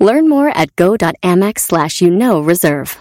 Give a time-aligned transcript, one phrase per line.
[0.00, 2.96] Learn more at go.amex slash you know reserve.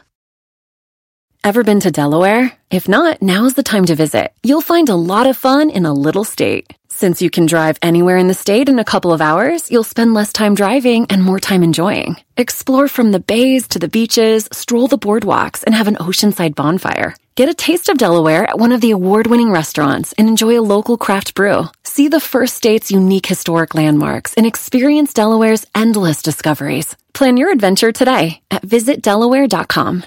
[1.41, 2.51] Ever been to Delaware?
[2.69, 4.33] If not, now's the time to visit.
[4.43, 6.73] You'll find a lot of fun in a little state.
[6.89, 10.13] Since you can drive anywhere in the state in a couple of hours, you'll spend
[10.13, 12.17] less time driving and more time enjoying.
[12.35, 17.15] Explore from the bays to the beaches, stroll the boardwalks, and have an oceanside bonfire.
[17.39, 20.97] Get a taste of Delaware at one of the award-winning restaurants and enjoy a local
[20.97, 21.69] craft brew.
[21.85, 26.97] See the first state's unique historic landmarks and experience Delaware's endless discoveries.
[27.13, 30.03] Plan your adventure today at visitdelaware.com.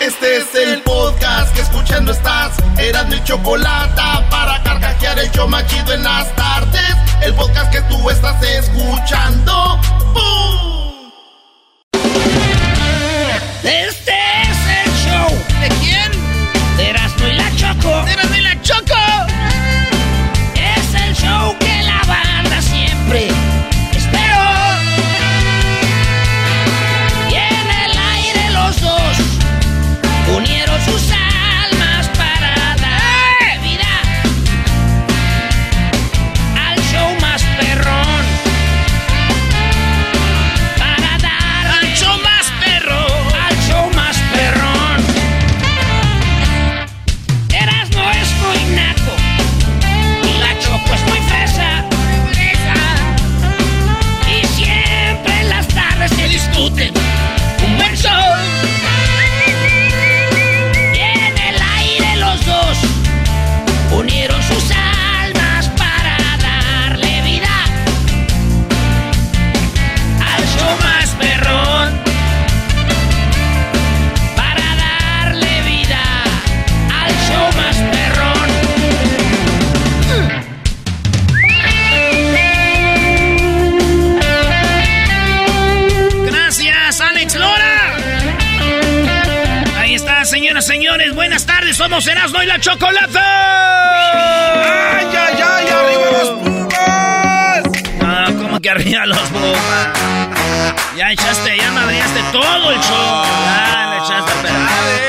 [0.00, 2.56] Este es el podcast que escuchando estás.
[2.78, 5.44] Eran mi chocolate para carcajear el yo
[5.92, 6.96] en las tardes.
[7.22, 9.78] El podcast que tú estás escuchando.
[10.14, 11.12] ¡Bum!
[13.62, 14.13] Este
[17.84, 18.04] Choco.
[18.06, 19.03] ¡De Erasmo y la Choco!
[90.44, 91.14] Señoras, señores.
[91.14, 93.18] Buenas tardes, somos Erasmo y la Chocolate.
[93.18, 95.66] ¡Ay, ay, ay!
[95.68, 97.62] ¡Arriba los Pumas!
[98.02, 99.88] Ah, ¿cómo que arriba los Pumas?
[100.98, 103.24] Ya echaste, ya madreaste todo el show.
[103.46, 105.08] Ya le echaste a perder.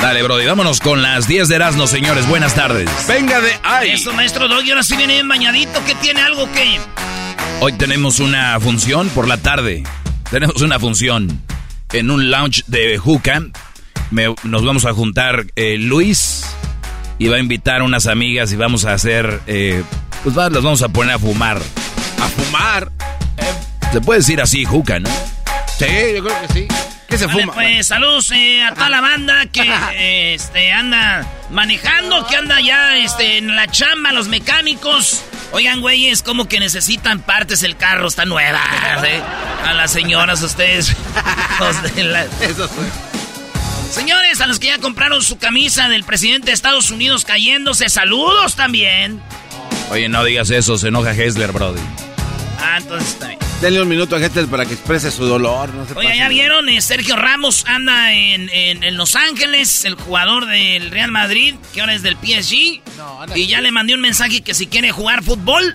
[0.00, 2.28] Dale, Brody, vámonos con las 10 de Erasmo, señores.
[2.28, 2.88] Buenas tardes.
[3.08, 3.90] Venga de ahí.
[3.90, 5.84] Eso, maestro Doggy, ahora sí viene bien bañadito.
[5.84, 6.78] ¿Qué tiene algo que...?
[7.58, 9.82] Hoy tenemos una función por la tarde.
[10.30, 11.42] Tenemos una función
[11.98, 13.42] en un lounge de Juca.
[14.10, 16.44] Me- nos vamos a juntar eh, Luis
[17.18, 19.40] y va a invitar a unas amigas y vamos a hacer...
[19.46, 19.82] eh,
[20.22, 21.60] pues va- las vamos a poner a fumar.
[22.20, 22.90] A fumar.
[23.92, 25.08] Se puede decir así, Juca, ¿no?
[25.78, 25.86] Sí,
[26.16, 26.68] yo creo que sí.
[27.08, 27.54] ¿Qué se Vale, fuma?
[27.54, 29.62] pues saludos eh, a toda la banda que
[29.92, 35.22] eh, este, anda manejando, que anda ya este, en la chamba, los mecánicos.
[35.52, 38.60] Oigan, güeyes, como que necesitan partes el carro, está nueva.
[39.06, 39.22] ¿eh?
[39.64, 40.94] A las señoras, ustedes.
[41.96, 42.84] la- Eso fue.
[43.92, 48.56] Señores, a los que ya compraron su camisa del presidente de Estados Unidos cayéndose, saludos
[48.56, 49.22] también.
[49.90, 51.80] Oye, no digas eso, se enoja Hessler, Brody.
[52.68, 53.38] Ah, entonces está bien.
[53.60, 55.72] Denle un minuto a para que exprese su dolor.
[55.72, 56.16] No se pase.
[56.16, 61.10] ya vieron, Eh, Sergio Ramos anda en, en- en Los Ángeles, el jugador del Real
[61.12, 62.82] Madrid, que ahora es del PSG.
[63.34, 65.74] y ya le mandé un mensaje que si quiere jugar fútbol,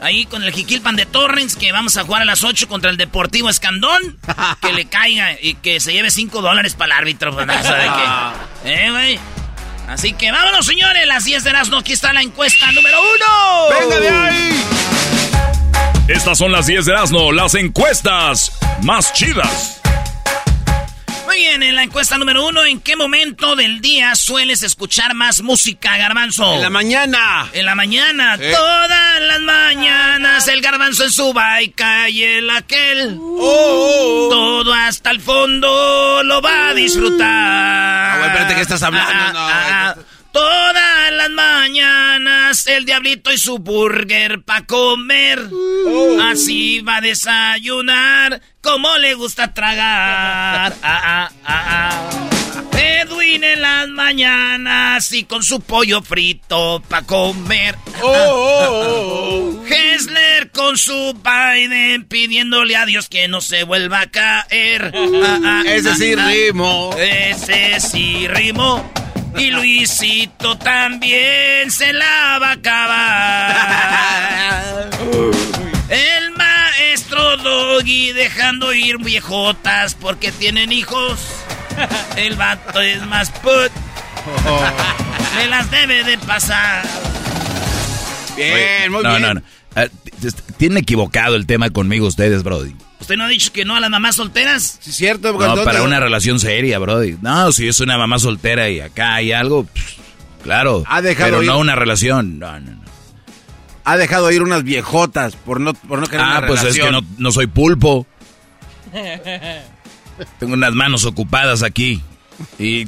[0.00, 2.96] ahí con el Jiquilpan de Torrens, que vamos a jugar a las 8 contra el
[2.96, 4.18] Deportivo Escandón,
[4.62, 7.34] que le caiga y que se lleve 5 dólares para el árbitro.
[7.34, 7.62] pues, ¿no?
[7.62, 7.84] ¿Sabe
[8.64, 8.72] qué?
[8.86, 9.18] ¿Eh, güey?
[9.88, 13.78] Así que vámonos, señores, las 10 de las no, aquí está la encuesta número uno.
[13.80, 14.64] ¡Venga de ahí!
[16.08, 18.52] Estas son las 10 de Erasmo, las encuestas
[18.82, 19.80] más chidas.
[21.26, 25.40] Muy bien, en la encuesta número uno, ¿en qué momento del día sueles escuchar más
[25.40, 26.54] música, Garbanzo?
[26.54, 27.48] En la mañana.
[27.54, 28.42] En la mañana, Sí.
[28.52, 33.16] todas las mañanas, el garbanzo en su baica y el aquel.
[33.18, 34.28] Oh, oh.
[34.28, 37.26] Todo hasta el fondo lo va a disfrutar.
[37.30, 39.32] Ah, güey, espérate, ¿qué estás hablando?
[39.32, 40.06] No, güey.
[40.32, 45.40] Todas las mañanas el diablito y su burger pa' comer.
[45.86, 46.18] Oh.
[46.22, 50.74] Así va a desayunar como le gusta tragar.
[50.82, 52.28] Ah, ah, ah, ah.
[52.78, 57.76] Edwin en las mañanas y con su pollo frito pa' comer.
[58.00, 64.10] Oh, oh, oh, Hessler con su Biden pidiéndole a Dios que no se vuelva a
[64.10, 64.92] caer.
[65.66, 66.94] Ese sí rimo.
[66.96, 69.01] Ese sí rimo.
[69.38, 73.70] Y Luisito también se la va a acabar.
[75.88, 81.20] El maestro Doggy dejando ir viejotas porque tienen hijos.
[82.16, 83.70] El vato es más put.
[85.36, 86.84] Me las debe de pasar.
[88.36, 89.22] Bien, muy bien.
[89.22, 89.42] No, no, no.
[89.74, 89.86] Ah,
[90.58, 92.74] tienen equivocado el tema conmigo ustedes, Brody.
[93.02, 94.78] ¿Usted no ha dicho que no a las mamás solteras?
[94.80, 95.32] Sí, cierto.
[95.32, 97.16] No, para una relación seria, Brody.
[97.20, 99.66] No, si es una mamá soltera y acá hay algo,
[100.44, 100.84] claro.
[100.86, 102.38] Ha dejado pero no una relación.
[102.38, 102.82] No, no, no.
[103.82, 107.00] Ha dejado ir unas viejotas por no, por no querer ah, pues es que no,
[107.18, 108.06] no soy pulpo.
[110.38, 112.00] Tengo unas manos ocupadas aquí.
[112.60, 112.86] Y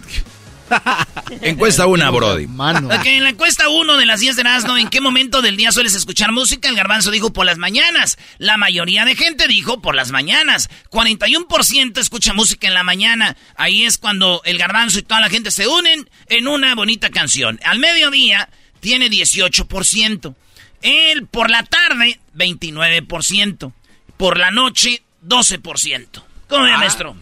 [1.40, 2.46] encuesta una, Brody.
[2.46, 2.90] Mano.
[2.92, 5.94] en la encuesta uno de las 10 de Erasmo, ¿en qué momento del día sueles
[5.94, 6.68] escuchar música?
[6.68, 8.18] El garbanzo dijo por las mañanas.
[8.38, 10.70] La mayoría de gente dijo por las mañanas.
[10.90, 13.36] 41% escucha música en la mañana.
[13.56, 17.60] Ahí es cuando el garbanzo y toda la gente se unen en una bonita canción.
[17.64, 18.48] Al mediodía
[18.80, 20.34] tiene 18%.
[20.82, 23.72] El por la tarde, 29%.
[24.16, 26.22] Por la noche, 12%.
[26.48, 26.78] ¿Cómo ve, ah.
[26.78, 27.16] maestro?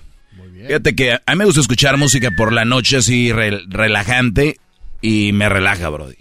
[0.53, 4.59] Fíjate que a mí me gusta escuchar música por la noche así relajante
[5.01, 6.17] y me relaja, Brody.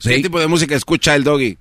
[0.00, 1.58] ¿Qué tipo de música escucha el doggy?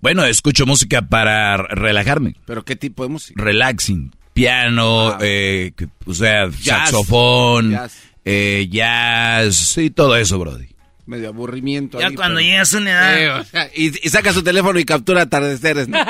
[0.00, 2.36] Bueno, escucho música para relajarme.
[2.46, 3.42] ¿Pero qué tipo de música?
[3.42, 4.12] Relaxing.
[4.32, 5.18] Piano, ah.
[5.20, 5.72] eh,
[6.06, 7.98] o sea, saxofón, jazz.
[8.24, 10.68] Eh, jazz, y todo eso, Brody.
[11.06, 12.00] Medio aburrimiento.
[12.00, 13.46] Ya cuando llegas a una edad.
[13.74, 15.98] y, y saca su teléfono y captura atardeceres, ¿no?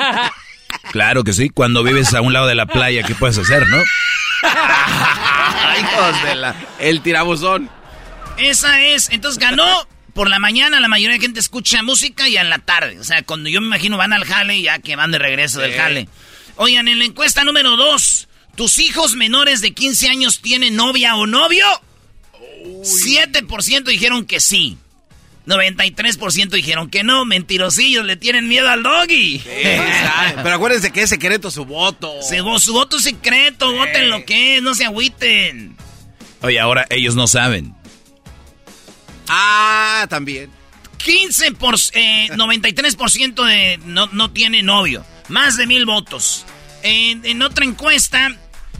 [0.91, 3.77] Claro que sí, cuando vives a un lado de la playa, ¿qué puedes hacer, no?
[5.79, 6.55] Hijos de la...
[6.79, 7.69] El tirabuzón.
[8.37, 12.49] Esa es, entonces ganó por la mañana, la mayoría de gente escucha música y en
[12.49, 12.99] la tarde.
[12.99, 15.73] O sea, cuando yo me imagino van al jale, ya que van de regreso del
[15.73, 16.09] jale.
[16.57, 21.27] Oigan, en la encuesta número dos, ¿tus hijos menores de 15 años tienen novia o
[21.27, 21.65] novio?
[22.81, 24.77] 7% dijeron que sí.
[25.45, 29.41] 93% dijeron que no, mentirosillos, le tienen miedo al doggy.
[30.43, 32.13] pero acuérdense que es secreto su voto.
[32.21, 35.75] su voto es secreto, voten lo que es, no se agüiten.
[36.41, 37.75] Oye, ahora ellos no saben.
[39.27, 40.49] Ah, también.
[40.97, 45.03] 15 por, 93% eh, de no, no, tiene novio.
[45.29, 46.45] Más de mil votos.
[46.83, 48.29] En, otra encuesta,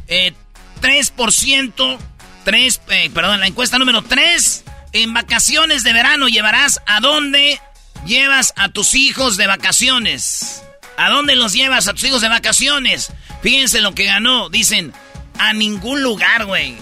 [0.08, 1.98] 3%, eh,
[2.44, 7.60] 3, eh, perdón, la encuesta número 3 en vacaciones de verano llevarás a dónde
[8.06, 10.64] llevas a tus hijos de vacaciones.
[10.98, 13.12] ¿A dónde los llevas a tus hijos de vacaciones?
[13.42, 14.50] Fíjense lo que ganó.
[14.50, 14.94] Dicen,
[15.38, 16.78] a ningún lugar, güey.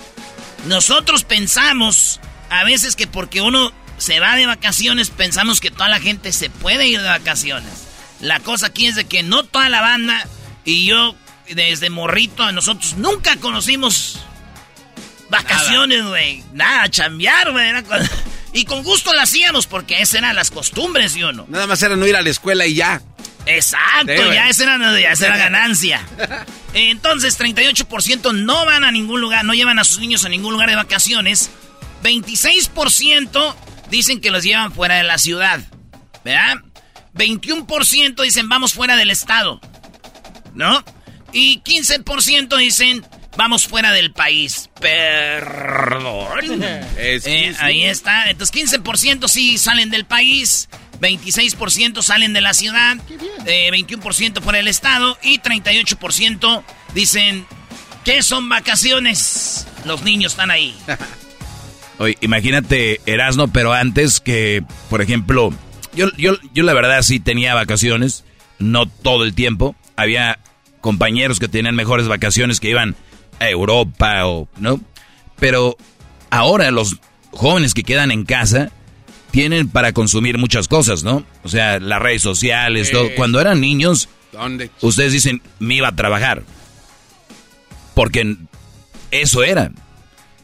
[0.65, 2.19] Nosotros pensamos
[2.49, 6.49] a veces que porque uno se va de vacaciones, pensamos que toda la gente se
[6.49, 7.87] puede ir de vacaciones.
[8.19, 10.27] La cosa aquí es de que no toda la banda
[10.65, 11.15] y yo
[11.49, 14.19] desde morrito a nosotros nunca conocimos
[15.29, 16.43] Vacaciones, güey.
[16.53, 16.89] Nada.
[16.89, 17.71] chambear, güey.
[18.51, 21.45] Y con gusto lo hacíamos porque esas eran las costumbres, ¿sí o no?
[21.49, 22.99] Nada más era no ir a la escuela y ya.
[23.45, 26.01] Exacto, ya, esa era, ya esa era ganancia.
[26.73, 30.69] Entonces, 38% no van a ningún lugar, no llevan a sus niños a ningún lugar
[30.69, 31.49] de vacaciones.
[32.03, 33.55] 26%
[33.89, 35.61] dicen que los llevan fuera de la ciudad.
[36.23, 36.57] ¿Verdad?
[37.15, 39.61] 21% dicen vamos fuera del estado.
[40.53, 40.83] ¿No?
[41.31, 43.05] Y 15% dicen
[43.39, 44.69] vamos fuera del país.
[44.79, 46.27] Perdón.
[47.01, 48.29] Eh, ahí está.
[48.29, 48.53] Entonces,
[48.83, 50.67] 15% sí salen del país.
[50.99, 52.97] 26% salen de la ciudad,
[53.45, 57.45] eh, 21% fuera del estado y 38% dicen
[58.03, 59.65] que son vacaciones.
[59.85, 60.75] Los niños están ahí.
[61.99, 65.53] Oye, imagínate Erasno, pero antes que, por ejemplo,
[65.93, 68.25] yo, yo, yo la verdad sí tenía vacaciones,
[68.57, 69.77] no todo el tiempo.
[69.95, 70.39] Había
[70.81, 72.97] compañeros que tenían mejores vacaciones que iban
[73.39, 74.79] a Europa o, ¿no?
[75.37, 75.77] Pero
[76.29, 76.97] ahora los
[77.31, 78.71] jóvenes que quedan en casa
[79.31, 81.23] tienen para consumir muchas cosas, ¿no?
[81.43, 83.09] O sea, las redes sociales, todo.
[83.15, 84.71] Cuando eran niños, ¿Dónde?
[84.81, 86.43] ustedes dicen, me iba a trabajar.
[87.93, 88.37] Porque
[89.11, 89.71] eso era.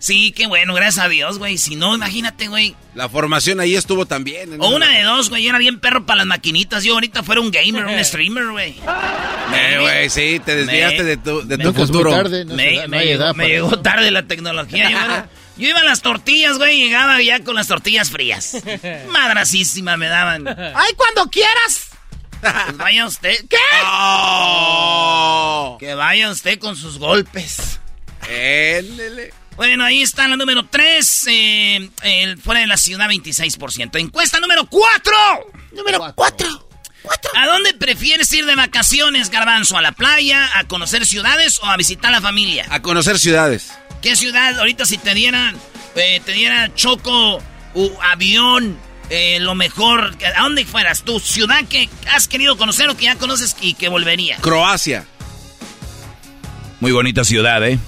[0.05, 1.57] Sí, qué bueno, gracias a Dios, güey.
[1.57, 2.75] Si no, imagínate, güey.
[2.93, 4.61] La formación ahí estuvo también.
[4.61, 5.47] O una de dos, güey.
[5.47, 6.83] Era bien perro para las maquinitas.
[6.83, 8.75] Yo ahorita fuera un gamer, un streamer, güey.
[9.51, 12.11] Eh, güey, sí, te desviaste de tu, de tu futuro.
[12.11, 15.27] Tarde, me, llegó, tarde la tecnología.
[15.57, 18.57] Yo, iba a las tortillas, güey, y llegaba ya con las tortillas frías.
[19.09, 20.47] Madrasísima me daban.
[20.47, 21.89] ¡Ay, cuando quieras!
[22.41, 23.37] Pues vaya usted.
[23.49, 23.57] ¿Qué?
[23.83, 25.77] Oh.
[25.79, 27.79] Que vaya usted con sus golpes.
[28.29, 29.33] Éndele.
[29.55, 31.25] Bueno, ahí está la número 3.
[31.29, 31.89] Eh,
[32.43, 33.99] fuera de la ciudad, 26%.
[33.99, 35.13] Encuesta número 4.
[35.71, 36.67] Número 4.
[37.35, 39.77] ¿A dónde prefieres ir de vacaciones, Garbanzo?
[39.77, 42.65] ¿A la playa, a conocer ciudades o a visitar a la familia?
[42.69, 43.71] A conocer ciudades.
[44.01, 44.59] ¿Qué ciudad?
[44.59, 45.55] Ahorita si te dieran,
[45.95, 47.41] eh, te diera choco,
[47.73, 48.77] u avión,
[49.09, 51.03] eh, lo mejor, ¿a dónde fueras?
[51.03, 54.37] ¿Tu ciudad que has querido conocer o que ya conoces y que volvería?
[54.37, 55.05] Croacia.
[56.79, 57.79] Muy bonita ciudad, ¿eh?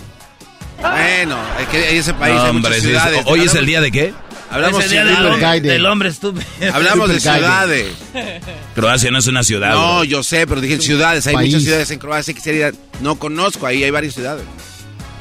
[0.81, 3.21] Bueno, es que ese país hay muchas ciudades.
[3.25, 4.13] ¿Hoy es el día de qué?
[4.49, 6.45] Hablamos de del, del, hombre estúpido.
[6.73, 7.87] Hablamos de ciudades.
[8.75, 9.73] Croacia no es una ciudad.
[9.73, 11.27] No, yo sé, pero dije ciudades.
[11.27, 14.45] Hay muchas ciudades en Croacia que quisiera No conozco, ahí hay varias ciudades.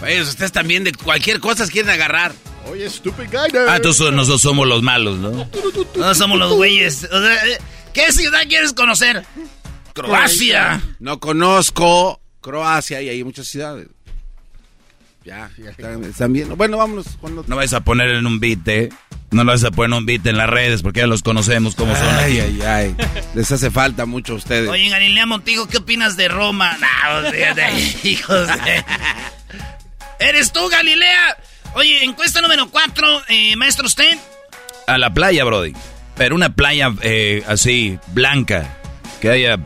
[0.01, 2.33] Pues ustedes también de cualquier cosa quieren agarrar.
[2.71, 3.59] Oye, stupid guy.
[3.69, 5.49] Ah, entonces nosotros somos los malos, ¿no?
[5.97, 7.05] No somos los güeyes.
[7.05, 7.59] Eh,
[7.93, 9.25] ¿Qué ciudad quieres conocer?
[9.93, 10.83] Croacia.
[10.99, 13.89] No conozco Croacia y hay muchas ciudades.
[15.27, 15.51] Ya,
[16.07, 16.57] están, bien.
[16.57, 17.19] Bueno, vámonos.
[17.49, 18.91] No vais a poner en un beat, ¿eh?
[19.33, 21.75] No lo vas a poner en un beat en las redes porque ya los conocemos
[21.75, 22.07] como son.
[22.15, 22.97] Ay, ay, ay.
[23.35, 24.71] Les hace falta mucho a ustedes.
[24.71, 26.79] Oye, Galilea Montijo, ¿qué opinas de Roma?
[26.79, 27.29] No,
[28.05, 28.85] hijos de...
[30.21, 31.37] ¿Eres tú, Galilea?
[31.75, 34.17] Oye, encuesta número 4, eh, maestro usted.
[34.87, 35.73] A la playa, Brody.
[36.17, 38.77] Pero una playa eh, así, blanca.
[39.21, 39.59] Que haya,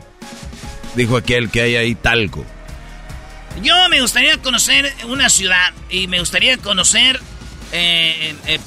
[0.95, 2.43] dijo aquel, que haya ahí talco.
[3.61, 7.19] Yo me gustaría conocer una ciudad y me gustaría conocer,
[7.71, 8.59] eh, eh,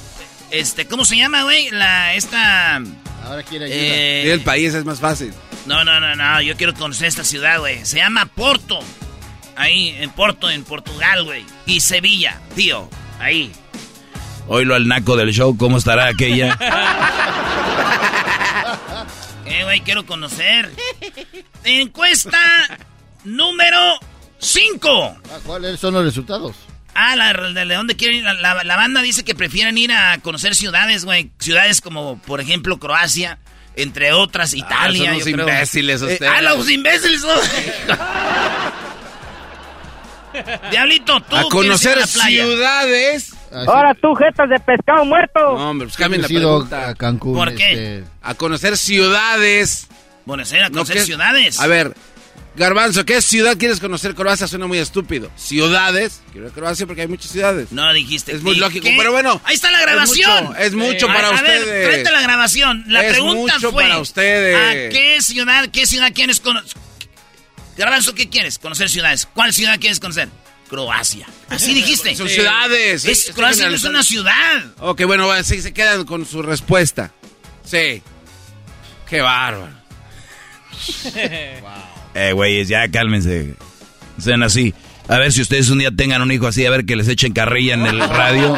[0.50, 1.70] este, ¿cómo se llama, güey?
[1.70, 2.80] La, esta...
[3.24, 3.78] Ahora quiere ayuda.
[3.78, 5.32] Eh, el país es más fácil.
[5.66, 7.84] No, no, no, no, yo quiero conocer esta ciudad, güey.
[7.84, 8.78] Se llama Porto.
[9.56, 11.44] Ahí, en Porto, en Portugal, güey.
[11.66, 12.88] Y Sevilla, tío,
[13.18, 13.50] ahí.
[14.46, 16.58] Oílo al naco del show, ¿cómo estará aquella?
[19.46, 20.70] eh, güey, quiero conocer.
[21.64, 22.38] Encuesta
[23.24, 23.98] número
[24.44, 25.16] ¡Cinco!
[25.30, 26.54] Ah, ¿Cuáles son los resultados?
[26.94, 28.24] Ah, la, de dónde quieren ir.
[28.24, 31.30] La, banda dice que prefieren ir a conocer ciudades, güey.
[31.38, 33.38] Ciudades como, por ejemplo, Croacia,
[33.74, 35.10] entre otras, ah, Italia.
[35.10, 36.32] Ah, son los imbéciles eh, ustedes.
[36.32, 37.24] ah, los imbéciles
[40.70, 41.36] Diablito, tú.
[41.36, 43.32] A conocer ciudades.
[43.52, 45.40] Ah, Ahora tú, jetas de pescado muerto.
[45.40, 46.88] No, hombre, pues cambien la pregunta.
[46.88, 47.34] A Cancún.
[47.34, 47.72] ¿Por qué?
[47.72, 49.88] Este, a conocer ciudades.
[50.26, 51.60] Bueno, a conocer ciudades.
[51.60, 51.94] A ver,
[52.56, 54.14] Garbanzo, ¿qué ciudad quieres conocer?
[54.14, 55.28] Croacia suena muy estúpido.
[55.36, 56.22] Ciudades.
[56.32, 57.72] Quiero Croacia porque hay muchas ciudades.
[57.72, 58.32] No dijiste.
[58.32, 59.40] Es muy lógico, pero bueno.
[59.44, 60.54] Ahí está la grabación.
[60.58, 61.66] Es mucho, para ustedes.
[61.66, 62.84] Ver, frente a la grabación.
[62.86, 63.82] La es pregunta mucho fue.
[63.82, 64.56] para ustedes.
[64.56, 66.78] ¿A qué ciudad, qué ciudad quieres conocer?
[67.76, 68.60] Garbanzo, ¿qué quieres?
[68.60, 69.26] Conocer ciudades.
[69.34, 70.28] ¿Cuál ciudad quieres conocer?
[70.68, 71.26] Croacia.
[71.48, 72.14] Así dijiste.
[72.14, 73.04] Son ciudades.
[73.04, 74.64] Es, Croacia no es una ciudad.
[74.78, 77.12] Ok, bueno, sí, se quedan con su respuesta.
[77.64, 78.00] Sí.
[79.08, 79.72] Qué bárbaro.
[81.60, 81.93] wow.
[82.14, 83.54] Eh, güeyes, ya cálmense.
[84.18, 84.74] Sean así.
[85.08, 87.32] A ver si ustedes un día tengan un hijo así, a ver que les echen
[87.32, 88.52] carrilla en el radio.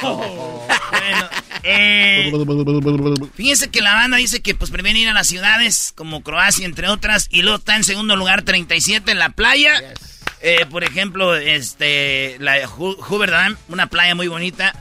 [0.00, 1.28] bueno,
[1.64, 2.32] eh,
[3.34, 6.88] fíjense que la banda dice que pues prefieren ir a las ciudades como Croacia, entre
[6.88, 9.82] otras, y luego está en segundo lugar 37 en la playa.
[10.42, 14.72] Eh, por ejemplo, este, la Hoover Dam, una playa muy bonita.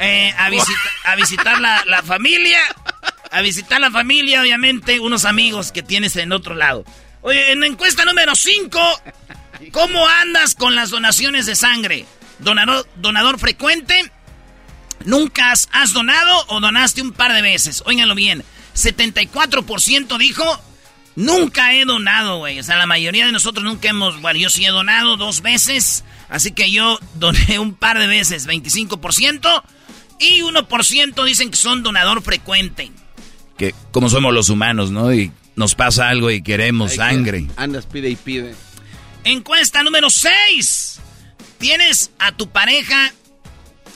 [0.00, 2.58] Eh, a, a, visitar la, la familia.
[3.30, 6.84] A visitar la familia, obviamente, unos amigos que tienes en otro lado.
[7.24, 8.78] Oye, en la encuesta número 5,
[9.72, 12.04] ¿cómo andas con las donaciones de sangre?
[12.38, 13.94] ¿Donador, donador frecuente?
[15.06, 17.82] ¿Nunca has, donado o donaste un par de veces?
[17.86, 20.44] Óiganlo bien, 74% dijo,
[21.16, 22.60] nunca he donado, güey.
[22.60, 26.04] O sea, la mayoría de nosotros nunca hemos, bueno, yo sí he donado dos veces,
[26.28, 29.62] así que yo doné un par de veces, 25%,
[30.18, 32.92] y 1% dicen que son donador frecuente.
[33.56, 35.10] Que como somos los humanos, ¿no?
[35.14, 37.46] Y nos pasa algo y queremos sangre.
[37.56, 38.54] Andas, pide y pide.
[39.24, 41.00] Encuesta número 6.
[41.58, 43.12] ¿Tienes a tu pareja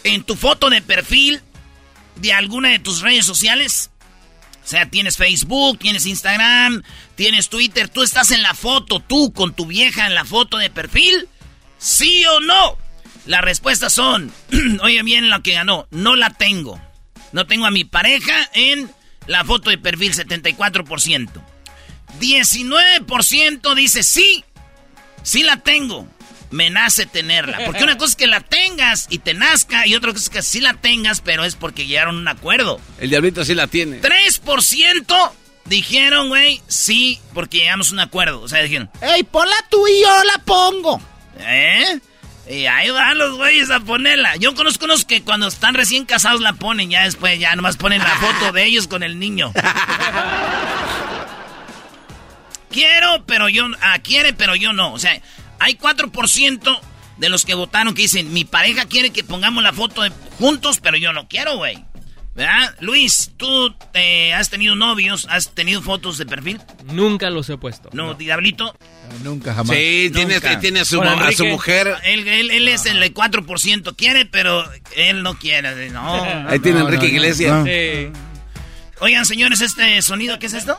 [0.05, 1.41] en tu foto de perfil
[2.17, 3.91] de alguna de tus redes sociales?
[4.65, 6.83] O sea, tienes Facebook, tienes Instagram,
[7.15, 7.89] tienes Twitter.
[7.89, 11.29] ¿Tú estás en la foto, tú con tu vieja en la foto de perfil?
[11.79, 12.77] ¿Sí o no?
[13.27, 14.33] Las respuestas son,
[14.83, 16.81] oye bien lo que ganó, no la tengo.
[17.33, 18.91] No tengo a mi pareja en
[19.27, 21.31] la foto de perfil, 74%.
[22.19, 24.45] 19% dice sí,
[25.23, 26.07] sí la tengo.
[26.51, 27.59] Me nace tenerla.
[27.67, 30.43] Porque una cosa es que la tengas y te nazca, y otra cosa es que
[30.43, 32.81] sí la tengas, pero es porque llegaron a un acuerdo.
[32.99, 34.01] El diablito sí la tiene.
[34.01, 35.33] 3%
[35.67, 38.41] dijeron, güey, sí, porque llegamos a un acuerdo.
[38.41, 41.03] O sea, dijeron, ¡Ey, ponla tú y yo la pongo!
[41.39, 42.01] ¿Eh?
[42.51, 44.37] Y ahí van los güeyes a ponerla.
[44.37, 47.99] Yo conozco unos que cuando están recién casados la ponen, ya después ya nomás ponen
[47.99, 49.53] la foto de ellos con el niño.
[52.79, 53.67] Quiero, pero yo...
[53.81, 54.93] Ah, quiere, pero yo no.
[54.93, 55.21] O sea,
[55.59, 56.81] hay 4%
[57.17, 60.79] de los que votaron que dicen, mi pareja quiere que pongamos la foto de juntos,
[60.81, 61.85] pero yo no quiero, güey.
[62.37, 62.77] ¿Verdad?
[62.79, 65.27] Luis, ¿tú eh, has tenido novios?
[65.29, 66.61] ¿Has tenido fotos de perfil?
[66.85, 67.91] Nunca los he puesto.
[67.93, 68.79] No, Diablito.
[69.25, 69.77] nunca, jamás.
[69.77, 71.97] Sí, tiene, tiene a, su, a su mujer.
[72.05, 75.91] Él, él, es el 4%, quiere, pero él no quiere.
[75.91, 76.23] No.
[76.49, 77.65] Ahí tiene Enrique Iglesias.
[77.65, 78.13] Sí.
[79.01, 80.79] Oigan, señores, ¿este sonido qué es esto?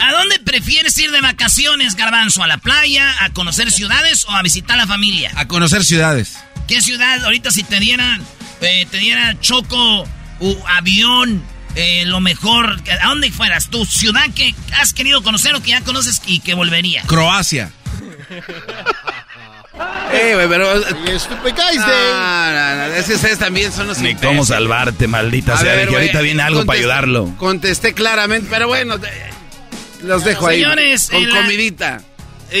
[0.00, 2.42] ¿A dónde prefieres ir de vacaciones, Garbanzo?
[2.42, 5.30] ¿A la playa, a conocer ciudades o a visitar a la familia?
[5.36, 6.38] A conocer ciudades.
[6.66, 7.24] ¿Qué ciudad?
[7.24, 8.24] Ahorita si te dieran,
[8.60, 10.08] eh, te diera choco,
[10.40, 11.42] u avión,
[11.74, 13.68] eh, lo mejor, ¿a dónde fueras?
[13.68, 17.02] ¿Tu ciudad que has querido conocer o que ya conoces y que volvería?
[17.02, 17.70] Croacia.
[20.28, 20.80] Eh, güey, pero.
[21.18, 25.56] Stupid guys, no, no, no, es que ustedes también son los Ni cómo salvarte, maldita
[25.56, 25.74] sea.
[25.74, 27.34] Ver, que ahorita viene algo para ayudarlo.
[27.36, 28.98] Contesté claramente, pero bueno,
[30.02, 30.60] los dejo ahí.
[30.60, 32.02] Señores, con comidita.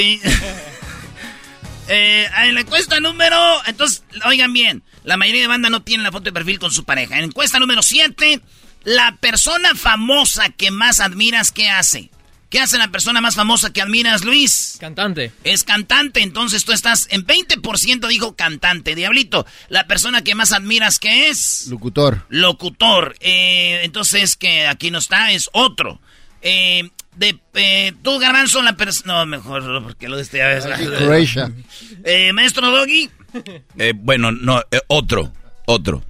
[1.90, 3.38] Eh, en la encuesta número.
[3.64, 4.82] Entonces, oigan bien.
[5.04, 7.16] La mayoría de banda no tiene la foto de perfil con su pareja.
[7.16, 8.42] En encuesta número 7,
[8.84, 12.10] la persona famosa que más admiras, ¿qué hace?
[12.50, 14.78] ¿Qué hace la persona más famosa que admiras, Luis?
[14.80, 15.32] Cantante.
[15.44, 18.94] Es cantante, entonces tú estás en 20% dijo cantante.
[18.94, 21.66] Diablito, la persona que más admiras, ¿qué es?
[21.68, 22.24] Locutor.
[22.30, 23.16] Locutor.
[23.20, 26.00] Eh, entonces, que aquí no está, es otro.
[26.40, 29.12] Eh, de, eh, tú, Garbanzo, la persona...
[29.12, 30.38] No, mejor, porque lo de este...
[30.38, 31.52] Croatia.
[32.04, 33.10] eh, Maestro Doggy.
[33.78, 35.32] Eh, bueno, no, eh, otro,
[35.66, 36.02] otro.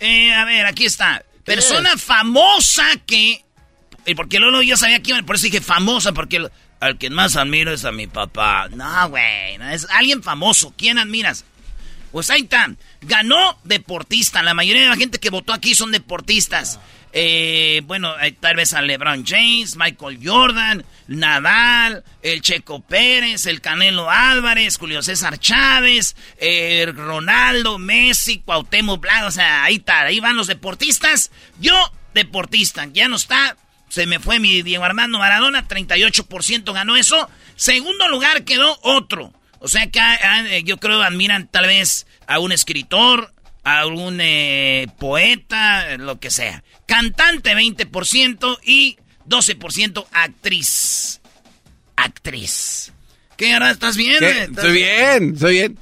[0.00, 1.24] Eh, a ver, aquí está.
[1.44, 3.44] Persona famosa que
[4.08, 6.48] y porque Lolo yo sabía que por eso dije famosa, porque
[6.80, 8.68] al que más admiro es a mi papá.
[8.70, 10.72] No, güey, es alguien famoso.
[10.78, 11.44] ¿Quién admiras?
[12.10, 12.70] Pues ahí está.
[13.02, 14.42] Ganó deportista.
[14.42, 16.80] La mayoría de la gente que votó aquí son deportistas.
[17.12, 24.10] Eh, bueno, tal vez a LeBron James, Michael Jordan, Nadal, el Checo Pérez, el Canelo
[24.10, 29.26] Álvarez, Julio César Chávez, eh, Ronaldo, Messi, Cuauhtémoc Blanco.
[29.26, 31.30] O sea, ahí está, ahí van los deportistas.
[31.60, 31.74] Yo,
[32.14, 33.54] deportista, ya no está
[33.88, 37.28] se me fue mi Diego Armando Maradona, 38% ganó eso.
[37.56, 39.32] Segundo lugar quedó otro.
[39.60, 43.32] O sea que ah, ah, yo creo admiran tal vez a un escritor,
[43.64, 46.62] a un eh, poeta, lo que sea.
[46.86, 51.20] Cantante 20% y 12% actriz.
[51.96, 52.92] Actriz.
[53.36, 54.22] ¿Qué, ahora estás bien?
[54.22, 55.78] Estoy bien, estoy bien.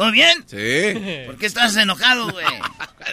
[0.00, 0.46] ¿Todo bien?
[0.46, 1.24] Sí.
[1.26, 2.46] ¿Por qué estás enojado, güey?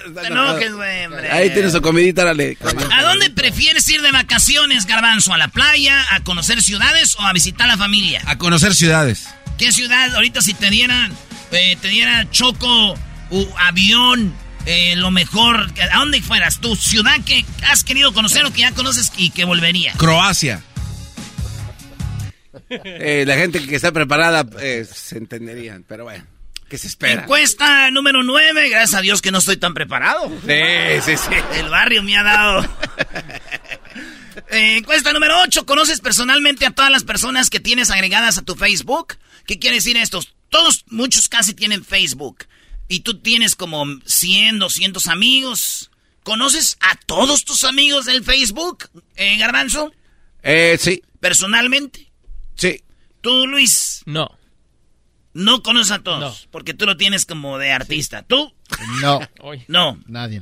[0.09, 1.31] No te enojes, güey, hombre.
[1.31, 2.57] Ahí tienes su comidita, dale.
[2.93, 5.33] ¿A dónde prefieres ir de vacaciones, Garbanzo?
[5.33, 8.21] ¿A la playa, a conocer ciudades o a visitar a la familia?
[8.25, 9.27] A conocer ciudades.
[9.57, 10.13] ¿Qué ciudad?
[10.15, 11.11] Ahorita si te dieran,
[11.51, 12.93] eh, te diera choco,
[13.31, 14.33] u avión,
[14.65, 16.59] eh, lo mejor, ¿a dónde fueras?
[16.61, 19.93] ¿Tu ciudad que has querido conocer o que ya conoces y que volvería?
[19.93, 20.61] Croacia.
[22.69, 24.45] Eh, la gente que está preparada
[24.85, 26.36] se entenderían, pero bueno.
[26.69, 27.21] ¿Qué se espera?
[27.21, 28.69] Encuesta número 9.
[28.69, 30.29] Gracias a Dios que no estoy tan preparado.
[30.45, 31.35] Sí, sí, sí.
[31.55, 32.63] El barrio me ha dado.
[34.51, 35.65] Eh, encuesta número 8.
[35.65, 39.17] ¿Conoces personalmente a todas las personas que tienes agregadas a tu Facebook?
[39.45, 40.21] ¿Qué quiere decir esto?
[40.49, 42.45] Todos, muchos casi tienen Facebook.
[42.89, 45.91] Y tú tienes como 100, 200 amigos.
[46.23, 49.93] ¿Conoces a todos tus amigos del Facebook, eh, Garbanzo?
[50.43, 51.01] Eh, sí.
[51.21, 52.11] ¿Personalmente?
[52.55, 52.83] Sí.
[53.21, 54.01] ¿Tú, Luis?
[54.05, 54.37] No.
[55.37, 58.23] No conoces a todos, porque tú lo tienes como de artista.
[58.23, 58.51] ¿Tú?
[59.03, 59.19] No.
[59.67, 59.99] No.
[60.07, 60.41] Nadie.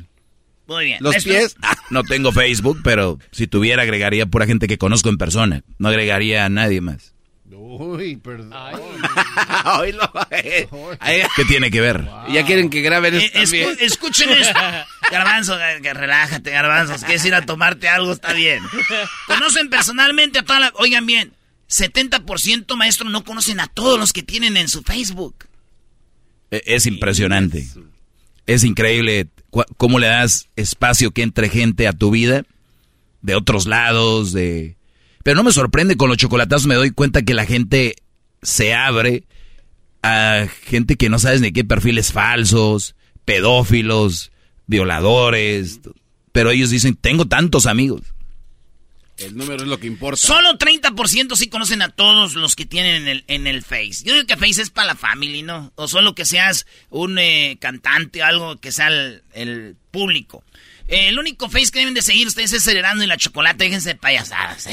[0.68, 1.00] Muy bien.
[1.02, 1.58] ¿Los pies?
[1.90, 5.64] No tengo Facebook, pero si tuviera agregaría pura gente que conozco en persona.
[5.80, 7.14] No agregaría a nadie más.
[7.52, 8.52] Uy, perdón.
[11.36, 12.08] ¿Qué tiene que ver?
[12.30, 14.60] Ya quieren que graben esto eh, escuchen esto.
[15.12, 17.04] Garbanzo, relájate, garbanzos.
[17.04, 18.64] Quieres ir a tomarte algo, está bien.
[19.28, 20.72] Conocen personalmente a toda la...
[20.76, 21.34] Oigan bien,
[21.69, 25.47] 70% maestro no conocen a todos los que tienen en su Facebook.
[26.51, 27.67] E, es impresionante.
[28.45, 29.28] Es increíble
[29.78, 32.43] cómo le das espacio que entre gente a tu vida
[33.21, 34.78] de otros lados, de...
[35.23, 37.95] Pero no me sorprende con los chocolatazos, me doy cuenta que la gente
[38.43, 39.23] se abre
[40.04, 44.32] a gente que no sabes ni qué perfiles falsos, pedófilos,
[44.67, 45.80] violadores,
[46.32, 48.01] pero ellos dicen, tengo tantos amigos.
[49.17, 50.19] El número es lo que importa.
[50.19, 54.04] Solo 30% sí conocen a todos los que tienen en el, en el Face.
[54.04, 55.71] Yo digo que Face es para la familia, ¿no?
[55.75, 60.43] O solo que seas un eh, cantante o algo que sea el, público.
[60.89, 63.63] el único Face que deben de seguir ustedes es Herando y la Chocolate.
[63.63, 64.67] Déjense de payasadas.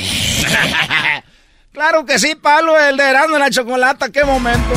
[1.72, 4.10] claro que sí, Palo, el de Herando y la Chocolate.
[4.10, 4.72] ¡Qué momento!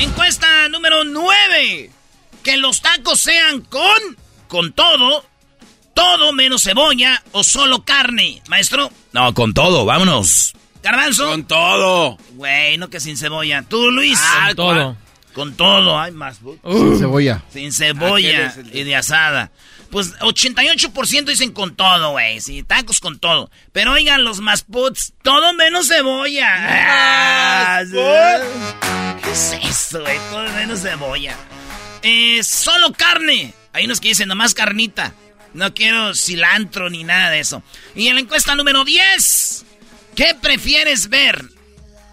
[0.00, 1.90] Encuesta número 9.
[2.42, 4.16] Que los tacos sean con,
[4.48, 5.29] con todo
[5.94, 8.90] todo menos cebolla o solo carne, maestro.
[9.12, 10.54] No, con todo, vámonos.
[10.82, 11.28] Garbanzo.
[11.28, 12.18] Con todo.
[12.32, 13.62] Güey, no que sin cebolla.
[13.62, 14.18] ¿Tú, Luis?
[14.22, 14.96] Ah, con todo.
[15.34, 16.38] Con todo, hay más.
[16.38, 17.42] Sin cebolla.
[17.52, 19.50] Sin cebolla y de asada.
[19.90, 22.40] Pues 88% dicen con todo, güey.
[22.40, 23.50] Sí, tacos con todo.
[23.72, 26.46] Pero oigan, los más puts, todo menos cebolla.
[26.48, 27.82] Ah,
[29.22, 30.18] ¿Qué es eso, güey?
[30.30, 31.36] Todo menos cebolla.
[32.02, 33.52] Eh, solo carne.
[33.72, 35.12] Hay unos que dicen nomás carnita.
[35.54, 37.62] No quiero cilantro ni nada de eso.
[37.94, 39.64] Y en la encuesta número 10,
[40.14, 41.44] ¿qué prefieres ver?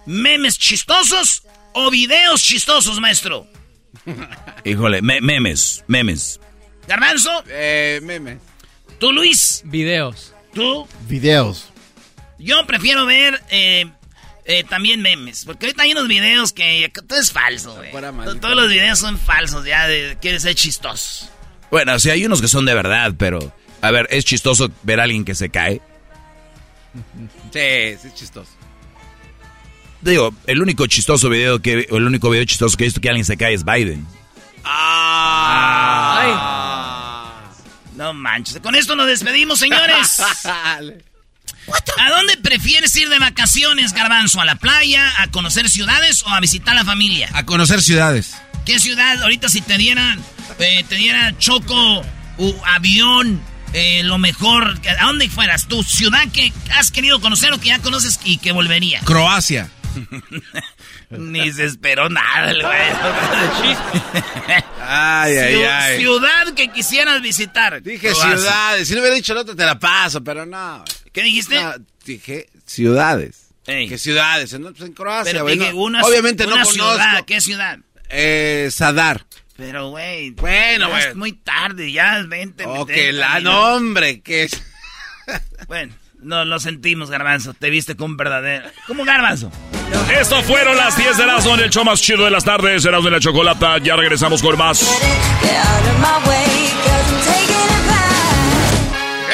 [0.05, 3.47] ¿Memes chistosos o videos chistosos, maestro?
[4.65, 6.39] Híjole, memes, memes.
[6.87, 7.43] ¿Garbanzo?
[7.49, 8.39] Eh, memes.
[8.99, 9.61] ¿Tú, Luis?
[9.65, 10.33] Videos.
[10.53, 10.87] ¿Tú?
[11.07, 11.69] Videos.
[12.39, 13.85] Yo prefiero ver eh,
[14.45, 15.45] eh, también memes.
[15.45, 17.91] Porque ahorita hay unos videos que todo es falso, güey.
[18.39, 21.29] Todos los videos son falsos, ya de, quieren ser chistosos.
[21.71, 23.53] Bueno, sí hay unos que son de verdad, pero...
[23.81, 25.81] A ver, ¿es chistoso ver a alguien que se cae?
[27.53, 28.49] Sí, sí es chistoso.
[30.01, 31.87] Digo, el único chistoso video que...
[31.89, 34.07] El único video chistoso que he visto que alguien se cae es Biden.
[34.63, 36.17] Ah.
[37.95, 38.59] No manches.
[38.61, 40.19] Con esto nos despedimos, señores.
[41.99, 44.39] ¿A dónde prefieres ir de vacaciones, Garbanzo?
[44.39, 47.29] ¿A la playa, a conocer ciudades o a visitar a la familia?
[47.33, 48.35] A conocer ciudades.
[48.65, 49.21] ¿Qué ciudad?
[49.23, 50.23] Ahorita si te dieran,
[50.59, 52.03] eh, te diera choco,
[52.65, 53.41] avión,
[53.73, 55.67] eh, lo mejor, ¿a dónde fueras?
[55.67, 58.99] ¿Tu ciudad que has querido conocer o que ya conoces y que volvería?
[59.01, 59.69] Croacia.
[61.09, 62.77] Ni se esperó nada el güey.
[64.81, 65.99] ay, ay, ay.
[65.99, 67.81] Ciudad que quisieras visitar.
[67.81, 68.87] Dije ciudades.
[68.87, 70.83] Si no hubiera dicho el otro, te la paso, pero no.
[71.13, 71.59] ¿Qué dijiste?
[72.05, 73.47] dije ciudades.
[73.65, 74.53] ¿Qué ciudades?
[74.53, 76.95] En, pues en Croacia, pero dije, una, Obviamente una no ciudad.
[76.97, 77.25] conozco.
[77.25, 77.79] ¿Qué ciudad?
[78.09, 79.25] Eh, Sadar.
[79.57, 80.31] Pero, güey.
[80.31, 81.03] Bueno, güey.
[81.07, 82.65] Es muy tarde, ya es 20.
[82.65, 84.63] Ok, la nombre, ¿qué es?
[85.67, 85.93] bueno.
[86.19, 87.53] No, lo sentimos, Garbanzo.
[87.53, 88.69] Te viste con un verdadero.
[88.87, 89.51] ¿Cómo Garbanzo?
[90.19, 92.83] Esto fueron las 10 de Erasmo en el show más chido de las tardes.
[92.85, 93.77] Erasmo de la Chocolata.
[93.77, 94.81] Ya regresamos con más.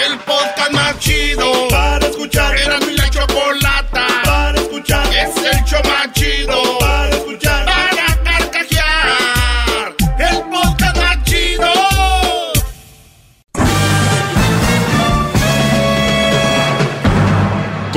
[0.05, 2.57] El podcast más chido para escuchar.
[2.57, 2.92] Erasmo y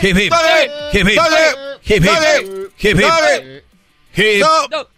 [0.00, 0.32] Hip hip.
[0.92, 1.20] Hip hip.
[1.82, 2.72] Hip hip.
[2.78, 3.64] Hip hip.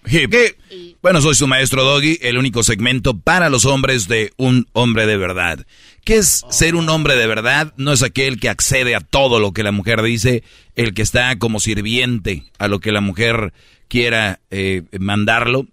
[0.06, 0.56] Hip hip.
[1.00, 5.16] Bueno, soy su maestro Doggy, el único segmento para los hombres de un hombre de
[5.16, 5.66] verdad.
[6.04, 7.72] ¿Qué es ser un hombre de verdad?
[7.76, 10.42] No es aquel que accede a todo lo que la mujer dice,
[10.76, 13.54] el que está como sirviente a lo que la mujer
[13.88, 15.66] quiera eh, mandarlo.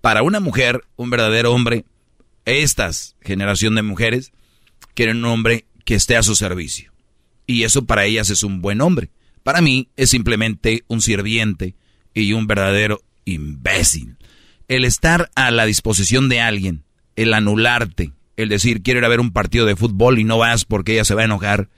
[0.00, 1.84] Para una mujer, un verdadero hombre,
[2.46, 4.32] estas generación de mujeres
[4.94, 6.95] quieren un hombre que esté a su servicio.
[7.46, 9.10] Y eso para ellas es un buen hombre.
[9.42, 11.74] Para mí es simplemente un sirviente
[12.12, 14.16] y un verdadero imbécil.
[14.68, 16.82] El estar a la disposición de alguien,
[17.14, 20.64] el anularte, el decir quiero ir a ver un partido de fútbol y no vas
[20.64, 21.68] porque ella se va a enojar,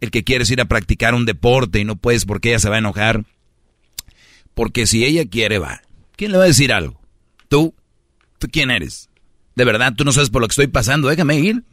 [0.00, 2.76] el que quieres ir a practicar un deporte y no puedes porque ella se va
[2.76, 3.24] a enojar,
[4.54, 5.82] porque si ella quiere va.
[6.16, 7.00] ¿Quién le va a decir algo?
[7.48, 7.74] ¿Tú?
[8.38, 9.08] ¿Tú quién eres?
[9.54, 11.64] De verdad, tú no sabes por lo que estoy pasando, déjame ir.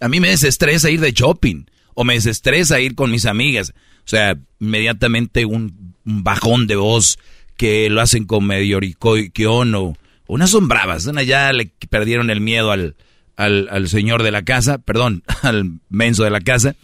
[0.00, 1.64] A mí me desestresa ir de shopping
[2.00, 3.74] o me desestresa ir con mis amigas.
[3.74, 7.18] O sea, inmediatamente un, bajón de voz
[7.56, 9.96] que lo hacen con medio o
[10.28, 11.06] unas son bravas.
[11.06, 12.94] Una ya le perdieron el miedo al,
[13.36, 16.76] al, señor de la casa, perdón, al menso de la casa,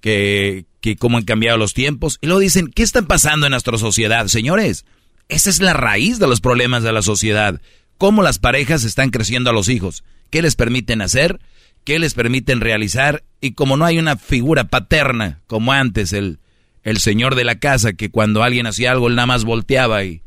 [0.00, 2.18] que, que cómo han cambiado los tiempos.
[2.20, 4.28] Y luego dicen, ¿qué está pasando en nuestra sociedad?
[4.28, 4.84] Señores,
[5.28, 7.60] esa es la raíz de los problemas de la sociedad.
[7.98, 10.04] Cómo las parejas están creciendo a los hijos.
[10.30, 11.40] ¿Qué les permiten hacer?
[11.84, 13.24] ¿Qué les permiten realizar?
[13.40, 16.38] Y como no hay una figura paterna como antes, el
[16.82, 20.22] el señor de la casa que cuando alguien hacía algo él nada más volteaba y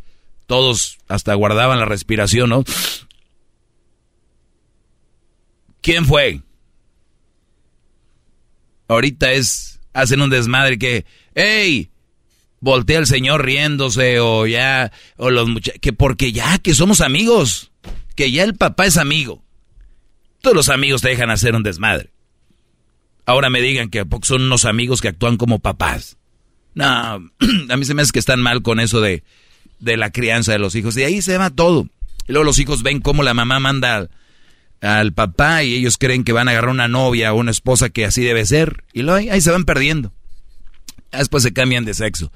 [0.45, 2.63] todos hasta guardaban la respiración, ¿no?
[5.81, 6.41] ¿Quién fue?
[8.87, 11.89] Ahorita es, hacen un desmadre que, ¡Ey!
[12.59, 17.71] Voltea el señor riéndose o ya, o los muchachos, que porque ya, que somos amigos,
[18.15, 19.43] que ya el papá es amigo.
[20.41, 22.11] Todos los amigos te dejan hacer un desmadre.
[23.25, 26.17] Ahora me digan que son unos amigos que actúan como papás.
[26.75, 26.85] No,
[27.69, 29.23] a mí se me hace que están mal con eso de,
[29.79, 30.95] de la crianza de los hijos.
[30.97, 31.87] Y ahí se va todo.
[32.27, 34.09] Y luego los hijos ven cómo la mamá manda
[34.81, 38.05] al papá y ellos creen que van a agarrar una novia o una esposa que
[38.05, 38.83] así debe ser.
[38.93, 40.13] Y luego ahí, se van perdiendo.
[41.11, 42.31] Después se cambian de sexo.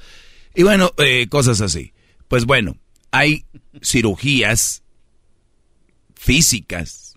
[0.55, 1.93] Y bueno, eh, cosas así.
[2.27, 2.77] Pues bueno,
[3.11, 3.45] hay
[3.81, 4.83] cirugías
[6.15, 7.08] físicas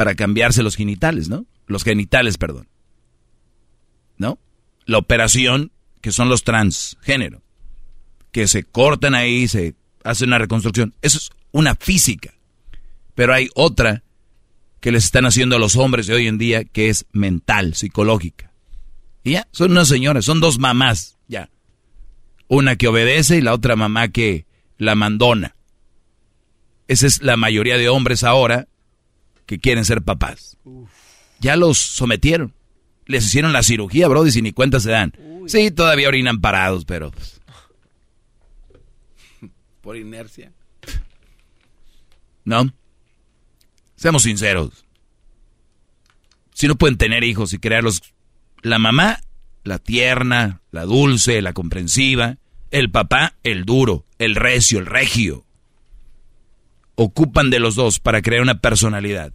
[0.00, 1.44] para cambiarse los genitales, ¿no?
[1.66, 2.68] Los genitales, perdón.
[4.16, 4.38] ¿No?
[4.86, 7.42] La operación, que son los transgénero,
[8.32, 10.94] que se cortan ahí, se hace una reconstrucción.
[11.02, 12.32] Eso es una física.
[13.14, 14.02] Pero hay otra
[14.80, 18.54] que les están haciendo a los hombres de hoy en día que es mental, psicológica.
[19.22, 21.50] Y ya, son unas señoras, son dos mamás, ya.
[22.48, 24.46] Una que obedece y la otra mamá que
[24.78, 25.56] la mandona.
[26.88, 28.66] Esa es la mayoría de hombres ahora
[29.50, 30.56] que quieren ser papás.
[31.40, 32.54] Ya los sometieron.
[33.06, 35.12] Les hicieron la cirugía, bro, y ni cuenta se dan.
[35.48, 37.10] Sí, todavía orinan parados, pero...
[37.10, 37.40] Pues,
[39.80, 40.52] Por inercia.
[42.44, 42.72] ¿No?
[43.96, 44.84] Seamos sinceros.
[46.54, 48.02] Si no pueden tener hijos y crearlos,
[48.62, 49.18] la mamá,
[49.64, 52.36] la tierna, la dulce, la comprensiva,
[52.70, 55.44] el papá, el duro, el recio, el regio.
[57.02, 59.32] Ocupan de los dos para crear una personalidad.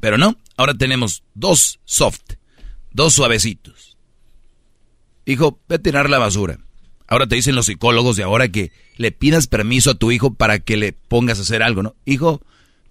[0.00, 2.22] Pero no, ahora tenemos dos soft,
[2.90, 3.98] dos suavecitos.
[5.26, 6.58] Hijo, ve a tirar la basura.
[7.06, 10.58] Ahora te dicen los psicólogos de ahora que le pidas permiso a tu hijo para
[10.58, 11.96] que le pongas a hacer algo, ¿no?
[12.06, 12.40] Hijo,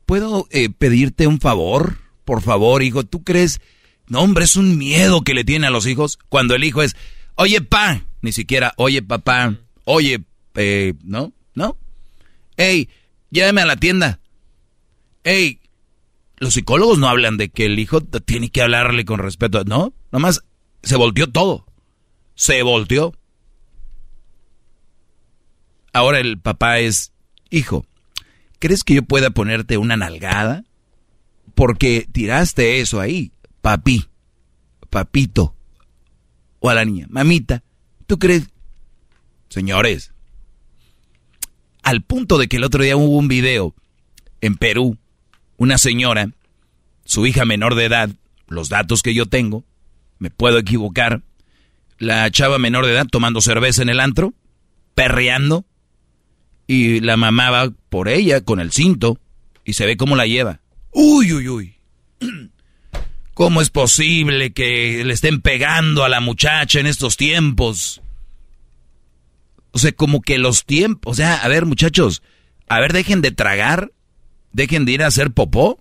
[0.06, 1.97] ¿puedo eh, pedirte un favor?
[2.25, 3.60] Por favor, hijo, ¿tú crees?
[4.06, 6.95] No, hombre, es un miedo que le tiene a los hijos cuando el hijo es,
[7.34, 10.23] oye, pa, ni siquiera, oye, papá, oye,
[10.54, 11.34] eh, ¿no?
[11.56, 11.75] ¿No?
[12.56, 12.88] Ey,
[13.32, 14.20] llévame a la tienda.
[15.24, 15.60] Ey,
[16.38, 19.94] los psicólogos no hablan de que el hijo tiene que hablarle con respeto, ¿no?
[20.12, 20.44] Nomás
[20.84, 21.65] se volteó todo.
[22.36, 23.13] Se volteó.
[25.94, 27.12] Ahora el papá es,
[27.50, 27.86] hijo,
[28.62, 30.63] ¿Crees que yo pueda ponerte una nalgada?
[31.56, 34.06] Porque tiraste eso ahí, papi,
[34.91, 35.56] papito,
[36.60, 37.63] o a la niña, mamita.
[38.06, 38.52] ¿Tú crees?
[39.50, 40.13] Señores,
[41.84, 43.76] al punto de que el otro día hubo un video
[44.41, 44.98] en Perú,
[45.58, 46.30] una señora,
[47.06, 48.10] su hija menor de edad,
[48.48, 49.63] los datos que yo tengo,
[50.20, 51.22] me puedo equivocar,
[51.98, 54.34] la chava menor de edad tomando cerveza en el antro,
[54.96, 55.65] perreando,
[56.67, 59.20] y la mamá va por ella con el cinto
[59.65, 60.62] y se ve cómo la lleva.
[60.91, 61.76] Uy, uy, uy.
[63.34, 68.02] ¿Cómo es posible que le estén pegando a la muchacha en estos tiempos?
[69.71, 72.21] O sea, como que los tiempos, o sea, a ver muchachos,
[72.67, 73.91] a ver, dejen de tragar,
[74.51, 75.79] dejen de ir a hacer popó.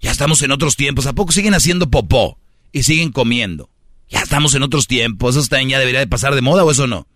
[0.00, 2.38] Ya estamos en otros tiempos, ¿a poco siguen haciendo popó
[2.72, 3.68] y siguen comiendo?
[4.08, 6.86] Ya estamos en otros tiempos, eso también ya debería de pasar de moda o eso
[6.86, 7.06] no.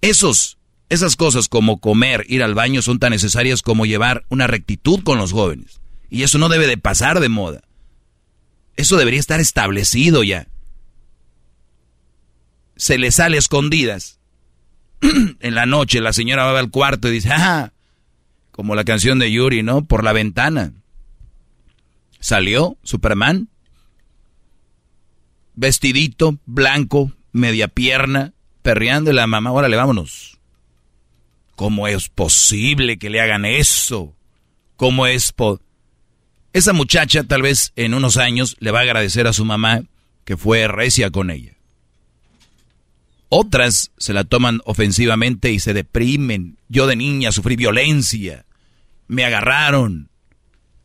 [0.00, 5.02] Esos, esas cosas como comer, ir al baño son tan necesarias como llevar una rectitud
[5.02, 5.80] con los jóvenes.
[6.10, 7.62] Y eso no debe de pasar de moda.
[8.76, 10.48] Eso debería estar establecido ya.
[12.84, 14.20] Se le sale escondidas.
[15.00, 17.72] en la noche la señora va al cuarto y dice, ah,
[18.50, 19.86] como la canción de Yuri, ¿no?
[19.86, 20.74] Por la ventana.
[22.20, 23.48] Salió Superman,
[25.54, 30.38] vestidito, blanco, media pierna, perreando y la mamá, órale, vámonos.
[31.56, 34.14] ¿Cómo es posible que le hagan eso?
[34.76, 35.58] ¿Cómo es po
[36.52, 39.84] Esa muchacha tal vez en unos años le va a agradecer a su mamá
[40.26, 41.53] que fue recia con ella.
[43.36, 46.56] Otras se la toman ofensivamente y se deprimen.
[46.68, 48.46] Yo de niña sufrí violencia.
[49.08, 50.08] Me agarraron.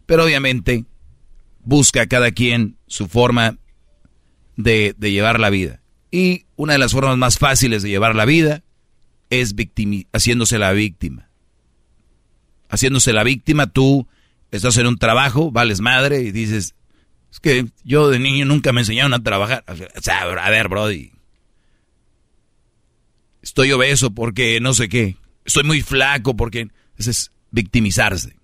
[0.08, 0.86] Pero obviamente
[1.60, 3.60] busca cada quien su forma
[4.56, 5.84] de, de llevar la vida.
[6.10, 8.64] Y una de las formas más fáciles de llevar la vida
[9.30, 9.54] es
[10.12, 11.30] haciéndose la víctima.
[12.68, 14.08] Haciéndose la víctima, tú
[14.50, 16.74] estás en un trabajo, vales madre y dices,
[17.32, 19.64] es que yo de niño nunca me enseñaron a trabajar.
[19.68, 21.19] A ver, Brody.
[23.42, 25.18] Estoy obeso porque no sé qué.
[25.46, 26.70] Estoy muy flaco porque...
[26.98, 28.36] Ese es victimizarse.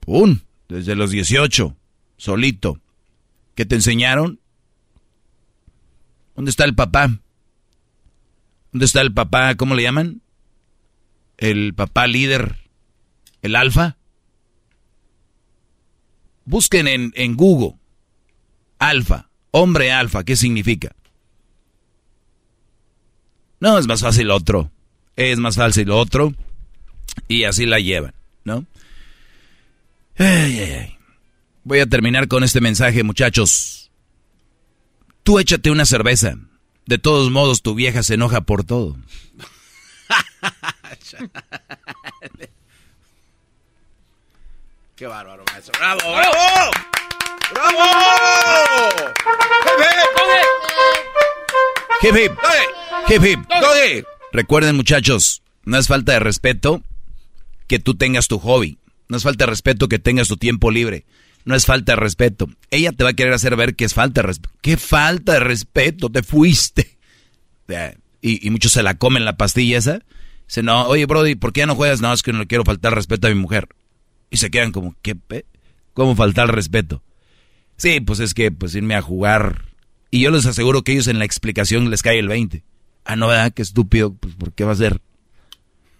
[0.00, 0.40] ¡Pum!
[0.68, 1.76] Desde los 18,
[2.16, 2.80] solito.
[3.54, 4.40] ¿Qué te enseñaron?
[6.34, 7.20] ¿Dónde está el papá?
[8.72, 9.54] ¿Dónde está el papá?
[9.54, 10.20] ¿Cómo le llaman?
[11.36, 12.56] El papá líder,
[13.42, 13.96] el alfa.
[16.44, 17.78] Busquen en, en Google,
[18.78, 20.94] alfa, hombre alfa, ¿qué significa?
[23.64, 24.70] No, es más fácil otro.
[25.16, 26.34] Es más fácil otro.
[27.28, 28.12] Y así la llevan,
[28.44, 28.66] ¿no?
[31.64, 33.90] Voy a terminar con este mensaje, muchachos.
[35.22, 36.34] Tú échate una cerveza.
[36.84, 38.98] De todos modos, tu vieja se enoja por todo.
[44.94, 45.72] Qué bárbaro, maestro.
[45.78, 46.02] ¡Bravo!
[46.02, 46.70] ¡Bravo!
[47.54, 47.80] ¡Bravo!
[52.02, 52.32] Hip hip.
[52.32, 52.83] Hip hip.
[54.32, 56.82] Recuerden, muchachos, no es falta de respeto
[57.66, 58.78] que tú tengas tu hobby.
[59.08, 61.04] No es falta de respeto que tengas tu tiempo libre.
[61.44, 62.48] No es falta de respeto.
[62.70, 64.54] Ella te va a querer hacer ver que es falta de respeto.
[64.62, 66.10] ¿Qué falta de respeto?
[66.10, 66.96] Te fuiste.
[68.22, 70.00] Y, y muchos se la comen la pastilla esa.
[70.46, 72.00] Dice, no, oye, Brody, ¿por qué ya no juegas?
[72.00, 73.68] No, es que no le quiero faltar respeto a mi mujer.
[74.30, 75.14] Y se quedan como, ¿qué?
[75.14, 75.44] Pe?
[75.92, 77.02] ¿Cómo faltar respeto?
[77.76, 79.66] Sí, pues es que, pues irme a jugar.
[80.10, 82.64] Y yo les aseguro que ellos en la explicación les cae el 20.
[83.04, 83.52] Ah, no, ¿verdad?
[83.52, 85.00] Qué estúpido, pues ¿por qué va a ser?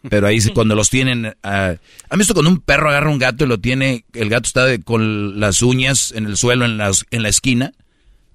[0.08, 1.34] Pero ahí cuando los tienen...
[1.42, 1.78] ¿Han
[2.18, 5.62] visto cuando un perro agarra un gato y lo tiene, el gato está con las
[5.62, 7.72] uñas en el suelo, en, las, en la esquina?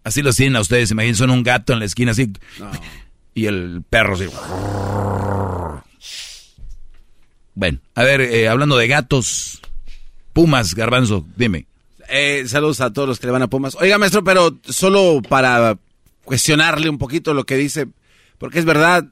[0.03, 2.31] Así los tienen a ustedes, imagínense, son un gato en la esquina así.
[3.35, 4.25] Y el perro así.
[7.53, 9.61] Bueno, a ver, eh, hablando de gatos,
[10.33, 11.67] Pumas, Garbanzo, dime.
[12.09, 13.75] Eh, saludos a todos los que le van a Pumas.
[13.75, 15.77] Oiga, maestro, pero solo para
[16.23, 17.87] cuestionarle un poquito lo que dice,
[18.39, 19.05] porque es verdad,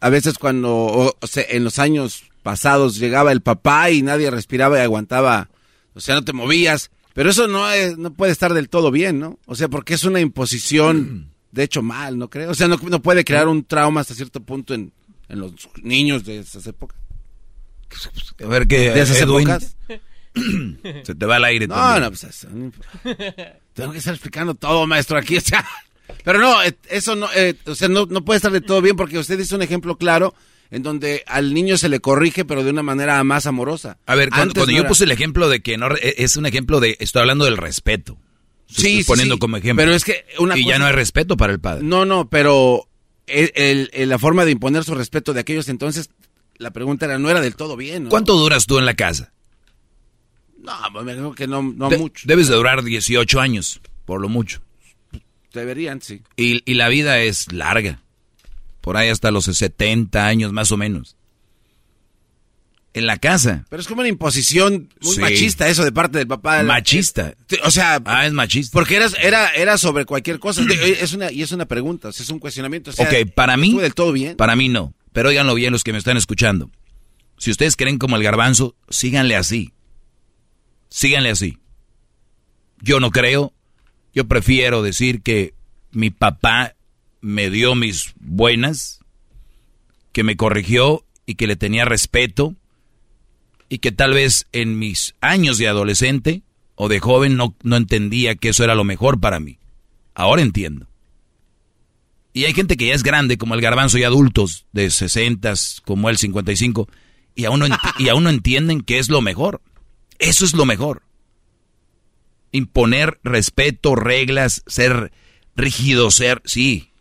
[0.00, 4.78] a veces cuando o sea, en los años pasados llegaba el papá y nadie respiraba
[4.78, 5.48] y aguantaba,
[5.94, 9.20] o sea, no te movías, pero eso no es, no puede estar del todo bien,
[9.20, 9.38] ¿no?
[9.46, 12.50] O sea, porque es una imposición, de hecho mal, ¿no creo?
[12.50, 14.92] O sea, no, no puede crear un trauma hasta cierto punto en,
[15.28, 16.98] en los niños de esas épocas.
[18.42, 18.90] A ver qué.
[18.90, 19.48] ¿De esas Edwin?
[19.50, 19.76] épocas?
[21.04, 22.02] Se te va al aire No, también.
[22.04, 22.48] no, pues eso,
[23.74, 25.36] Tengo que estar explicando todo, maestro, aquí.
[25.36, 25.62] O sea,
[26.24, 28.96] pero no, eh, eso no, eh, o sea, no, no puede estar de todo bien
[28.96, 30.34] porque usted dice un ejemplo claro
[30.70, 33.98] en donde al niño se le corrige, pero de una manera más amorosa.
[34.06, 36.14] A ver, cuando, Antes cuando no yo era- puse el ejemplo de que no re-
[36.22, 38.16] es un ejemplo de estoy hablando del respeto.
[38.68, 39.38] Sí, Estoy poniendo sí.
[39.38, 39.82] como ejemplo.
[39.84, 41.84] Pero es que una y ya no hay respeto para el padre.
[41.84, 42.88] No, no, pero
[43.26, 46.08] el- el- el- la forma de imponer su respeto de aquellos entonces,
[46.56, 48.08] la pregunta era, no era del todo bien, ¿no?
[48.08, 49.30] ¿Cuánto duras tú en la casa?
[50.62, 52.24] No, pues me que no, no De- mucho.
[52.26, 54.62] Debes de durar 18 años, por lo mucho.
[55.52, 56.22] Deberían, sí.
[56.36, 58.00] Y, y la vida es larga.
[58.80, 61.16] Por ahí hasta los 70 años más o menos.
[62.94, 63.64] En la casa.
[63.70, 65.20] Pero es como una imposición muy Sí.
[65.20, 66.62] machista eso de parte del papá.
[66.62, 67.34] Machista.
[67.50, 68.70] Eh, O sea, Ah, es machista.
[68.74, 70.62] porque era, era, era sobre cualquier cosa.
[70.62, 72.90] De- Es una, y es una pregunta, es un cuestionamiento.
[72.90, 73.74] O sea, ok, para mí.
[73.78, 74.36] del todo bien.
[74.36, 74.94] Para mí no.
[75.12, 76.70] Pero óiganlo bien los que me están escuchando.
[77.38, 79.72] Si ustedes creen como el garbanzo, síganle así.
[80.90, 81.58] Síganle así.
[82.82, 83.54] Yo no creo.
[84.14, 85.54] Yo prefiero decir que
[85.90, 86.74] mi papá
[87.20, 89.00] me dio mis buenas,
[90.12, 92.54] que me corrigió y que le tenía respeto
[93.68, 96.42] y que tal vez en mis años de adolescente
[96.74, 99.58] o de joven no, no entendía que eso era lo mejor para mí.
[100.14, 100.88] Ahora entiendo.
[102.34, 105.52] Y hay gente que ya es grande, como el garbanzo, y adultos de 60,
[105.84, 106.88] como el 55,
[107.34, 107.66] y aún, no
[107.98, 109.60] y aún no entienden que es lo mejor.
[110.18, 111.02] Eso es lo mejor.
[112.52, 115.12] Imponer respeto, reglas, ser
[115.56, 116.92] rígido, ser, sí.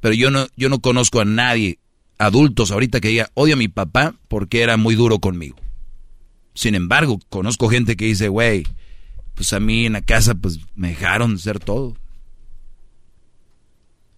[0.00, 1.78] Pero yo no, yo no conozco a nadie,
[2.18, 5.56] adultos ahorita, que diga, odio a mi papá porque era muy duro conmigo.
[6.54, 8.66] Sin embargo, conozco gente que dice, güey,
[9.34, 11.96] pues a mí en la casa pues me dejaron ser todo.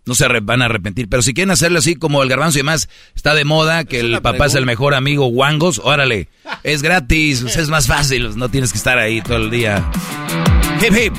[0.06, 1.08] No se van a arrepentir.
[1.08, 4.22] Pero si quieren hacerlo así como el garbanzo y demás, está de moda que el
[4.22, 6.28] papá es el mejor amigo guangos, órale.
[6.64, 9.88] Es gratis, es más fácil, no tienes que estar ahí todo el día.
[10.80, 11.12] Hip hip.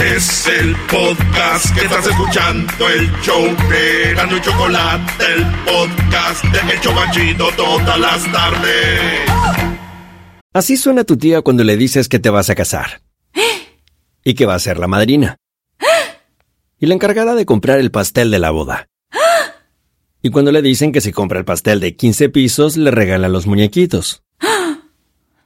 [0.00, 6.72] Es el podcast que estás escuchando, el show de Gano y Chocolate, el podcast de
[6.72, 9.20] El Chocachito todas las tardes.
[10.52, 13.02] Así suena tu tía cuando le dices que te vas a casar.
[14.24, 15.36] Y que va a ser la madrina.
[16.80, 18.88] Y la encargada de comprar el pastel de la boda.
[20.20, 23.46] Y cuando le dicen que si compra el pastel de 15 pisos, le regala los
[23.46, 24.23] muñequitos.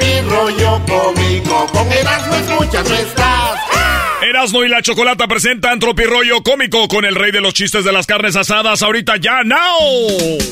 [0.00, 3.60] Tropi rollo cómico, con Erasmo escuchas no estás.
[4.22, 8.06] Erasmo y la Chocolata presentan Tropirollo Cómico con el rey de los chistes de las
[8.06, 9.58] carnes asadas ahorita ya, now.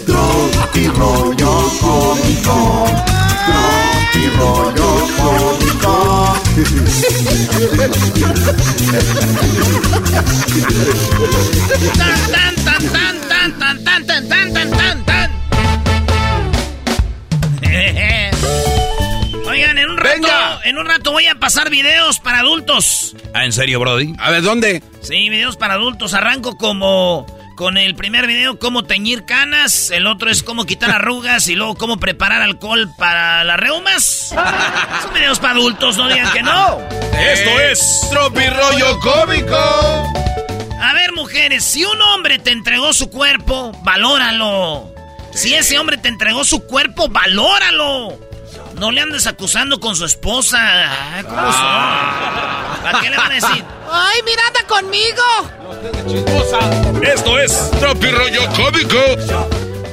[0.06, 2.86] Tropirollo cómico,
[4.12, 6.36] tropirollo cómico.
[11.96, 13.87] Tan, tan, tan, tan, tan, tan, tan,
[20.68, 23.16] en un rato voy a pasar videos para adultos.
[23.34, 24.14] Ah, ¿en serio, Brody?
[24.18, 24.82] A ver, ¿dónde?
[25.00, 26.12] Sí, videos para adultos.
[26.12, 29.90] Arranco como con el primer video, cómo teñir canas.
[29.90, 31.48] El otro es cómo quitar arrugas.
[31.48, 34.04] Y luego cómo preparar alcohol para las reumas.
[35.02, 36.80] Son videos para adultos, no digan que no.
[37.18, 39.56] Esto es Tropirollo cómico.
[40.80, 44.94] A ver, mujeres, si un hombre te entregó su cuerpo, valóralo.
[45.32, 48.27] Si ese hombre te entregó su cuerpo, valóralo.
[48.78, 51.14] No le andes acusando con su esposa.
[51.14, 51.64] Ay, ¿Cómo son?
[51.66, 53.64] ¿A qué le van a decir?
[53.90, 55.22] ¡Ay, mira, anda conmigo!
[57.02, 58.98] Esto es Tropirollo Cómico.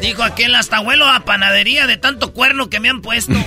[0.01, 3.33] Dijo aquel hasta abuelo a panadería de tanto cuerno que me han puesto.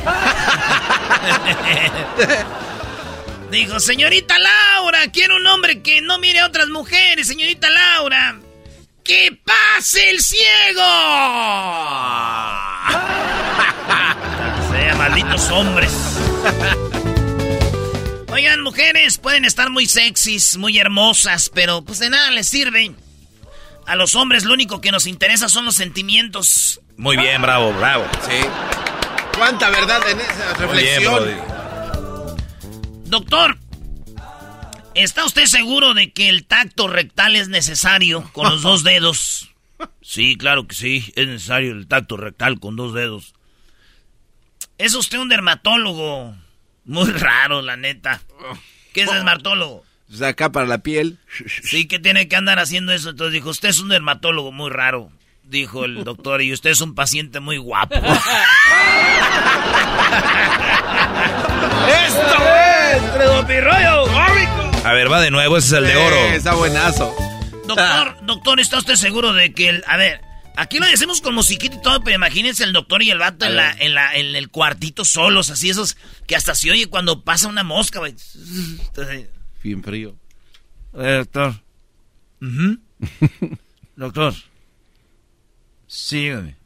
[3.50, 8.40] Dijo, señorita Laura, quiero un hombre que no mire a otras mujeres, señorita Laura.
[9.04, 10.82] ¡Que pase el ciego!
[14.98, 15.92] malditos hombres.
[18.30, 22.92] Oigan, mujeres, pueden estar muy sexys, muy hermosas, pero pues de nada les sirve.
[23.86, 26.80] A los hombres lo único que nos interesa son los sentimientos.
[26.96, 28.04] Muy bien, bravo, bravo.
[28.28, 28.36] Sí.
[29.36, 31.14] ¿Cuánta verdad en esa Muy bien, reflexión?
[31.14, 31.34] Brody.
[33.06, 33.58] Doctor,
[34.94, 39.50] ¿está usted seguro de que el tacto rectal es necesario con los dos dedos?
[40.02, 43.34] Sí, claro que sí, es necesario el tacto rectal con dos dedos.
[44.78, 46.34] Es usted un dermatólogo.
[46.84, 48.20] Muy raro, la neta.
[48.94, 49.84] ¿Qué es dermatólogo?
[50.10, 51.18] O sea, acá para la piel.
[51.62, 53.10] Sí, que tiene que andar haciendo eso.
[53.10, 55.10] Entonces dijo, usted es un dermatólogo muy raro.
[55.42, 57.96] Dijo el doctor, y usted es un paciente muy guapo.
[62.06, 62.36] ¡Esto
[62.92, 63.12] es!
[63.14, 64.70] ¡Tredopirroyo cómico!
[64.86, 66.16] A ver, va de nuevo, ese es el de oro.
[66.16, 67.14] Eh, Está buenazo.
[67.66, 69.84] Doctor, doctor, ¿está usted seguro de que el...
[69.86, 70.20] A ver,
[70.58, 73.56] aquí lo decimos con musiquita y todo, pero imagínense el doctor y el vato en,
[73.56, 75.96] la, en, la, en el cuartito solos, así esos
[76.26, 78.14] que hasta se oye cuando pasa una mosca, güey.
[79.62, 80.16] Bien frío.
[80.94, 81.54] Eh, doctor.
[83.96, 84.34] doctor.
[85.86, 86.56] Sígame.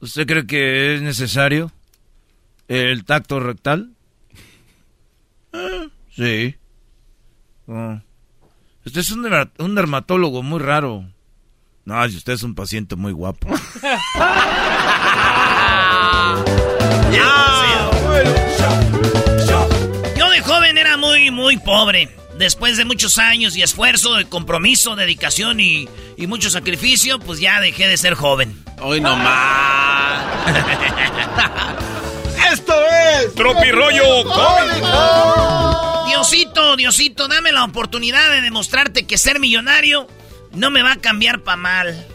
[0.00, 1.72] ¿Usted cree que es necesario
[2.68, 3.92] el tacto rectal?
[5.52, 6.54] Eh, sí.
[7.66, 8.00] Oh.
[8.84, 11.10] Usted es un, derma- un dermatólogo muy raro.
[11.88, 13.48] No, si usted es un paciente muy guapo.
[20.18, 22.14] Yo de joven era muy, muy pobre.
[22.36, 27.58] Después de muchos años y esfuerzo, de compromiso, dedicación y, y mucho sacrificio, pues ya
[27.58, 28.62] dejé de ser joven.
[28.82, 30.26] Hoy no más.
[32.52, 36.04] Esto es Tropirollo Cómico.
[36.06, 40.06] Diosito, Diosito, dame la oportunidad de demostrarte que ser millonario
[40.52, 42.06] no me va a cambiar pa' mal.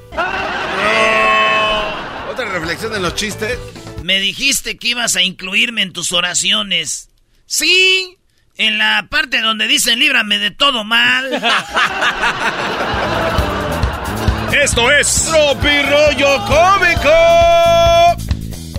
[2.31, 3.57] Otra reflexión en los chistes.
[4.03, 7.09] Me dijiste que ibas a incluirme en tus oraciones.
[7.45, 8.17] Sí,
[8.57, 11.31] en la parte donde dicen líbrame de todo mal.
[14.61, 17.09] Esto es Tropirollo cómico.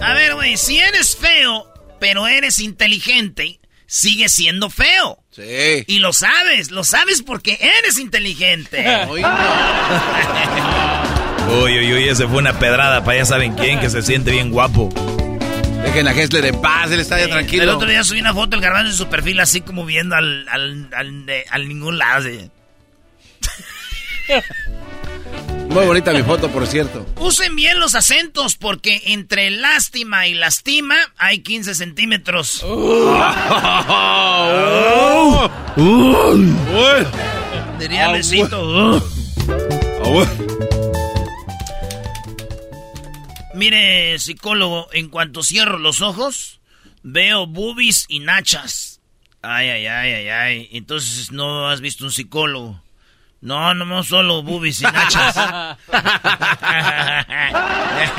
[0.01, 1.67] A ver, güey, si eres feo,
[1.99, 5.24] pero eres inteligente, sigues siendo feo.
[5.35, 5.85] Sí.
[5.89, 8.85] Y lo sabes, lo sabes porque eres inteligente.
[9.07, 9.15] No.
[11.63, 14.51] Uy, uy, uy, ese fue una pedrada para ya saben quién, que se siente bien
[14.51, 14.89] guapo.
[15.83, 17.65] Dejen a Hessler en paz, él está ya tranquilo.
[17.65, 20.49] El otro día subí una foto del garbanzo en su perfil así como viendo al,
[20.49, 22.31] al, al, al ningún lado.
[25.75, 27.05] Muy bonita mi foto, por cierto.
[27.19, 32.65] Usen bien los acentos porque entre lástima y lastima hay 15 centímetros.
[35.77, 36.21] Oh.
[37.81, 39.03] Diría Ah, Luisito.
[43.55, 46.61] Mire, psicólogo, en cuanto cierro los ojos,
[47.03, 49.01] veo boobies y nachas.
[49.43, 50.69] Ay, ay, ay, ay, ay.
[50.73, 52.81] Entonces no has visto un psicólogo.
[53.45, 55.37] No, no, no solo boobies y nachas.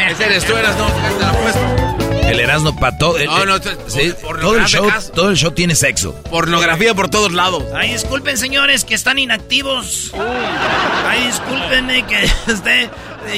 [0.07, 2.29] Ese eres tú, eras no, te puesto.
[2.29, 3.17] El Erasmo para todo.
[3.17, 5.11] el- No, no, sí, todo, el show, pornográficas.
[5.13, 6.13] todo el show tiene sexo.
[6.29, 7.63] Pornografía por todos lados.
[7.75, 10.11] Ay, disculpen, señores, que están inactivos.
[11.07, 12.89] Ay, discúlpenme que este,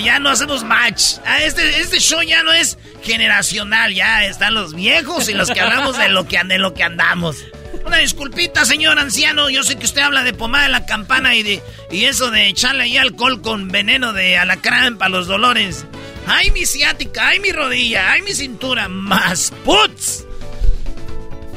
[0.04, 1.20] ya no hacemos match.
[1.26, 5.62] Ah, este, este show ya no es generacional, ya están los viejos y los que
[5.62, 7.38] hablamos de lo que, de lo que andamos.
[7.86, 9.50] Una disculpita, señor anciano.
[9.50, 12.48] Yo sé que usted habla de pomada de la campana y de y eso de
[12.48, 15.86] echarle ahí alcohol con veneno de alacrán para los dolores.
[16.28, 18.90] Ay, mi ciática, ay, mi rodilla, ay, mi cintura.
[18.90, 20.26] Más puts.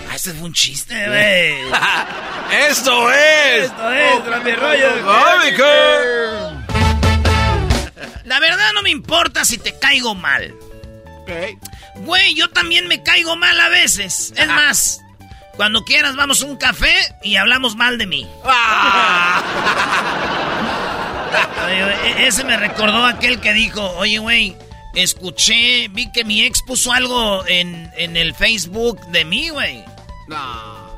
[0.09, 1.55] Ah, ese fue un chiste, güey.
[2.69, 3.65] ¡Esto es!
[3.65, 4.21] Esto es,
[5.03, 5.65] Cómico.
[8.25, 10.55] La verdad no me importa si te caigo mal.
[11.97, 14.33] Güey, yo también me caigo mal a veces.
[14.37, 15.01] Es más,
[15.61, 18.27] cuando quieras vamos a un café y hablamos mal de mí.
[21.63, 21.79] Güey,
[22.15, 24.57] e- ese me recordó aquel que dijo, oye, güey,
[24.95, 29.85] escuché, vi que mi ex puso algo en, en el Facebook de mí, güey.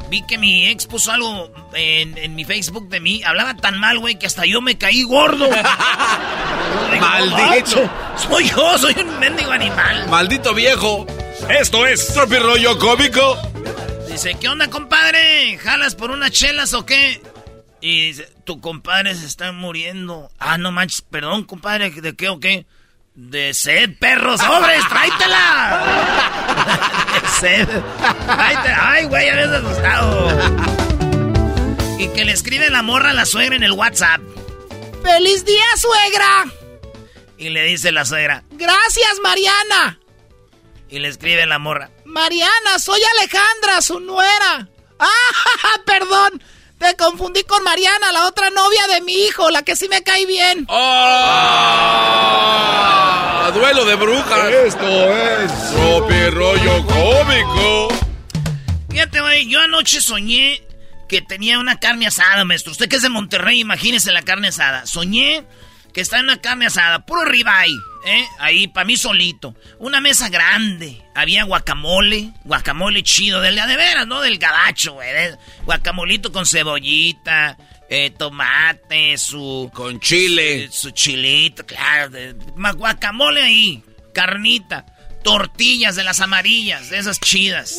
[0.08, 3.20] Vi que mi ex puso algo en, en mi Facebook de mí.
[3.24, 5.48] Hablaba tan mal, güey, que hasta yo me caí gordo.
[7.00, 7.36] Maldito.
[7.82, 10.06] "Macho, Soy yo, soy un mendigo animal.
[10.08, 11.04] Maldito viejo.
[11.48, 13.36] Esto es Tropi rollo cómico.
[14.12, 15.56] Dice, ¿qué onda, compadre?
[15.56, 17.22] ¿Jalas por unas chelas o qué?
[17.80, 20.30] Y dice, tu compadre se está muriendo.
[20.38, 22.66] Ah, no manches, perdón, compadre, ¿de qué o qué?
[23.14, 25.82] De sed, perros, sobres, tráetela.
[27.22, 27.68] De sed.
[28.26, 28.90] Tráetela.
[28.92, 30.28] Ay, güey, ya me has asustado.
[31.98, 34.20] Y que le escribe la morra a la suegra en el WhatsApp.
[35.02, 36.44] ¡Feliz día, suegra!
[37.38, 39.98] Y le dice la suegra, ¡Gracias, Mariana!
[40.93, 44.68] Y le escribe la morra, Mariana, soy Alejandra, su nuera.
[44.99, 46.43] ¡Ah, perdón!
[46.78, 50.26] Te confundí con Mariana, la otra novia de mi hijo, la que sí me cae
[50.26, 50.66] bien.
[50.68, 50.82] ¡Ah!
[53.55, 54.51] Duelo de brujas.
[54.66, 57.88] Esto es Tropi rollo cómico.
[58.90, 60.62] Fíjate, güey, yo anoche soñé
[61.09, 62.72] que tenía una carne asada, maestro.
[62.72, 64.84] Usted que es de Monterrey, imagínese la carne asada.
[64.84, 65.47] Soñé
[65.93, 67.76] que está en una carne asada, puro ribeye,
[68.07, 68.24] ¿eh?
[68.38, 69.55] Ahí, para mí solito.
[69.78, 71.03] Una mesa grande.
[71.14, 74.20] Había guacamole, guacamole chido, del de veras, ¿no?
[74.22, 75.12] Del gabacho, güey.
[75.12, 77.57] de- Guacamolito con cebollita,
[77.90, 79.70] eh, tomate, su...
[79.74, 80.64] Con chile.
[80.64, 82.09] eh, su chilito, claro.
[82.11, 83.82] de- más guacamole ahí,
[84.14, 84.86] carnita,
[85.22, 87.78] tortillas de las amarillas, de esas chidas,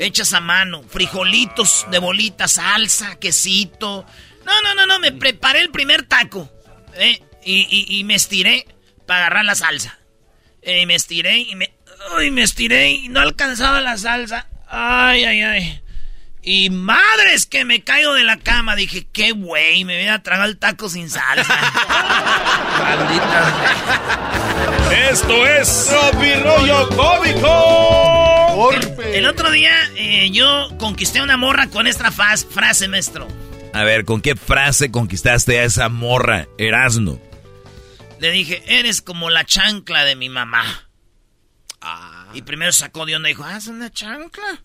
[0.00, 4.04] hechas a mano, frijolitos de bolita, salsa, quesito.
[4.44, 6.50] No, no, no, no, me preparé el primer taco,
[6.96, 7.22] ¿eh?
[7.44, 8.66] Y, y- y me estiré
[9.06, 9.98] para agarrar la salsa.
[10.62, 11.72] Eh, y me estiré y me...
[12.18, 14.46] Ay, me estiré y no alcanzaba la salsa.
[14.68, 15.80] Ay, ay, ay.
[16.44, 18.74] Y madres que me caigo de la cama.
[18.74, 21.56] Dije, qué güey, me voy a tragar el taco sin salsa.
[22.78, 23.52] Maldita.
[25.10, 25.90] Esto es
[26.42, 28.70] rollo cómico.
[29.04, 33.26] El otro día eh, yo conquisté una morra con esta faz- frase, maestro.
[33.74, 37.18] A ver, ¿con qué frase conquistaste a esa morra, Erasno?
[38.22, 40.88] Le dije, eres como la chancla de mi mamá.
[42.34, 44.62] Y primero sacó de onda y dijo, ah, es una chancla.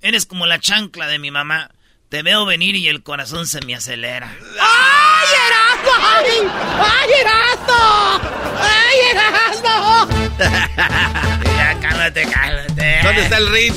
[0.00, 1.70] Eres como la chancla de mi mamá.
[2.08, 4.34] Te veo venir y el corazón se me acelera.
[4.58, 5.92] ¡Ay, Erasmo!
[6.00, 6.30] ¡Ay!
[6.80, 8.20] ¡Ay, Erasmo!
[8.58, 10.08] ¡Ay, Erasmo!
[11.58, 13.00] ya, cálmate, cálmate.
[13.02, 13.74] ¿Dónde está el ring?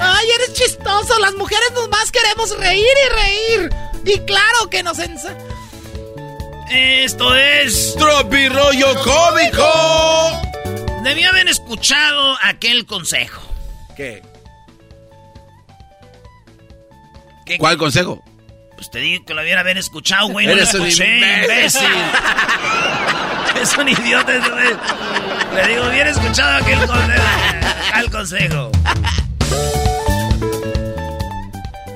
[0.00, 1.16] ¡Ay, eres chistoso!
[1.20, 3.70] Las mujeres nomás queremos reír y reír.
[4.04, 5.32] Y claro que nos ensa...
[6.70, 7.94] Esto es...
[7.98, 10.42] Tropi rollo cómico.
[11.02, 13.42] Debí haber escuchado aquel consejo.
[13.96, 14.22] ¿Qué?
[17.46, 18.22] ¿Qué- ¿Cuál consejo?
[18.76, 20.46] Pues te digo que lo hubiera haber escuchado, güey.
[20.46, 21.82] No Eres lo escuché, imbécil.
[21.82, 22.02] imbécil.
[23.62, 24.76] es un idiota güey.
[25.56, 27.24] Le digo, hubiera escuchado aquel consejo.
[27.92, 28.70] Al consejo.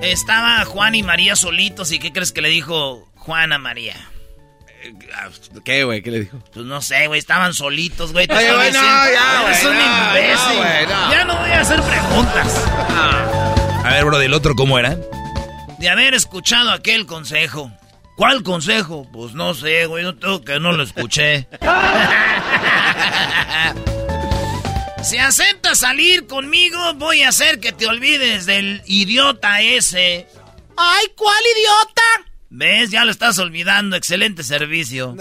[0.03, 3.95] Estaba Juan y María solitos y ¿qué crees que le dijo Juan a María?
[5.65, 6.03] ¿Qué, güey?
[6.03, 6.39] ¿Qué le dijo?
[6.53, 8.27] Pues no sé, güey, estaban solitos, güey.
[8.27, 10.89] te Oye, estoy güey, no, ya, Eres un no, imbécil.
[10.89, 11.13] no.
[11.13, 12.65] Ya no voy a hacer preguntas.
[13.85, 14.97] A ver, bro, del otro, ¿cómo era?
[15.85, 17.71] de haber escuchado aquel consejo.
[18.17, 19.07] ¿Cuál consejo?
[19.13, 21.47] Pues no sé, güey, no tengo que no lo escuché.
[25.03, 30.27] si aceptas salir conmigo, voy a hacer que te olvides del idiota ese.
[30.77, 32.03] ¡Ay, cuál idiota!
[32.57, 32.93] ¿Ves?
[32.93, 33.97] Ya lo estás olvidando.
[33.97, 35.17] Excelente servicio.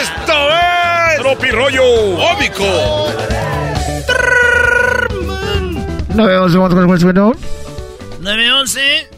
[0.00, 1.20] ¡Esto es!
[1.20, 1.82] Tropi rollo
[2.16, 3.06] cómico.
[6.12, 6.52] No vemos
[8.18, 9.10] 911.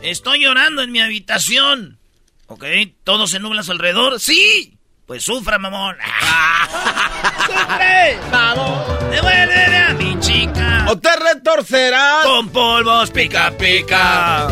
[0.00, 1.98] Estoy llorando en mi habitación.
[2.46, 2.64] Ok,
[3.04, 4.18] todo se nubla a su alrededor.
[4.20, 4.78] ¡Sí!
[5.04, 5.96] Pues sufra, mamón.
[7.46, 8.18] ¡Sufre!
[8.32, 8.88] ¡Vamos!
[9.10, 10.86] ¡Devuélveme a mi chica!
[10.88, 12.24] ¡O te retorcerás!
[12.24, 14.48] Con polvos pica pica.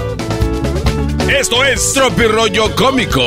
[1.29, 3.23] Esto es Tropirollo Cómico.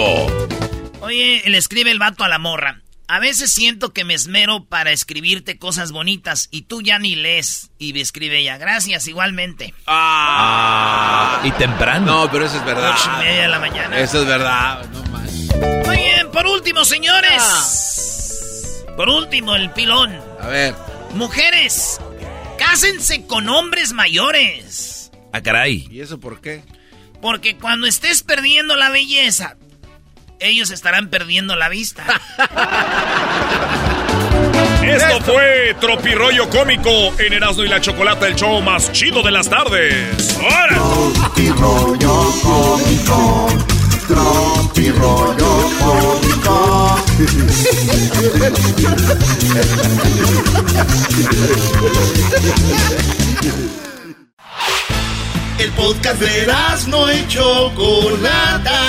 [1.01, 2.81] Oye, le escribe el vato a la morra.
[3.07, 7.69] A veces siento que me esmero para escribirte cosas bonitas y tú ya ni lees.
[7.77, 9.75] Y me escribe ella, gracias, igualmente.
[9.85, 12.05] Ah, y temprano.
[12.23, 12.95] No, pero eso es verdad.
[12.95, 13.99] Ocho y media de la mañana.
[13.99, 14.83] Eso es verdad.
[14.89, 15.31] No más.
[15.85, 17.43] Muy bien, por último, señores.
[18.97, 20.19] Por último, el pilón.
[20.39, 20.73] A ver.
[21.13, 21.99] Mujeres,
[22.57, 25.11] cásense con hombres mayores.
[25.31, 25.87] Ah, caray.
[25.91, 26.63] ¿Y eso por qué?
[27.21, 29.55] Porque cuando estés perdiendo la belleza,
[30.39, 32.03] ellos estarán perdiendo la vista.
[34.83, 39.47] Esto fue Tropirollo Cómico en Erasmo y la Chocolata, el show más chido de las
[39.47, 40.37] tardes.
[40.37, 40.75] ¡Ahora!
[41.15, 43.47] Tropirollo cómico.
[44.07, 47.05] Tropirollo cómico.
[55.59, 56.47] El podcast de
[56.87, 58.81] no y Chocolata.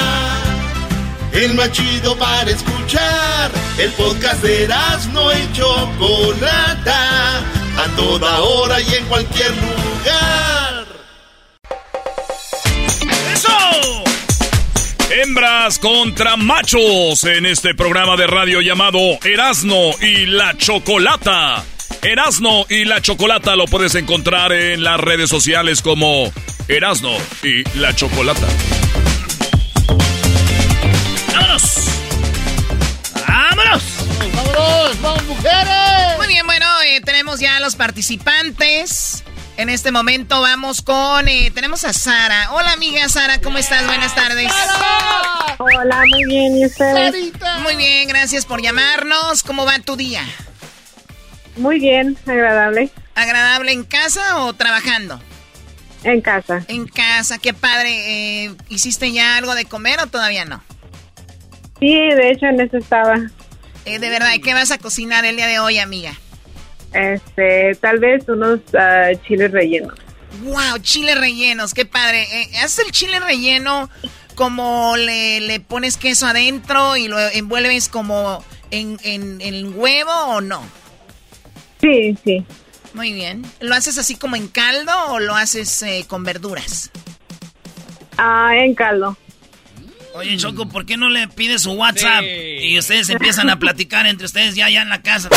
[1.33, 3.51] El más chido para escuchar.
[3.79, 4.69] El podcast de
[5.13, 7.39] no y Chocolata.
[7.39, 10.87] A toda hora y en cualquier lugar.
[13.33, 14.05] ¡Eso!
[15.11, 21.65] Hembras contra machos en este programa de radio llamado Erasno y la Chocolata.
[22.03, 26.33] Erasno y la Chocolata lo puedes encontrar en las redes sociales como
[26.67, 27.13] Erasno
[27.45, 28.45] y la Chocolata.
[31.33, 31.63] ¡Vámonos!
[33.25, 33.83] ¡Vámonos!
[34.35, 35.01] ¡Vámonos!
[35.01, 36.17] ¡Vamos, mujeres!
[36.19, 39.23] Muy bien, bueno, eh, tenemos ya a los participantes.
[39.57, 41.29] En este momento vamos con...
[41.29, 42.51] eh, tenemos a Sara.
[42.51, 43.87] Hola, amiga Sara, ¿cómo estás?
[43.87, 44.51] Buenas tardes.
[45.59, 47.33] Hola, muy bien, ¿y ustedes?
[47.63, 49.45] Muy bien, gracias por llamarnos.
[49.45, 50.25] ¿Cómo va tu día?
[51.57, 52.91] Muy bien, agradable.
[53.15, 55.21] ¿Agradable en casa o trabajando?
[56.05, 56.65] En casa.
[56.69, 58.45] En casa, qué padre.
[58.45, 60.63] Eh, ¿Hiciste ya algo de comer o todavía no?
[61.79, 63.17] Sí, de hecho en eso estaba.
[63.85, 66.15] Eh, de verdad, ¿y ¿qué vas a cocinar el día de hoy, amiga?
[66.93, 69.99] Este, tal vez unos ah, chiles rellenos.
[70.43, 72.27] Wow, chiles rellenos, qué padre.
[72.33, 73.91] Eh, ¿Haces el chile relleno
[74.35, 80.41] como le, le pones queso adentro y lo envuelves como en, en, en huevo o
[80.41, 80.63] no?
[81.83, 82.47] Sí, sí.
[82.95, 83.45] Muy bien.
[83.61, 86.91] ¿Lo haces así como en caldo o lo haces eh, con verduras?
[88.17, 89.17] Ah, en caldo.
[90.15, 92.23] Oye, Choco, ¿por qué no le pides su WhatsApp?
[92.23, 95.31] Y ustedes empiezan a platicar entre ustedes ya, ya en la casa.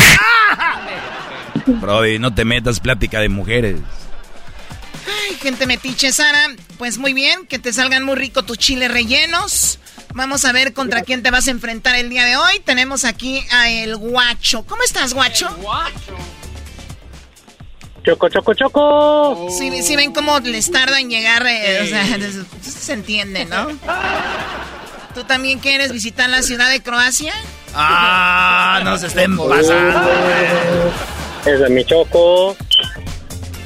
[1.65, 3.79] Brody, no te metas plática de mujeres.
[5.07, 6.49] Ay, gente metiche, Sara.
[6.77, 9.79] Pues muy bien, que te salgan muy rico tus chiles rellenos.
[10.13, 12.59] Vamos a ver contra quién te vas a enfrentar el día de hoy.
[12.63, 14.65] Tenemos aquí a el guacho.
[14.65, 15.49] ¿Cómo estás, guacho?
[18.05, 19.47] Choco, choco, choco.
[19.49, 22.05] Si sí, ven cómo les tarda en llegar, eh, o sea,
[22.61, 23.67] se entiende, ¿no?
[25.15, 27.33] ¿Tú también quieres visitar la ciudad de Croacia?
[27.73, 30.01] Ah, no se estén pasando.
[31.45, 32.55] Es de mi choco.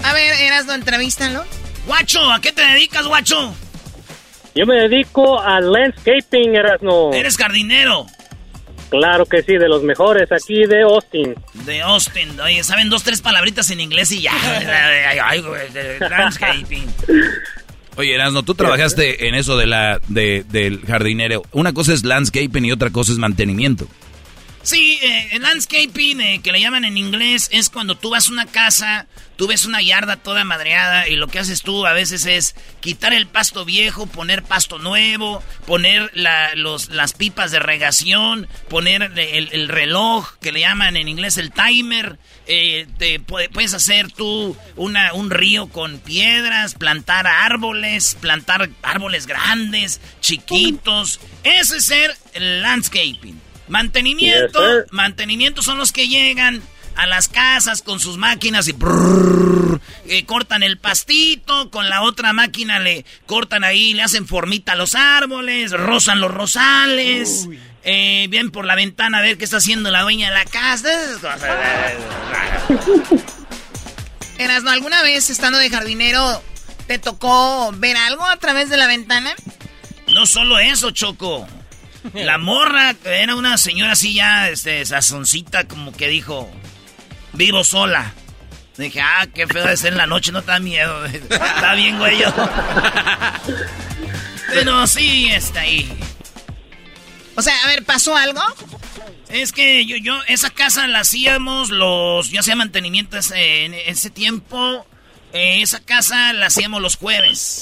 [0.03, 1.43] A ver, Erasno, entrevístalo.
[1.85, 3.53] Guacho, ¿a qué te dedicas, guacho?
[4.55, 7.11] Yo me dedico al landscaping, Erasno.
[7.13, 8.05] Eres jardinero.
[8.89, 11.35] Claro que sí, de los mejores aquí de Austin.
[11.65, 12.39] De Austin.
[12.39, 14.33] Oye, saben dos, tres palabritas en inglés y ya.
[17.95, 21.43] Oye, Erasno, tú trabajaste en eso de la, de, del jardinero.
[21.51, 23.87] Una cosa es landscaping y otra cosa es mantenimiento.
[24.61, 28.31] Sí, eh, el landscaping, eh, que le llaman en inglés, es cuando tú vas a
[28.33, 29.07] una casa,
[29.37, 33.13] tú ves una yarda toda madreada y lo que haces tú a veces es quitar
[33.13, 39.49] el pasto viejo, poner pasto nuevo, poner la, los, las pipas de regación, poner el,
[39.53, 42.19] el reloj, que le llaman en inglés el timer.
[42.45, 50.01] Eh, te, puedes hacer tú una, un río con piedras, plantar árboles, plantar árboles grandes,
[50.19, 51.21] chiquitos.
[51.43, 53.48] Ese es ser el landscaping.
[53.69, 54.87] Mantenimiento, Yes, sir.
[54.91, 56.61] mantenimiento son los que llegan
[56.95, 62.33] a las casas con sus máquinas y brrr, eh, cortan el pastito, con la otra
[62.33, 67.47] máquina le cortan ahí, le hacen formita a los árboles, rozan los rosales,
[67.83, 70.89] eh, bien por la ventana a ver qué está haciendo la dueña de la casa.
[74.37, 76.41] Erasno, ¿alguna vez estando de jardinero
[76.87, 79.33] te tocó ver algo a través de la ventana?
[80.13, 81.45] No solo eso, Choco.
[82.13, 86.49] La morra era una señora así ya, este, sazoncita, como que dijo,
[87.33, 88.13] vivo sola.
[88.77, 91.05] Dije, ah, qué feo de ser en la noche, no te da miedo.
[91.05, 92.19] está bien, güey.
[94.53, 95.91] Pero sí, está ahí.
[97.35, 98.41] O sea, a ver, ¿pasó algo?
[99.29, 104.85] Es que yo, yo, esa casa la hacíamos los, yo hacía mantenimiento en ese tiempo.
[105.33, 107.61] Eh, esa casa la hacíamos los jueves.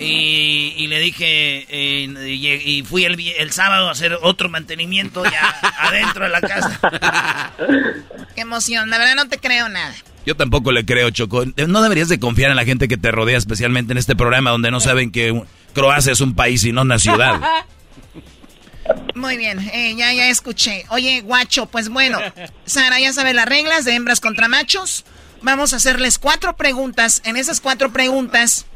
[0.00, 6.24] Y, le dije, eh, y, fui el, el, sábado a hacer otro mantenimiento ya adentro
[6.24, 7.52] de la casa.
[8.34, 9.94] Qué emoción, la verdad no te creo nada.
[10.24, 11.44] Yo tampoco le creo, Choco.
[11.66, 14.70] No deberías de confiar en la gente que te rodea, especialmente en este programa donde
[14.70, 15.42] no saben que
[15.74, 17.40] Croacia es un país y no una ciudad.
[19.14, 20.84] Muy bien, eh, ya, ya escuché.
[20.88, 22.18] Oye, guacho, pues bueno,
[22.64, 25.04] Sara, ya sabe las reglas de hembras contra machos.
[25.42, 27.22] Vamos a hacerles cuatro preguntas.
[27.24, 28.66] En esas cuatro preguntas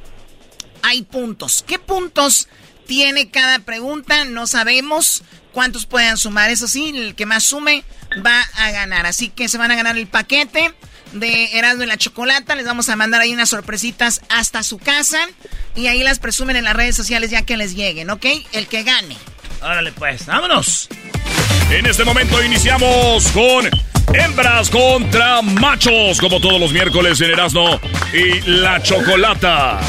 [0.85, 1.65] hay puntos.
[1.67, 2.49] ¿Qué puntos
[2.87, 4.25] tiene cada pregunta?
[4.27, 5.23] No sabemos
[5.53, 6.51] cuántos pueden sumar.
[6.51, 7.85] Eso sí, el que más sume
[8.25, 9.07] va a ganar.
[9.07, 10.73] Así que se van a ganar el paquete
[11.13, 12.55] de Erasmo y la Chocolata.
[12.55, 15.19] Les vamos a mandar ahí unas sorpresitas hasta su casa.
[15.75, 18.27] Y ahí las presumen en las redes sociales ya que les lleguen, ¿ok?
[18.53, 19.17] El que gane.
[19.63, 20.89] Órale pues, vámonos.
[21.71, 23.71] En este momento iniciamos con
[24.13, 27.81] hembras contra machos, como todos los miércoles en Erasmo
[28.13, 29.81] y la Chocolata.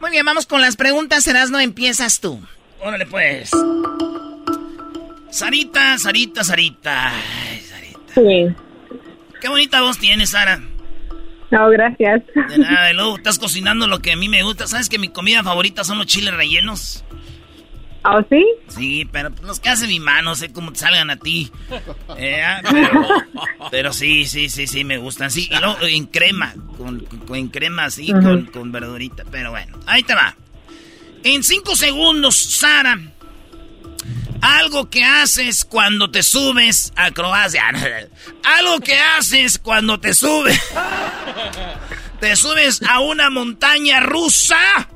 [0.00, 2.40] Muy bien, vamos con las preguntas, Erasmo, empiezas tú.
[2.80, 3.50] Órale pues.
[5.30, 7.12] Sarita, Sarita, Sarita.
[7.12, 8.14] Ay, Sarita.
[8.14, 8.46] Sí.
[9.40, 10.60] Qué bonita voz tienes, Sara.
[11.50, 12.22] No, gracias.
[12.48, 14.66] De nada, y luego estás cocinando lo que a mí me gusta.
[14.66, 17.04] ¿Sabes que mi comida favorita son los chiles rellenos?
[18.08, 18.46] ¿Ah, sí?
[18.68, 21.50] Sí, pero los que hace mi mano, sé cómo te salgan a ti.
[22.16, 22.62] Eh, ah,
[23.72, 25.30] pero, sí, sí, sí, sí, me gustan.
[25.30, 27.04] Sí, y luego en crema, con,
[27.34, 29.24] en crema así, con, con verdurita.
[29.28, 30.36] Pero bueno, ahí te va.
[31.24, 32.96] En cinco segundos, Sara,
[34.40, 37.64] algo que haces cuando te subes a Croacia.
[38.44, 40.60] Algo que haces cuando te subes.
[42.20, 44.88] Te subes a una montaña rusa.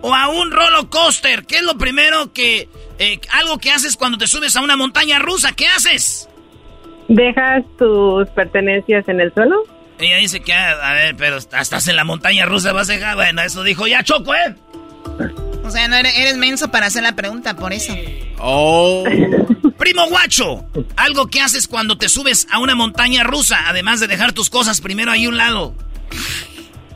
[0.00, 1.44] O a un roller coaster.
[1.44, 2.68] ¿Qué es lo primero que...
[2.98, 5.52] Eh, algo que haces cuando te subes a una montaña rusa?
[5.52, 6.28] ¿Qué haces?
[7.08, 9.64] ¿Dejas tus pertenencias en el suelo?
[9.98, 13.16] Ella dice que, a, ver, pero estás en la montaña rusa, vas a dejar...
[13.16, 14.54] Bueno, eso dijo ya Choco, ¿eh?
[15.64, 17.94] O sea, no eres, menso para hacer la pregunta, por eso.
[18.38, 19.04] Oh.
[19.78, 20.64] Primo guacho,
[20.96, 24.80] algo que haces cuando te subes a una montaña rusa, además de dejar tus cosas
[24.80, 25.74] primero ahí a un lado.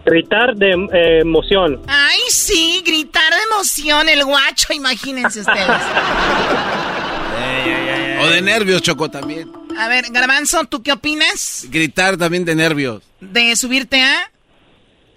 [0.05, 1.81] Gritar de eh, emoción.
[1.87, 5.69] Ay, sí, gritar de emoción, el guacho, imagínense ustedes.
[8.21, 9.51] o de nervios, Choco, también.
[9.79, 11.67] A ver, Garbanzo, ¿tú qué opinas?
[11.69, 13.03] Gritar también de nervios.
[13.21, 14.31] ¿De subirte a?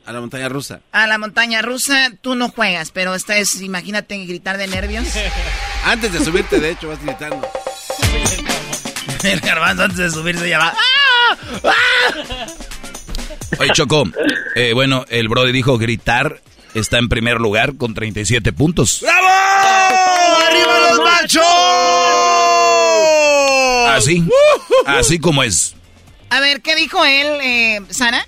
[0.06, 0.82] A la montaña rusa.
[0.92, 5.08] A la montaña rusa tú no juegas, pero esta es, imagínate gritar de nervios.
[5.86, 7.48] antes de subirte, de hecho, vas gritando.
[9.24, 10.74] El garbanzo antes de subirse ya va.
[13.60, 14.04] Oye, Choco,
[14.56, 16.42] eh, bueno, el Brody dijo gritar
[16.74, 19.00] está en primer lugar con 37 puntos.
[19.02, 19.28] ¡Bravo!
[20.48, 21.44] ¡Arriba los machos!
[23.90, 24.28] Así,
[24.86, 25.76] así como es.
[26.30, 28.28] A ver, ¿qué dijo él, eh, Sara?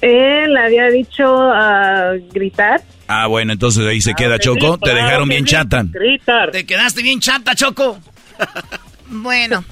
[0.00, 2.82] Él había dicho uh, gritar.
[3.06, 4.78] Ah, bueno, entonces ahí se ah, queda Choco.
[4.78, 5.84] Te dejaron bien chata.
[5.84, 6.50] Gritar.
[6.50, 8.00] Te quedaste bien chata, Choco.
[9.06, 9.64] bueno.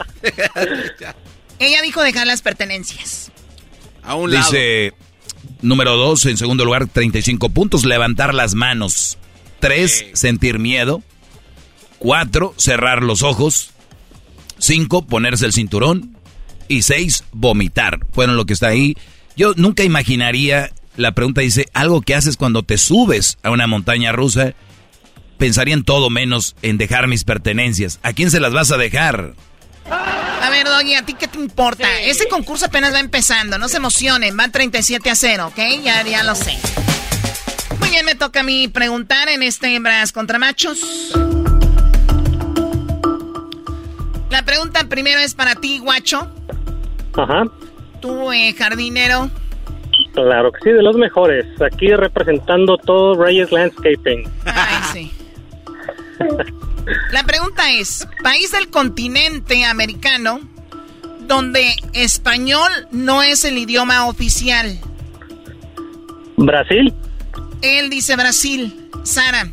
[1.58, 3.29] Ella dijo dejar las pertenencias.
[4.02, 4.50] A un lado.
[4.50, 4.92] Dice,
[5.62, 9.18] número dos, en segundo lugar, 35 puntos, levantar las manos.
[9.58, 11.02] Tres, sentir miedo.
[11.98, 13.70] Cuatro, cerrar los ojos.
[14.58, 16.16] Cinco, ponerse el cinturón.
[16.68, 17.98] Y seis, vomitar.
[18.12, 18.96] Fueron lo que está ahí.
[19.36, 24.12] Yo nunca imaginaría, la pregunta dice, algo que haces cuando te subes a una montaña
[24.12, 24.54] rusa,
[25.38, 27.98] pensaría en todo menos en dejar mis pertenencias.
[28.02, 29.34] ¿A quién se las vas a dejar?
[30.40, 31.86] A ver, Doggy, ¿a ti qué te importa?
[32.02, 35.58] Ese concurso apenas va empezando, no se emocionen, van 37 a 0, ¿ok?
[35.82, 36.56] Ya, ya lo sé.
[37.78, 41.12] Muy bien, me toca a mí preguntar en este hembras contra machos.
[44.30, 46.30] La pregunta primero es para ti, guacho.
[47.14, 47.44] Ajá.
[48.00, 49.30] ¿Tú, eh, jardinero?
[50.14, 51.46] Claro que sí, de los mejores.
[51.60, 54.24] Aquí representando todo Reyes Landscaping.
[54.46, 55.12] Ay, sí.
[57.12, 60.40] La pregunta es, país del continente americano
[61.20, 64.78] donde español no es el idioma oficial.
[66.36, 66.92] Brasil.
[67.62, 68.90] Él dice Brasil.
[69.04, 69.50] Sara,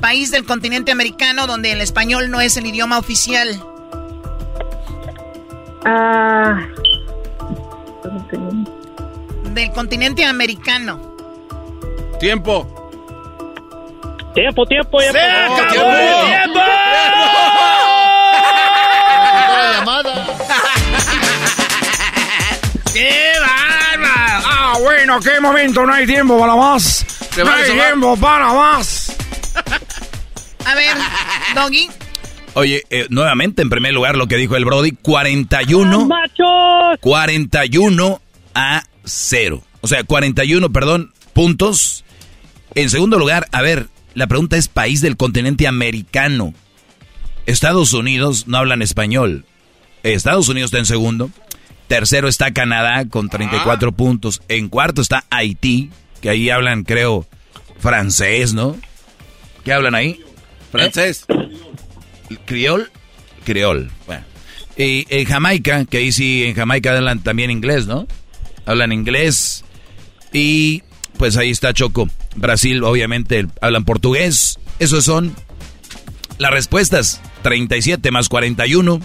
[0.00, 3.48] país del continente americano donde el español no es el idioma oficial.
[5.84, 6.68] Ah...
[9.54, 11.16] Del continente americano.
[12.20, 12.83] Tiempo.
[14.34, 15.12] Tiempo, tiempo, ya.
[15.12, 16.60] ¡Se acabó el tiempo!
[19.70, 19.92] ¡Tiempo!
[22.92, 24.46] ¡Qué bárbaro!
[24.46, 27.04] Ah, bueno, qué momento, no hay tiempo para más.
[27.36, 29.16] No hay tiempo para más.
[30.64, 30.96] A ver,
[31.54, 31.88] Doggy.
[32.54, 36.06] Oye, eh, nuevamente, en primer lugar, lo que dijo el Brody, 41.
[36.06, 36.98] ¡Machos!
[37.00, 38.20] 41
[38.54, 39.62] a 0.
[39.80, 42.04] O sea, 41, perdón, puntos.
[42.74, 46.54] En segundo lugar, a ver, la pregunta es país del continente americano.
[47.46, 49.44] Estados Unidos no hablan español.
[50.02, 51.30] Estados Unidos está en segundo.
[51.88, 54.40] Tercero está Canadá con 34 puntos.
[54.48, 55.90] En cuarto está Haití,
[56.20, 57.26] que ahí hablan, creo,
[57.78, 58.76] francés, ¿no?
[59.64, 60.20] ¿Qué hablan ahí?
[60.70, 61.26] Francés.
[62.46, 62.90] ¿Criol?
[63.44, 63.90] Criol.
[64.06, 64.24] Bueno.
[64.76, 68.06] Y en Jamaica, que ahí sí, en Jamaica hablan también inglés, ¿no?
[68.66, 69.64] Hablan inglés.
[70.32, 70.82] Y
[71.18, 72.08] pues ahí está Choco.
[72.36, 74.58] Brasil, obviamente, hablan portugués.
[74.78, 75.34] Esos son
[76.38, 77.20] las respuestas.
[77.42, 79.00] 37 más 41.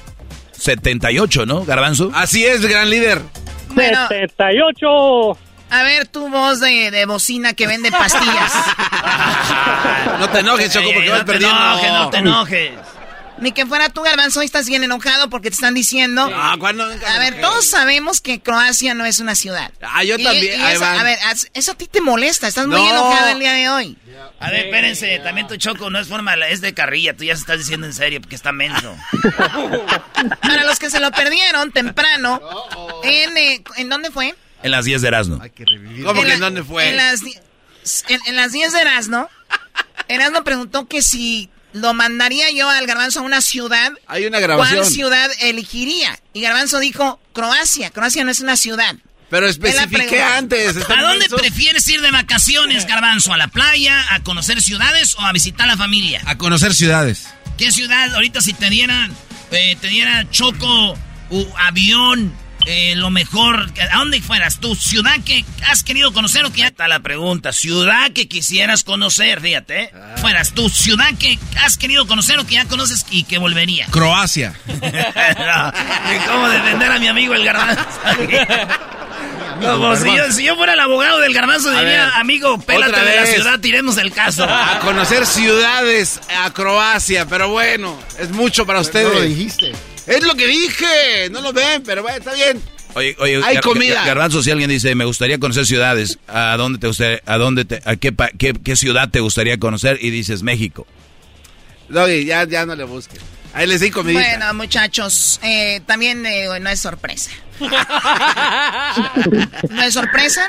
[0.51, 2.12] 78, ¿no, Garbanzo?
[2.14, 3.22] Así es, gran líder.
[3.70, 4.07] Bueno.
[4.10, 5.38] 78.
[5.72, 8.51] A ver, tu voz de, de bocina que vende pastillas.
[10.20, 11.57] No te enojes, Choco, porque Eh, vas no te perdiendo.
[11.57, 12.72] enojes, no te enojes.
[13.42, 16.30] Ni que fuera tú, Garbanzo, hoy estás bien enojado porque te están diciendo...
[16.34, 16.84] Ah, ¿cuándo?
[16.84, 19.72] A ver, todos sabemos que Croacia no es una ciudad.
[19.82, 20.60] Ah, yo Y- también.
[20.60, 21.18] y eso- a ver,
[21.54, 22.90] eso a ti te molesta, estás muy No.
[22.90, 23.98] enojado el día de hoy.
[24.42, 27.42] A ver, espérense, también tu choco no es forma, es de carrilla, tú ya se
[27.42, 28.96] estás diciendo en serio porque está menso.
[30.42, 32.42] Para los que se lo perdieron temprano,
[33.04, 34.36] en, eh, ¿en dónde fue?
[34.64, 35.38] En las 10 de Erasmo.
[35.38, 36.90] ¿Cómo en que la- en dónde fue?
[36.90, 37.22] En las,
[38.08, 39.30] en, en las 10 de Erasmo,
[40.08, 44.80] Erasmo preguntó que si lo mandaría yo al Garbanzo a una ciudad, Hay una grabación.
[44.80, 46.20] ¿cuál ciudad elegiría?
[46.34, 47.90] Y Garbanzo dijo, Croacia.
[47.92, 48.96] Croacia no es una ciudad.
[49.30, 50.76] Pero especifiqué antes.
[50.76, 53.34] ¿A ¿están dónde prefieres ir de vacaciones, Garbanzo?
[53.34, 56.22] ¿A la playa, a conocer ciudades o a visitar a la familia?
[56.26, 57.28] A conocer ciudades.
[57.58, 59.16] ¿Qué ciudad ahorita si te dieran,
[59.52, 60.98] eh, te diera choco,
[61.30, 62.34] u avión,
[62.72, 64.76] eh, lo mejor, ¿a dónde fueras tú?
[64.76, 67.52] ¿Ciudad que has querido conocer o que ya está la pregunta?
[67.52, 69.86] ¿Ciudad que quisieras conocer, fíjate?
[69.86, 69.92] eh?
[70.18, 73.88] Fueras tú, ¿ciudad que has querido conocer o que ya conoces y que volvería?
[73.88, 74.54] Croacia.
[74.68, 75.74] no,
[76.32, 77.82] cómo defender a mi amigo el garbanzo.
[79.60, 83.02] Como si yo, si yo fuera el abogado del garbanzo A diría, ver, amigo, pélate
[83.04, 84.44] de la ciudad, tiremos el caso.
[84.50, 87.26] A conocer ciudades a Croacia.
[87.26, 89.08] Pero bueno, es mucho para ustedes.
[89.12, 89.74] No lo dijiste.
[90.10, 91.30] Es lo que dije.
[91.32, 92.62] No lo ven, pero bueno, está bien.
[92.95, 94.01] Oye, oye, Hay Gar- comida.
[94.01, 97.64] Gar- Garbanzo, si alguien dice, me gustaría conocer ciudades, ¿a dónde te gustaría, a dónde
[97.66, 99.99] te, a qué, pa- qué, qué ciudad te gustaría conocer?
[100.01, 100.88] Y dices México.
[101.88, 103.20] Doggy, ya, ya no le busques.
[103.53, 104.20] Ahí les di comidita.
[104.22, 107.32] Bueno, muchachos, eh, también eh, no es sorpresa.
[109.70, 110.47] ¿No es sorpresa?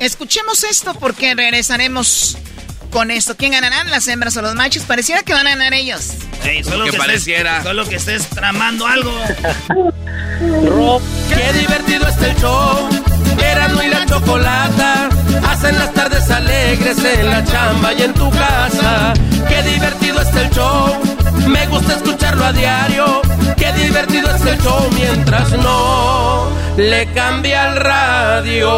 [0.00, 2.36] Escuchemos esto porque regresaremos
[2.90, 3.36] con esto.
[3.36, 3.90] ¿Quién ganarán?
[3.90, 4.82] ¿Las hembras o los machos?
[4.84, 6.10] Pareciera que van a ganar ellos.
[6.44, 7.50] Ey, solo que que, pareciera.
[7.58, 9.12] Estés, solo que estés tramando algo.
[11.28, 12.88] Qué divertido está el show.
[13.38, 15.08] Erasmo y la chocolata
[15.48, 19.12] hacen las tardes alegres en la chamba y en tu casa.
[19.48, 21.00] Qué divertido está el show.
[21.46, 23.22] Me gusta escucharlo a diario.
[23.56, 28.70] Qué divertido está el show mientras no le cambia el radio.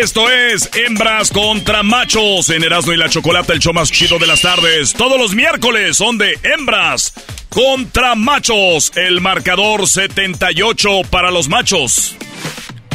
[0.00, 4.26] Esto es Hembras contra Machos en Erasmo y la Chocolata, el show más chido de
[4.26, 4.94] las tardes.
[4.94, 7.12] Todos los miércoles son de Hembras
[7.50, 8.90] contra Machos.
[8.94, 12.16] El marcador 78 para los machos,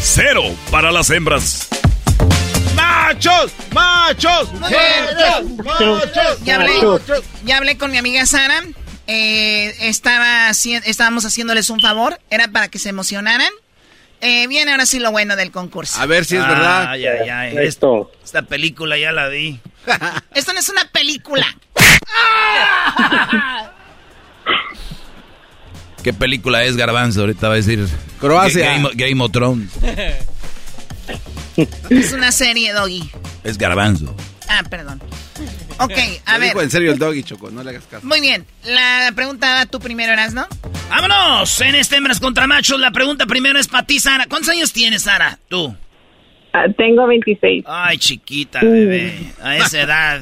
[0.02, 1.68] 0 para las hembras.
[2.76, 3.52] ¡Machos!
[3.72, 4.52] ¡Machos!
[4.68, 5.58] bien.
[5.64, 6.44] ¡Machos!
[6.44, 7.24] Ya hablé, ¡Machos!
[7.46, 8.64] ya hablé con mi amiga Sara.
[9.06, 12.20] Eh, estaba estábamos haciéndoles un favor.
[12.32, 13.54] Era para que se emocionaran.
[14.22, 16.00] Eh, viene ahora sí lo bueno del concurso.
[16.00, 16.90] A ver si es verdad.
[16.90, 17.58] Ay, ay, ay.
[17.58, 18.12] Esto.
[18.24, 19.60] Esta película ya la vi.
[20.34, 21.46] Esto no es una película.
[26.04, 27.22] ¿Qué película es Garbanzo?
[27.22, 27.88] Ahorita va a decir.
[28.20, 28.66] Croacia.
[28.66, 29.72] Game, Game of Thrones.
[31.90, 33.10] Es una serie, Doggy.
[33.44, 34.16] Es Garbanzo.
[34.48, 35.02] Ah, perdón.
[35.84, 35.92] Ok,
[36.26, 36.50] a Lo ver.
[36.50, 37.52] dijo en serio el Doggy, Choco.
[37.52, 38.06] No le hagas caso.
[38.08, 38.46] Muy bien.
[38.66, 40.48] La pregunta va tú primero, eras, ¿no?
[40.90, 41.62] ¡Vámonos!
[41.62, 44.26] En este Hembras contra Machos, la pregunta primero es para ti, Sara.
[44.28, 45.38] ¿Cuántos años tienes, Sara?
[45.50, 45.76] Tú.
[46.54, 47.66] Ah, tengo 26.
[47.68, 49.32] Ay, chiquita, bebé.
[49.42, 50.22] A esa edad.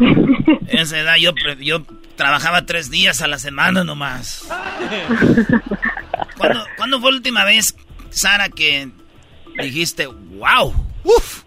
[0.00, 1.84] A esa edad yo, yo
[2.16, 4.44] trabajaba tres días a la semana nomás.
[6.36, 7.76] ¿Cuándo, ¿Cuándo fue la última vez,
[8.10, 8.88] Sara, que
[9.62, 10.74] dijiste, wow,
[11.04, 11.42] uf,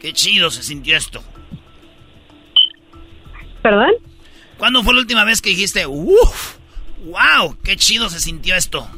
[0.00, 1.22] qué chido se sintió esto?
[3.62, 3.90] ¿Perdón?
[4.58, 6.56] ¿Cuándo fue la última vez que dijiste, uff,
[7.04, 8.88] wow, qué chido se sintió esto?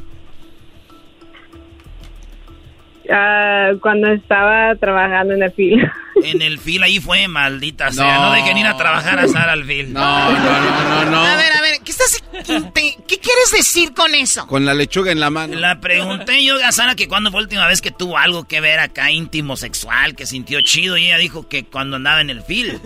[3.15, 5.83] Ah, cuando estaba trabajando en el film.
[6.25, 8.05] En el fil ahí fue, maldita sea.
[8.17, 8.33] No, No.
[8.33, 9.93] dejen ir a trabajar a Sara al fil.
[9.93, 11.21] No, no, no, no, no.
[11.25, 14.47] A ver, a ver, ¿qué estás, ¿Qué quieres decir con eso?
[14.47, 15.59] Con la lechuga en la mano.
[15.59, 18.61] La pregunté yo a Sara que cuando fue la última vez que tuvo algo que
[18.61, 22.43] ver acá íntimo sexual, que sintió chido, y ella dijo que cuando andaba en el
[22.43, 22.79] fil.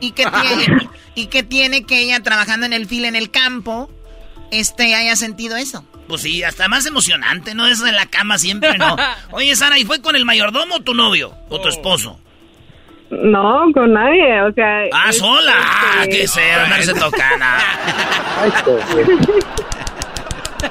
[0.00, 3.88] ¿Y qué tiene, ¿y qué tiene que ella trabajando en el fil en el campo
[4.60, 5.84] este haya sentido eso?
[6.08, 7.66] Pues sí, hasta más emocionante, ¿no?
[7.66, 8.96] Eso de la cama siempre, ¿no?
[9.30, 11.34] Oye, Sara, ¿y fue con el mayordomo o tu novio?
[11.48, 12.20] ¿O tu esposo?
[13.10, 14.82] No, con nadie, o sea...
[14.92, 15.54] ¡Ah, sola!
[15.56, 16.66] ¡Ah, qué sea!
[16.66, 17.62] No se toca nada.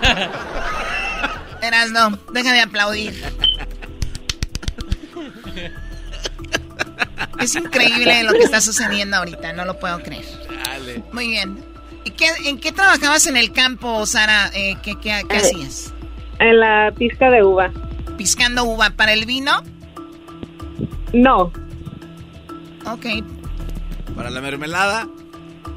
[1.62, 3.14] Eras no, deja de aplaudir.
[7.40, 10.26] Es increíble lo que está sucediendo ahorita, no lo puedo creer.
[11.12, 11.73] Muy bien.
[12.06, 14.50] ¿Y qué, en qué trabajabas en el campo, Sara?
[14.54, 15.94] Eh, ¿Qué, qué, qué eh, hacías?
[16.40, 17.72] En la pizca de uva.
[18.18, 19.64] ¿Piscando uva para el vino?
[21.14, 21.52] No.
[22.86, 23.06] Ok.
[24.16, 25.08] ¿Para la mermelada?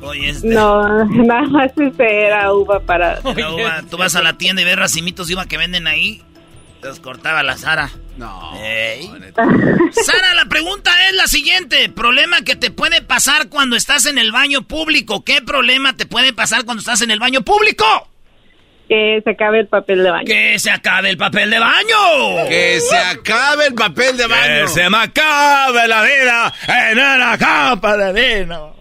[0.02, 0.48] Oye, este...
[0.48, 3.20] No, nada más era uva para...
[3.24, 6.22] uva, tú vas a la tienda y ves racimitos de uva que venden ahí.
[7.02, 7.90] Cortaba la Sara.
[8.16, 8.52] No.
[9.92, 11.88] Sara, la pregunta es la siguiente.
[11.88, 15.24] Problema que te puede pasar cuando estás en el baño público.
[15.24, 17.84] ¿Qué problema te puede pasar cuando estás en el baño público?
[18.88, 20.26] Que se acabe el papel de baño.
[20.26, 22.48] Que se acabe el papel de baño.
[22.48, 24.62] Que se acabe el papel de baño.
[24.62, 28.75] Que se me acabe la vida en una capa de vino.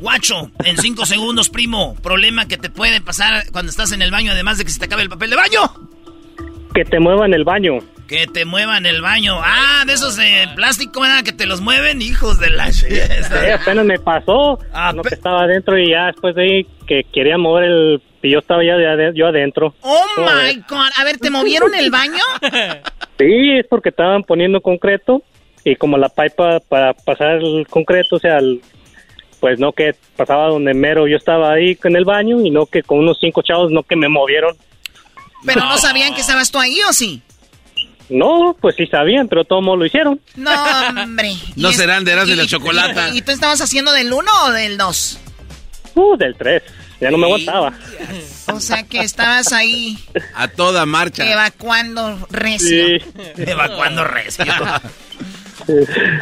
[0.00, 1.94] Guacho, en cinco segundos, primo.
[2.02, 4.86] Problema que te puede pasar cuando estás en el baño, además de que se te
[4.86, 5.60] acabe el papel de baño.
[6.74, 7.78] Que te muevan el baño.
[8.08, 9.38] Que te muevan el baño.
[9.42, 11.22] Ah, de esos de plástico, ¿verdad?
[11.22, 12.86] Que te los mueven, hijos de la sí,
[13.52, 14.58] apenas me pasó.
[14.72, 18.02] Ah, no, que estaba adentro y ya después de ahí que quería mover el...
[18.22, 19.74] Y yo estaba ya de, yo adentro.
[19.80, 20.90] Oh, my God.
[20.96, 22.22] A ver, ¿te movieron el baño?
[23.20, 25.22] Sí, es porque estaban poniendo concreto
[25.62, 28.38] y como la pipa para pasar el concreto, o sea,
[29.40, 32.82] pues no que pasaba donde mero yo estaba ahí en el baño y no que
[32.82, 34.56] con unos cinco chavos no que me movieron.
[35.44, 37.22] ¿Pero no sabían que estabas tú ahí o sí?
[38.10, 40.20] No, pues sí sabían, pero todos lo hicieron.
[40.36, 40.50] No,
[41.02, 41.32] hombre.
[41.56, 43.10] no serán de eras de la chocolata.
[43.14, 45.18] ¿Y tú estabas haciendo del 1 o del 2?
[45.94, 46.62] Uh, del 3.
[47.00, 47.72] Ya no me aguantaba.
[48.52, 49.96] O sea que estabas ahí.
[50.34, 51.30] A toda marcha.
[51.30, 52.68] Evacuando recio.
[52.68, 53.04] Sí.
[53.38, 54.44] Evacuando recio.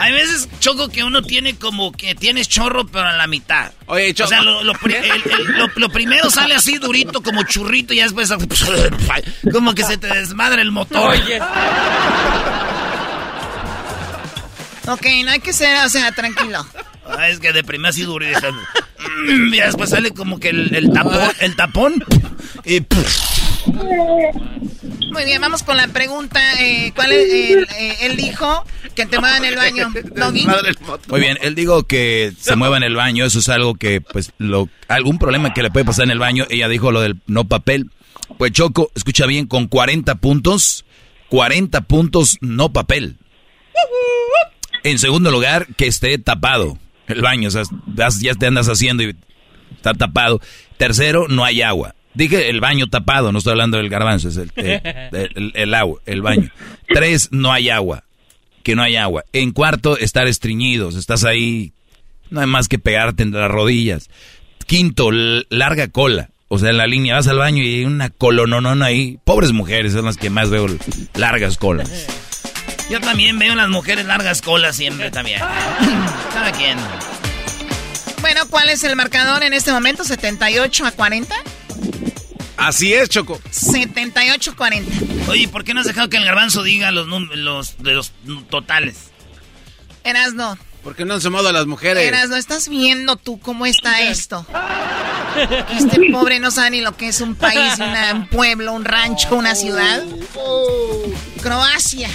[0.01, 3.73] Hay veces, Choco, que uno tiene como que tienes chorro, pero a la mitad.
[3.87, 4.29] Oye, Choco.
[4.29, 8.33] O sea, lo, lo, primero sale así durito, como churrito, y después
[9.53, 11.11] como que se te desmadra el motor.
[11.11, 11.41] Oye.
[14.87, 16.67] Ok, no hay que ser, o sea, tranquilo.
[17.07, 18.25] Ah, es que de primero así duro
[19.27, 22.05] y, después sale como que el, tapón, el tapón
[22.65, 22.81] y...
[25.13, 26.41] Muy bien, vamos con la pregunta.
[26.61, 27.33] Eh, ¿Cuál es?
[27.33, 28.65] El, eh, él dijo
[28.95, 29.91] que te mueva en el baño.
[31.09, 33.25] Muy bien, él dijo que se mueva en el baño.
[33.25, 36.47] Eso es algo que, pues, lo, algún problema que le puede pasar en el baño.
[36.51, 37.91] Ella dijo lo del no papel.
[38.37, 40.85] Pues Choco, escucha bien, con 40 puntos,
[41.31, 43.17] 40 puntos no papel.
[44.85, 47.49] En segundo lugar, que esté tapado el baño.
[47.49, 47.63] O sea,
[48.21, 49.17] ya te andas haciendo y
[49.75, 50.41] está tapado.
[50.77, 51.95] Tercero, no hay agua.
[52.19, 56.51] Dije el baño tapado, no estoy hablando del garbanzo, es el, agua, el baño.
[56.93, 58.03] Tres, no hay agua,
[58.65, 59.25] que no hay agua.
[59.33, 61.73] En cuarto, estar estreñidos, estás ahí,
[62.31, 64.11] no hay más que pegarte entre las rodillas.
[64.67, 68.87] Quinto, larga cola, o sea, en la línea vas al baño y hay una colononona
[68.87, 69.21] ahí.
[69.23, 70.67] Pobres mujeres son las que más veo
[71.15, 71.89] largas colas.
[72.91, 75.39] Yo también veo las mujeres largas colas siempre también.
[76.35, 76.79] Cada quien.
[78.23, 80.03] Bueno, ¿cuál es el marcador en este momento?
[80.03, 81.37] ¿78 a 40?
[82.57, 83.41] Así es, Choco.
[83.53, 85.29] 78-40.
[85.29, 88.13] Oye, ¿por qué no has dejado que el garbanzo diga los, los, de los
[88.51, 89.11] totales?
[90.03, 90.59] Erasno.
[90.83, 92.05] ¿Por qué no han sumado a las mujeres?
[92.05, 94.45] Erasno, ¿estás viendo tú cómo está esto?
[95.71, 99.55] Este pobre no sabe ni lo que es un país, un pueblo, un rancho, una
[99.55, 100.03] ciudad.
[101.41, 102.09] Croacia.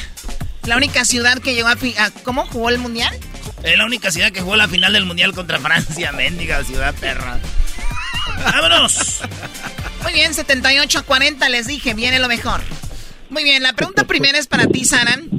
[0.66, 2.12] La única ciudad que llegó a, a...
[2.24, 3.18] ¿Cómo jugó el mundial?
[3.64, 7.40] Es la única ciudad que jugó la final del mundial contra Francia, mendiga ciudad perra.
[8.44, 9.22] ¡Vámonos!
[10.04, 12.62] Muy bien, 78 a 40 les dije, viene lo mejor.
[13.30, 15.30] Muy bien, la pregunta primera es para ti, Saran.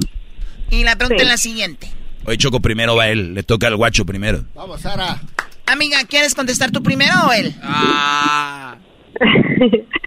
[0.71, 1.91] Y la pregunta es la siguiente.
[2.25, 4.45] Hoy Choco primero va él, le toca al guacho primero.
[4.55, 5.21] Vamos, Sara.
[5.67, 7.55] Amiga, ¿quieres contestar tú primero o él?
[7.63, 8.77] Ah.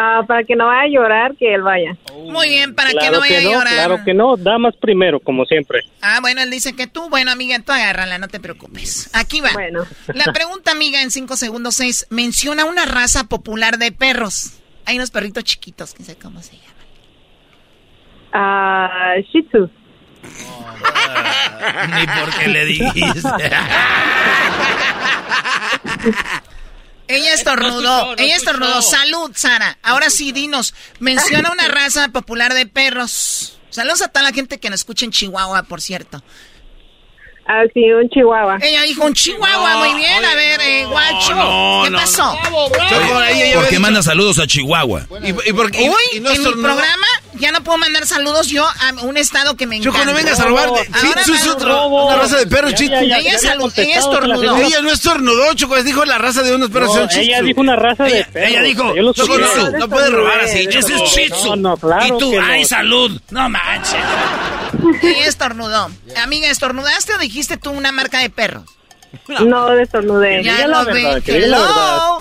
[0.00, 1.96] Ah, para que no vaya a llorar, que él vaya.
[2.30, 3.74] Muy bien, para que no vaya a llorar.
[3.74, 5.80] Claro que no, damas primero, como siempre.
[6.00, 9.10] Ah, bueno, él dice que tú, bueno, amiga, tú agárrala, no te preocupes.
[9.12, 9.50] Aquí va.
[9.52, 9.84] Bueno.
[10.14, 14.60] La pregunta, amiga, en cinco segundos es, menciona una raza popular de perros.
[14.84, 16.74] Hay unos perritos chiquitos, que sé cómo se llaman.
[18.34, 19.68] Ah, Shih Tzu.
[21.94, 23.50] ni porque le dijiste.
[27.08, 28.82] Ella estornudó, ella estornudó.
[28.82, 29.78] Salud, Sara.
[29.82, 33.58] Ahora sí, dinos, menciona una raza popular de perros.
[33.70, 36.22] Saludos a toda la gente que nos escucha en Chihuahua, por cierto.
[37.50, 38.58] Ah, sí, un chihuahua.
[38.60, 40.22] Ella dijo un chihuahua, muy bien.
[40.22, 42.38] a ver, eh, guacho, ¿qué pasó?
[43.54, 45.06] ¿Por qué manda saludos a Chihuahua?
[45.22, 45.88] ¿Y, por qué?
[45.88, 47.06] Uy, en mi programa
[47.38, 49.98] ya no puedo mandar saludos yo a un estado que me encanta.
[49.98, 50.90] Choco, no vengas a robarte.
[51.00, 52.94] Sí, es una raza de perros, chico.
[52.94, 54.56] Ella, ella estornudó.
[54.58, 56.94] Ella no estornudó, Choco, dijo la raza de unos perros.
[56.94, 58.50] No, ella dijo una raza de perros.
[58.50, 60.68] Ella dijo, Choco, no, no puedes robar así.
[60.70, 63.18] Ese es Shih No, claro Y tú, ay, salud.
[63.30, 64.00] No manches.
[65.02, 65.90] Ella estornudó.
[66.22, 68.64] Amiga, ¿estornudaste o dijiste tú una marca de perros?
[69.40, 70.42] No, estornudé.
[70.42, 71.22] Ya lo ve.
[71.24, 72.18] Hello.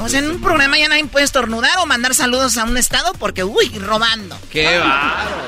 [0.00, 3.12] O sea, en un programa ya nadie puede estornudar o mandar saludos a un estado
[3.14, 4.38] porque, uy, robando.
[4.50, 5.46] Qué bárbaro.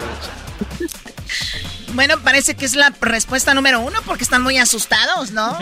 [1.93, 5.59] Bueno, parece que es la respuesta número uno porque están muy asustados, ¿no?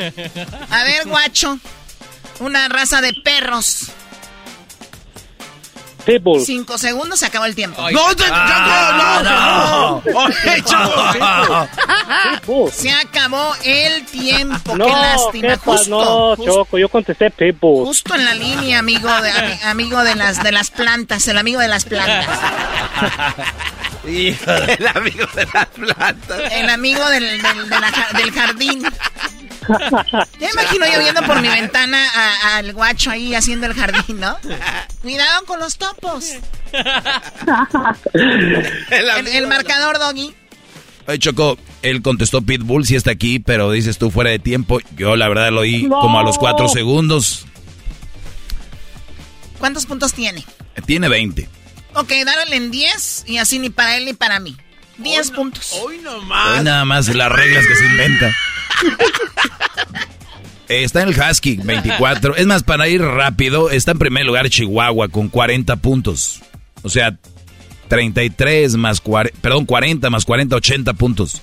[0.70, 1.58] A ver, guacho.
[2.40, 3.88] Una raza de perros.
[6.44, 7.82] Cinco segundos, se acabó el tiempo.
[7.90, 8.14] no,
[9.22, 10.02] no,
[12.46, 14.72] no, Se acabó el tiempo.
[14.72, 15.56] qué lástima.
[15.58, 17.84] justo, no, Choco, yo contesté Pitbull.
[17.84, 19.30] Justo en la línea, amigo de,
[19.64, 22.38] amigo de las de las plantas, el amigo de las plantas.
[24.06, 26.52] el amigo de las plantas.
[26.52, 28.82] El amigo del, del, del jardín.
[30.38, 32.04] Ya imagino yo viendo por mi ventana
[32.56, 34.36] al guacho ahí haciendo el jardín, ¿no?
[35.02, 36.32] Cuidado con los topos.
[38.90, 40.34] el, marcador, Doggy.
[41.06, 44.78] Oye, Choco, él contestó Pitbull, si está aquí, pero dices tú fuera de tiempo.
[44.96, 47.46] Yo la verdad lo oí como a los cuatro segundos.
[49.58, 50.44] ¿Cuántos puntos tiene?
[50.86, 51.48] Tiene 20.
[51.94, 54.56] Ok, dale en 10 y así ni para él ni para mí.
[54.98, 55.72] 10 puntos.
[55.82, 56.58] Hoy nomás.
[56.58, 58.32] Hoy nada más las reglas que se inventan.
[60.68, 62.36] Está en el Husky, 24.
[62.36, 66.42] Es más, para ir rápido, está en primer lugar Chihuahua con 40 puntos.
[66.82, 67.16] O sea,
[67.88, 71.40] 33 más 40, perdón, 40 más 40, 80 puntos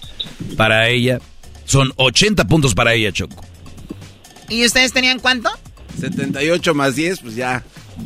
[0.56, 1.20] para ella.
[1.66, 3.44] Son 80 puntos para ella, Choco.
[4.48, 5.50] ¿Y ustedes tenían cuánto?
[6.00, 7.64] 78 más 10, pues ya.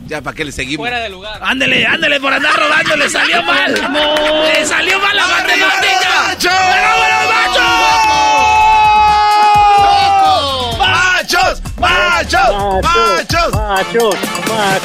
[0.08, 0.84] Ya, ¿para qué le seguimos?
[0.84, 1.40] Fuera de lugar.
[1.44, 3.74] Ándele, ándele por andar robando, le salió mal.
[3.74, 6.28] Le salió mal la matemática.
[10.78, 11.62] ¡Machos!
[11.78, 12.82] ¡Machos!
[12.82, 13.52] ¡Machos!
[13.54, 13.54] ¡Machos!
[13.54, 14.16] ¡Machos!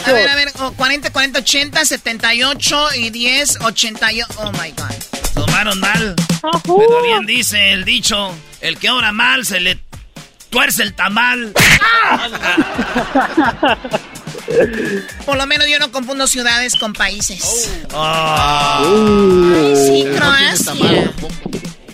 [0.06, 4.26] A ver, a ver, 40, 40, 80, 78 y 10, 88.
[4.38, 4.94] Oh my God.
[5.34, 6.14] Tomaron mal.
[6.64, 9.78] Pero bien dice el dicho: el que obra mal se le
[10.50, 11.52] tuerce el tamal.
[15.24, 17.70] Por lo menos yo no confundo ciudades con países.
[17.92, 18.82] Oh.
[18.82, 21.12] Ay, sí, Croacia.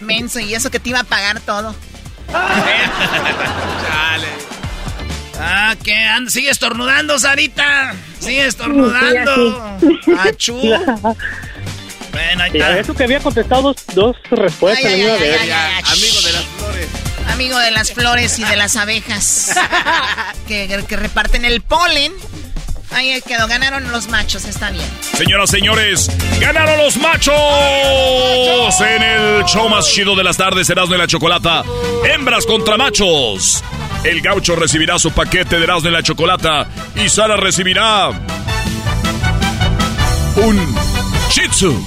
[0.01, 1.75] Menso, y eso que te iba a pagar todo.
[2.33, 4.29] Chale.
[5.39, 6.07] Ah, ¿qué?
[6.29, 7.95] Sigue estornudando, Sarita.
[8.19, 9.79] Sigue estornudando.
[10.19, 10.61] Achú.
[12.13, 12.77] Bueno, ahí está.
[12.77, 14.85] Eso que había contestado dos, respuestas.
[14.85, 16.45] Ay, amigo de las.
[17.29, 19.55] Amigo de las flores y de las abejas.
[20.49, 22.13] que, que reparten el polen.
[22.93, 24.87] Ahí quedó, ganaron los machos, está bien.
[25.17, 26.11] Señoras, señores,
[26.41, 27.35] ganaron los machos
[28.81, 31.63] en el show más chido de las tardes, Erasmo de la Chocolata.
[32.05, 33.63] Hembras contra machos.
[34.03, 36.67] El gaucho recibirá su paquete de Erasmo de la Chocolata
[36.97, 38.09] y Sara recibirá
[40.37, 40.77] un
[41.31, 41.87] Shih Tzu.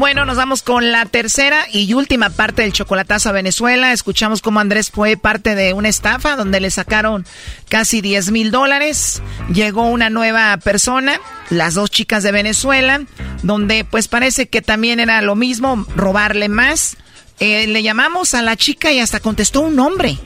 [0.00, 3.92] Bueno, nos vamos con la tercera y última parte del chocolatazo a Venezuela.
[3.92, 7.26] Escuchamos cómo Andrés fue parte de una estafa donde le sacaron
[7.68, 9.22] casi 10 mil dólares.
[9.52, 11.20] Llegó una nueva persona,
[11.50, 13.02] las dos chicas de Venezuela,
[13.42, 16.96] donde pues parece que también era lo mismo, robarle más.
[17.38, 20.16] Eh, le llamamos a la chica y hasta contestó un nombre.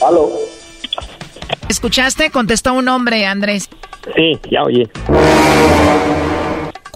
[0.00, 0.30] ¿Aló?
[1.68, 2.30] ¿Escuchaste?
[2.30, 3.68] Contestó un hombre, Andrés.
[4.14, 4.88] Sí, ya oye.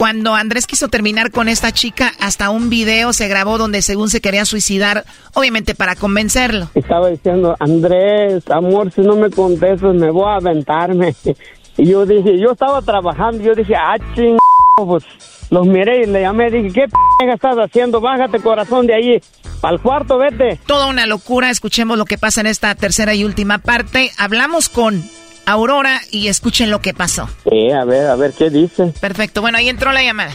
[0.02, 4.20] Cuando Andrés quiso terminar con esta chica, hasta un video se grabó donde según se
[4.20, 6.68] quería suicidar, obviamente para convencerlo.
[6.74, 11.14] Estaba diciendo, Andrés, amor, si no me contestas me voy a aventarme.
[11.76, 14.36] Y yo dije, yo estaba trabajando, yo dije, ah, ching,
[14.76, 15.04] pues
[15.50, 18.00] los miré y le llamé, dije, ¿qué p estás haciendo?
[18.00, 19.22] Bájate corazón de ahí,
[19.62, 20.58] al cuarto, vete.
[20.66, 24.10] Toda una locura, escuchemos lo que pasa en esta tercera y última parte.
[24.18, 25.02] Hablamos con
[25.46, 27.28] Aurora y escuchen lo que pasó.
[27.48, 28.92] Sí, a ver, a ver qué dice.
[29.00, 30.32] Perfecto, bueno, ahí entró la llamada.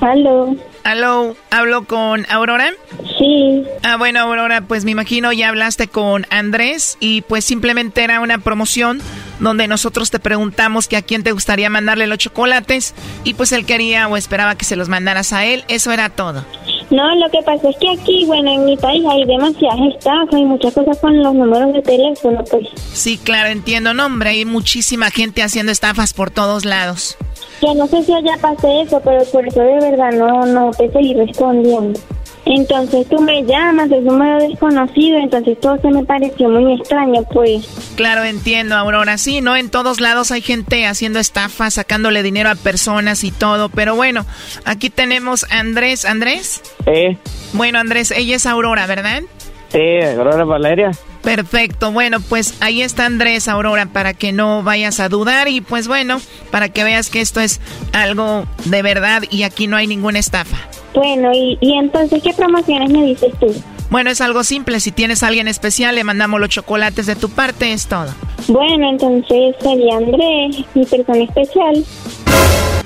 [0.00, 0.56] Aló.
[0.88, 2.72] Aló, ¿hablo con Aurora?
[3.18, 3.62] Sí.
[3.82, 8.38] Ah, bueno, Aurora, pues me imagino ya hablaste con Andrés y pues simplemente era una
[8.38, 9.02] promoción
[9.38, 13.66] donde nosotros te preguntamos que a quién te gustaría mandarle los chocolates y pues él
[13.66, 16.42] quería o esperaba que se los mandaras a él, eso era todo.
[16.88, 20.44] No, lo que pasa es que aquí, bueno, en mi país hay demasiadas estafas y
[20.46, 22.66] muchas cosas con los números de teléfono, pues.
[22.94, 27.18] Sí, claro, entiendo, no, hombre, hay muchísima gente haciendo estafas por todos lados.
[27.60, 30.90] Yo no sé si allá pase eso, pero por eso de verdad no, no te
[30.90, 31.98] seguí respondiendo.
[32.44, 37.22] Entonces tú me llamas, es un número desconocido, entonces todo se me pareció muy extraño,
[37.24, 37.68] pues.
[37.96, 39.18] Claro, entiendo, Aurora.
[39.18, 39.54] Sí, ¿no?
[39.54, 43.68] En todos lados hay gente haciendo estafas, sacándole dinero a personas y todo.
[43.68, 44.24] Pero bueno,
[44.64, 46.06] aquí tenemos a Andrés.
[46.06, 46.62] ¿Andrés?
[46.86, 47.18] Sí.
[47.52, 49.22] Bueno, Andrés, ella es Aurora, ¿verdad?
[49.68, 50.92] Sí, Aurora Valeria.
[51.22, 55.88] Perfecto, bueno, pues ahí está Andrés, Aurora, para que no vayas a dudar y pues
[55.88, 56.20] bueno,
[56.50, 57.60] para que veas que esto es
[57.92, 60.56] algo de verdad y aquí no hay ninguna estafa.
[60.94, 63.54] Bueno, y, y entonces, ¿qué promociones me dices tú?
[63.90, 67.30] Bueno, es algo simple, si tienes a alguien especial, le mandamos los chocolates de tu
[67.30, 68.08] parte, es todo.
[68.46, 71.84] Bueno, entonces sería Andrés, mi persona especial.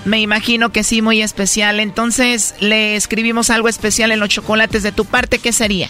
[0.05, 1.79] Me imagino que sí, muy especial.
[1.79, 5.89] Entonces, le escribimos algo especial en los chocolates de tu parte, ¿qué sería?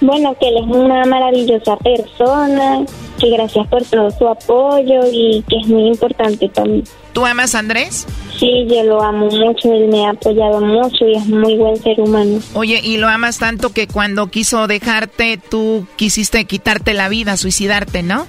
[0.00, 2.84] Bueno, que él es una maravillosa persona,
[3.18, 6.84] que gracias por todo su apoyo y que es muy importante también.
[7.12, 8.06] ¿Tú amas a Andrés?
[8.38, 12.00] Sí, yo lo amo mucho, él me ha apoyado mucho y es muy buen ser
[12.00, 12.38] humano.
[12.54, 18.02] Oye, y lo amas tanto que cuando quiso dejarte, tú quisiste quitarte la vida, suicidarte,
[18.02, 18.26] ¿no?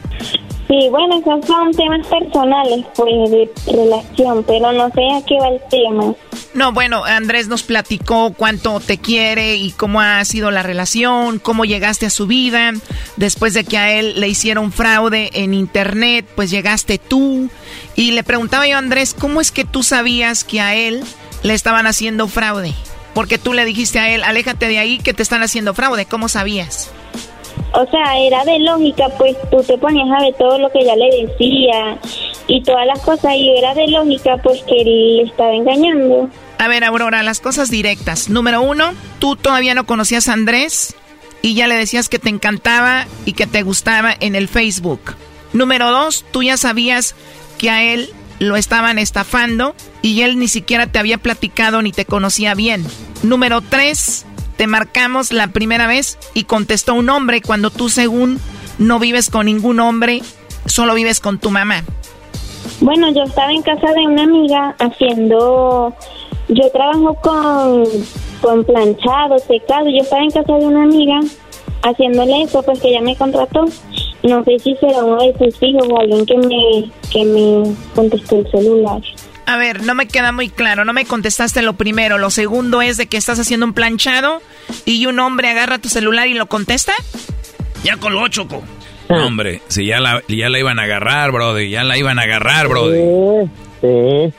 [0.72, 5.50] Sí, bueno, esos son temas personales, pues, de relación, pero no sé a qué va
[5.50, 6.16] el tema.
[6.54, 11.66] No, bueno, Andrés nos platicó cuánto te quiere y cómo ha sido la relación, cómo
[11.66, 12.72] llegaste a su vida.
[13.18, 17.50] Después de que a él le hicieron fraude en internet, pues llegaste tú.
[17.98, 21.04] Y le preguntaba yo a Andrés, ¿cómo es que tú sabías que a él
[21.44, 22.74] le estaban haciendo fraude?
[23.14, 26.06] Porque tú le dijiste a él, aléjate de ahí que te están haciendo fraude.
[26.06, 26.92] ¿Cómo sabías?
[27.74, 30.96] O sea, era de lógica, pues tú te ponías a ver todo lo que ella
[30.96, 31.98] le decía
[32.48, 36.30] y todas las cosas y era de lógica, pues que él le estaba engañando.
[36.58, 38.30] A ver, Aurora, las cosas directas.
[38.30, 40.96] Número uno, tú todavía no conocías a Andrés
[41.42, 45.16] y ya le decías que te encantaba y que te gustaba en el Facebook.
[45.54, 47.16] Número dos, tú ya sabías
[47.58, 48.10] que a él
[48.40, 52.86] lo estaban estafando y él ni siquiera te había platicado ni te conocía bien.
[53.24, 54.26] Número tres,
[54.62, 58.40] te marcamos la primera vez y contestó un hombre cuando tú según
[58.78, 60.22] no vives con ningún hombre,
[60.68, 61.84] solo vives con tu mamá.
[62.80, 65.96] Bueno, yo estaba en casa de una amiga haciendo,
[66.50, 67.86] yo trabajo con,
[68.40, 71.22] con planchado, secado, yo estaba en casa de una amiga
[71.82, 73.66] haciéndole eso, pues que ella me contrató.
[74.22, 78.36] No sé si será uno de sus hijos o alguien que me, que me contestó
[78.36, 79.02] el celular.
[79.46, 82.18] A ver, no me queda muy claro, no me contestaste lo primero.
[82.18, 84.42] Lo segundo es de que estás haciendo un planchado
[84.86, 86.94] y un hombre agarra tu celular y lo contesta.
[87.84, 88.62] Ya colgó, Choco.
[89.10, 92.22] No, hombre, si ya la, ya la iban a agarrar, brody, ya la iban a
[92.22, 92.98] agarrar, brody.
[92.98, 93.50] Sí,
[93.82, 94.34] sí.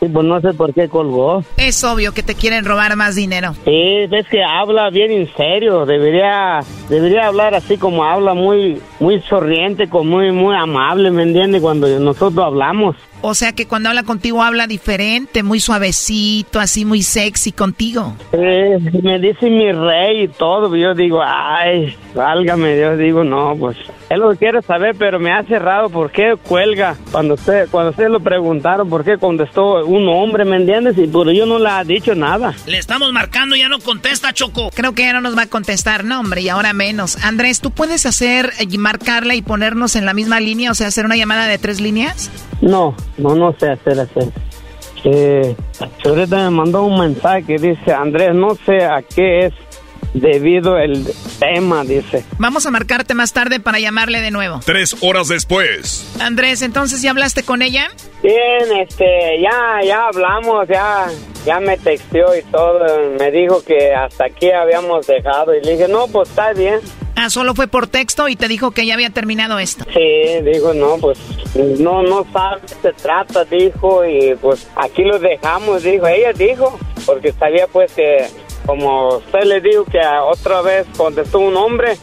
[0.00, 1.44] Sí, pues no sé por qué colgó.
[1.58, 3.54] Es obvio que te quieren robar más dinero.
[3.66, 5.84] Sí, ves que habla bien en serio.
[5.84, 11.60] Debería, debería hablar así como habla, muy, muy sonriente, como muy, muy amable, ¿me entiendes?
[11.60, 12.96] Cuando nosotros hablamos.
[13.22, 18.14] O sea que cuando habla contigo habla diferente, muy suavecito, así muy sexy contigo.
[18.32, 23.76] Eh, me dice mi rey y todo, yo digo, ay, válgame, yo digo, no, pues,
[24.08, 26.96] él lo quiere saber, pero me ha cerrado, ¿por qué cuelga?
[27.12, 30.96] Cuando usted, cuando ustedes lo preguntaron, ¿por qué contestó un hombre, me entiendes?
[30.98, 32.54] Y pero yo no le ha dicho nada.
[32.66, 34.70] Le estamos marcando, ya no contesta, Choco.
[34.74, 37.22] Creo que ya no nos va a contestar, no, hombre, y ahora menos.
[37.24, 41.04] Andrés, ¿tú puedes hacer, eh, marcarla y ponernos en la misma línea, o sea, hacer
[41.04, 42.30] una llamada de tres líneas?
[42.60, 44.32] No, no, no sé hacer eso.
[45.04, 45.56] Eh,
[46.04, 49.52] ahorita me mandó un mensaje que dice, Andrés, no sé a qué es
[50.14, 51.06] debido el
[51.38, 52.24] tema, dice.
[52.38, 54.60] Vamos a marcarte más tarde para llamarle de nuevo.
[54.64, 56.16] Tres horas después.
[56.20, 57.88] Andrés, entonces, ¿ya hablaste con ella?
[58.22, 61.06] Bien, este, ya, ya hablamos, ya,
[61.46, 62.84] ya me texteó y todo.
[63.18, 66.80] Me dijo que hasta aquí habíamos dejado y le dije, no, pues está bien.
[67.22, 69.84] Ah, solo fue por texto y te dijo que ya había terminado esto.
[69.92, 71.18] Sí, dijo, no, pues
[71.78, 76.78] no, no sabe qué se trata, dijo, y pues aquí lo dejamos, dijo, ella dijo,
[77.04, 78.26] porque sabía pues que
[78.64, 81.98] como usted le dijo que otra vez contestó un hombre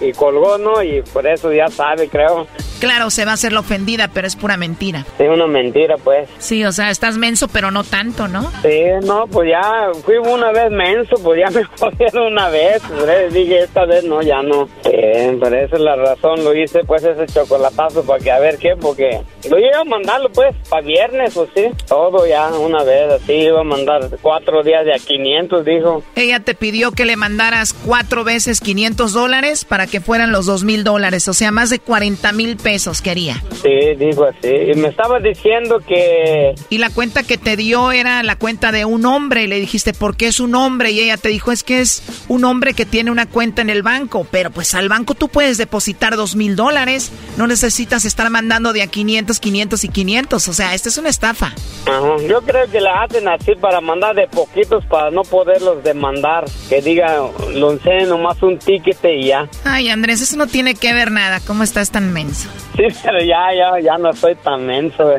[0.00, 0.82] y colgó, ¿no?
[0.82, 2.46] Y por eso ya sabe, creo.
[2.80, 5.04] Claro, se va a hacer la ofendida, pero es pura mentira.
[5.18, 6.28] Es una mentira, pues.
[6.38, 8.50] Sí, o sea, estás menso, pero no tanto, ¿no?
[8.62, 12.82] Sí, no, pues ya fui una vez menso, pues ya me jodieron una vez.
[12.88, 14.68] Pues, dije, esta vez no, ya no.
[14.84, 18.58] Eh, pero esa es la razón, lo hice, pues, ese chocolatazo para que a ver
[18.58, 21.64] qué, porque lo iba a mandarlo, pues, para viernes, pues sí.
[21.88, 26.02] Todo ya una vez, así, iba a mandar cuatro días de a 500, dijo.
[26.14, 30.64] Ella te pidió que le mandaras cuatro veces 500 dólares para que fueran los dos
[30.64, 33.40] mil dólares, o sea, más de 40 mil pesos quería.
[33.62, 34.48] Sí, dijo así.
[34.48, 36.52] Y me estaba diciendo que...
[36.68, 39.92] Y la cuenta que te dio era la cuenta de un hombre y le dijiste,
[39.92, 40.90] ¿por qué es un hombre?
[40.90, 43.84] Y ella te dijo, es que es un hombre que tiene una cuenta en el
[43.84, 48.72] banco, pero pues al banco tú puedes depositar dos mil dólares, no necesitas estar mandando
[48.72, 51.54] de a 500, 500 y 500, o sea, esta es una estafa.
[51.86, 52.16] Ajá.
[52.28, 56.82] Yo creo que la hacen así para mandar de poquitos para no poderlos demandar, que
[56.82, 57.78] diga, lo
[58.08, 59.48] nomás un ticket y ya.
[59.64, 62.48] Ay, Andrés, eso no tiene que ver nada, ¿cómo estás tan menso?
[62.76, 65.14] Sí, pero ya, ya, ya no soy tan menso.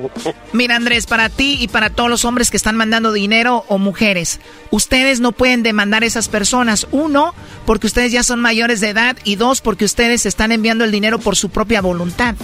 [0.54, 4.40] Mira, Andrés, para ti y para todos los hombres que están mandando dinero o mujeres,
[4.70, 6.88] ustedes no pueden demandar a esas personas.
[6.92, 7.34] Uno,
[7.66, 11.20] porque ustedes ya son mayores de edad y dos, porque ustedes están enviando el dinero
[11.20, 12.36] por su propia voluntad.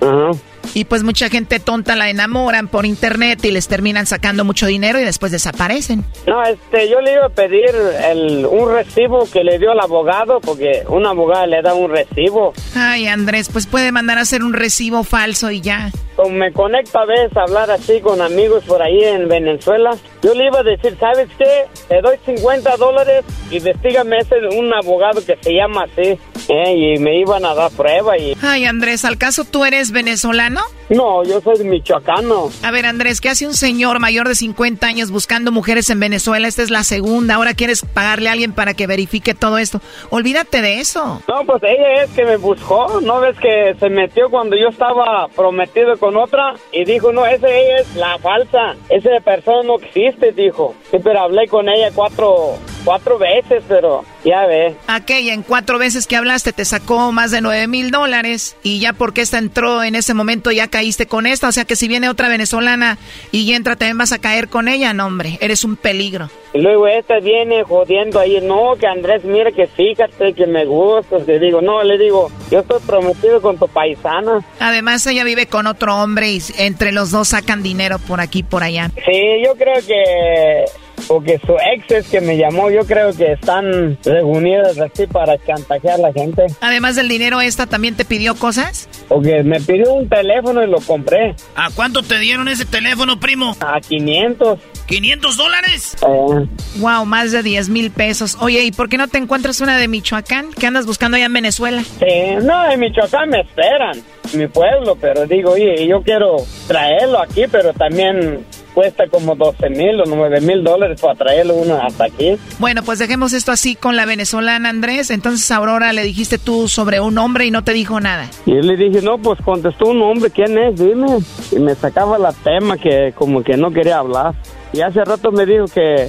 [0.00, 0.30] Ajá.
[0.78, 5.00] Y pues mucha gente tonta la enamoran por internet y les terminan sacando mucho dinero
[5.00, 6.04] y después desaparecen.
[6.28, 7.74] No, este, yo le iba a pedir
[8.04, 12.52] el, un recibo que le dio el abogado, porque un abogado le da un recibo.
[12.76, 15.90] Ay, Andrés, pues puede mandar a hacer un recibo falso y ya.
[16.18, 20.34] Como me conecta a veces a hablar así con amigos por ahí en Venezuela, yo
[20.34, 21.66] le iba a decir, ¿sabes qué?
[21.86, 26.18] Te doy 50 dólares y investigame ese un abogado que se llama así.
[26.48, 26.74] ¿eh?
[26.74, 28.36] Y me iban a dar prueba y...
[28.42, 30.60] Ay, Andrés, ¿al caso tú eres venezolano?
[30.88, 32.50] No, yo soy michoacano.
[32.62, 36.48] A ver, Andrés, ¿qué hace un señor mayor de 50 años buscando mujeres en Venezuela?
[36.48, 37.34] Esta es la segunda.
[37.34, 39.80] Ahora quieres pagarle a alguien para que verifique todo esto.
[40.10, 41.22] Olvídate de eso.
[41.28, 45.28] No, pues ella es que me buscó, ¿no ves que se metió cuando yo estaba
[45.28, 46.54] prometido con otra?
[46.72, 50.74] Y dijo, no, esa ella es la falsa, esa persona no existe, dijo.
[50.90, 52.54] Sí, pero hablé con ella cuatro,
[52.88, 54.74] cuatro veces, pero ya ve.
[54.86, 58.94] Aquella, en cuatro veces que hablaste, te sacó más de 9 mil dólares y ya
[58.94, 61.48] porque esta entró en ese momento ya caíste con esta.
[61.48, 62.96] O sea que si viene otra venezolana
[63.30, 64.94] y entra, también vas a caer con ella.
[64.94, 66.30] No, hombre, eres un peligro.
[66.54, 71.26] Y luego esta viene jodiendo ahí, no, que Andrés, mira que fíjate que me gustas.
[71.26, 74.42] Le digo, no, le digo, yo estoy prometido con tu paisana.
[74.60, 78.62] Además, ella vive con otro hombre y entre los dos sacan dinero por aquí por
[78.62, 78.90] allá.
[79.04, 80.64] Sí, yo creo que
[81.06, 85.94] porque su ex es que me llamó, yo creo que están reunidas así para chantajear
[85.94, 86.46] a la gente.
[86.60, 88.88] Además del dinero, ¿esta también te pidió cosas?
[89.08, 91.34] Porque me pidió un teléfono y lo compré.
[91.54, 93.56] ¿A cuánto te dieron ese teléfono, primo?
[93.60, 94.58] A 500.
[94.88, 95.96] ¿500 dólares?
[96.02, 96.46] Eh,
[96.78, 98.36] Wow, más de 10 mil pesos.
[98.40, 100.50] Oye, ¿y por qué no te encuentras una de Michoacán?
[100.58, 101.82] ¿Qué andas buscando allá en Venezuela?
[101.82, 104.00] sí, no, en Michoacán me esperan,
[104.34, 108.44] mi pueblo, pero digo, oye, yo quiero traerlo aquí, pero también
[108.78, 112.38] cuesta como 12 mil o 9 mil dólares para traerlo uno hasta aquí.
[112.60, 115.10] Bueno, pues dejemos esto así con la venezolana, Andrés.
[115.10, 118.30] Entonces, Aurora, le dijiste tú sobre un hombre y no te dijo nada.
[118.46, 120.78] Y yo le dije, no, pues contestó un hombre, ¿quién es?
[120.78, 121.18] Dime.
[121.50, 124.36] Y me sacaba la tema que como que no quería hablar.
[124.72, 126.08] Y hace rato me dijo que,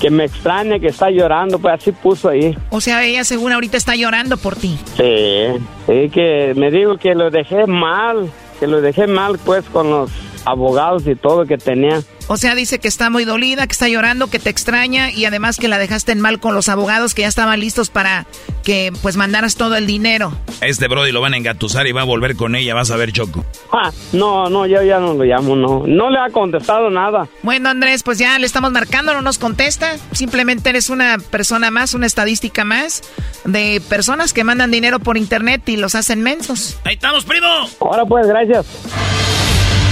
[0.00, 2.56] que me extraña, que está llorando, pues así puso ahí.
[2.70, 4.78] O sea, ella según ahorita está llorando por ti.
[4.96, 5.48] Sí,
[5.86, 10.10] sí, que me dijo que lo dejé mal, que lo dejé mal pues con los
[10.46, 12.02] abogados y todo que tenía.
[12.28, 15.58] O sea, dice que está muy dolida, que está llorando, que te extraña y además
[15.58, 18.26] que la dejaste en mal con los abogados que ya estaban listos para
[18.64, 20.32] que pues mandaras todo el dinero.
[20.60, 23.12] Este Brody lo van a engatusar y va a volver con ella, vas a ver
[23.12, 23.44] Choco.
[23.72, 25.84] Ah, no, no, yo ya no lo llamo, no.
[25.86, 27.28] No le ha contestado nada.
[27.42, 29.96] Bueno, Andrés, pues ya le estamos marcando, no nos contesta.
[30.12, 33.02] Simplemente eres una persona más, una estadística más
[33.44, 36.78] de personas que mandan dinero por internet y los hacen mensos.
[36.84, 37.46] Ahí estamos, primo.
[37.80, 38.66] Ahora pues, gracias.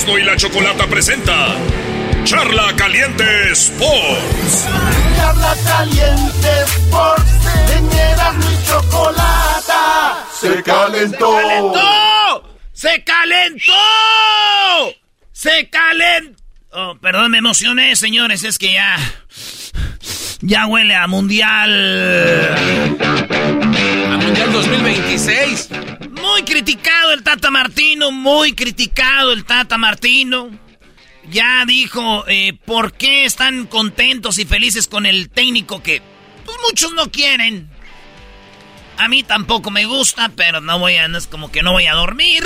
[0.00, 1.56] Erasmo y la chocolata presenta
[2.24, 4.66] Charla Caliente Sports.
[5.14, 7.30] Charla Caliente Sports.
[7.76, 10.26] En Erasmo y chocolata.
[10.32, 11.36] Se calentó.
[12.72, 13.72] ¡Se calentó!
[15.32, 16.42] ¡Se calentó!
[16.72, 18.42] Oh, perdón, me emocioné, señores.
[18.44, 18.96] Es que ya.
[20.40, 22.56] Ya huele a mundial.
[23.02, 25.68] A mundial 2026.
[26.20, 30.50] Muy criticado el Tata Martino, muy criticado el Tata Martino.
[31.30, 36.02] Ya dijo eh, por qué están contentos y felices con el técnico que
[36.44, 37.70] pues, muchos no quieren.
[38.98, 41.86] A mí tampoco me gusta, pero no voy a, no es como que no voy
[41.86, 42.44] a dormir.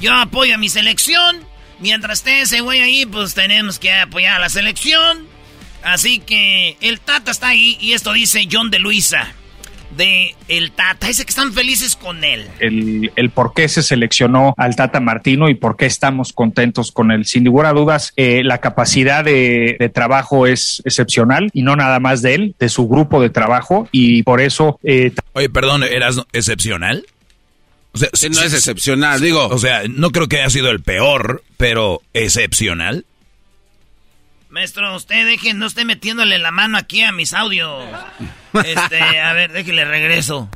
[0.00, 1.46] Yo apoyo a mi selección.
[1.78, 5.26] Mientras esté ese güey ahí, pues tenemos que apoyar a la selección.
[5.82, 9.34] Así que el Tata está ahí y esto dice John de Luisa
[9.96, 11.06] de el Tata.
[11.06, 12.46] Dice que están felices con él.
[12.60, 17.10] El, el, por qué se seleccionó al Tata Martino y por qué estamos contentos con
[17.10, 17.24] él.
[17.26, 22.22] Sin ninguna duda, eh, la capacidad de, de, trabajo es excepcional y no nada más
[22.22, 24.78] de él, de su grupo de trabajo y por eso...
[24.82, 27.06] Eh, Oye, perdón, ¿eras excepcional?
[27.92, 29.46] O sea, no es excepcional, digo.
[29.46, 33.04] O sea, no creo que haya sido el peor, pero excepcional.
[34.54, 37.82] Maestro, usted deje, no esté metiéndole la mano aquí a mis audios.
[38.64, 40.48] Este, a ver, déjele regreso.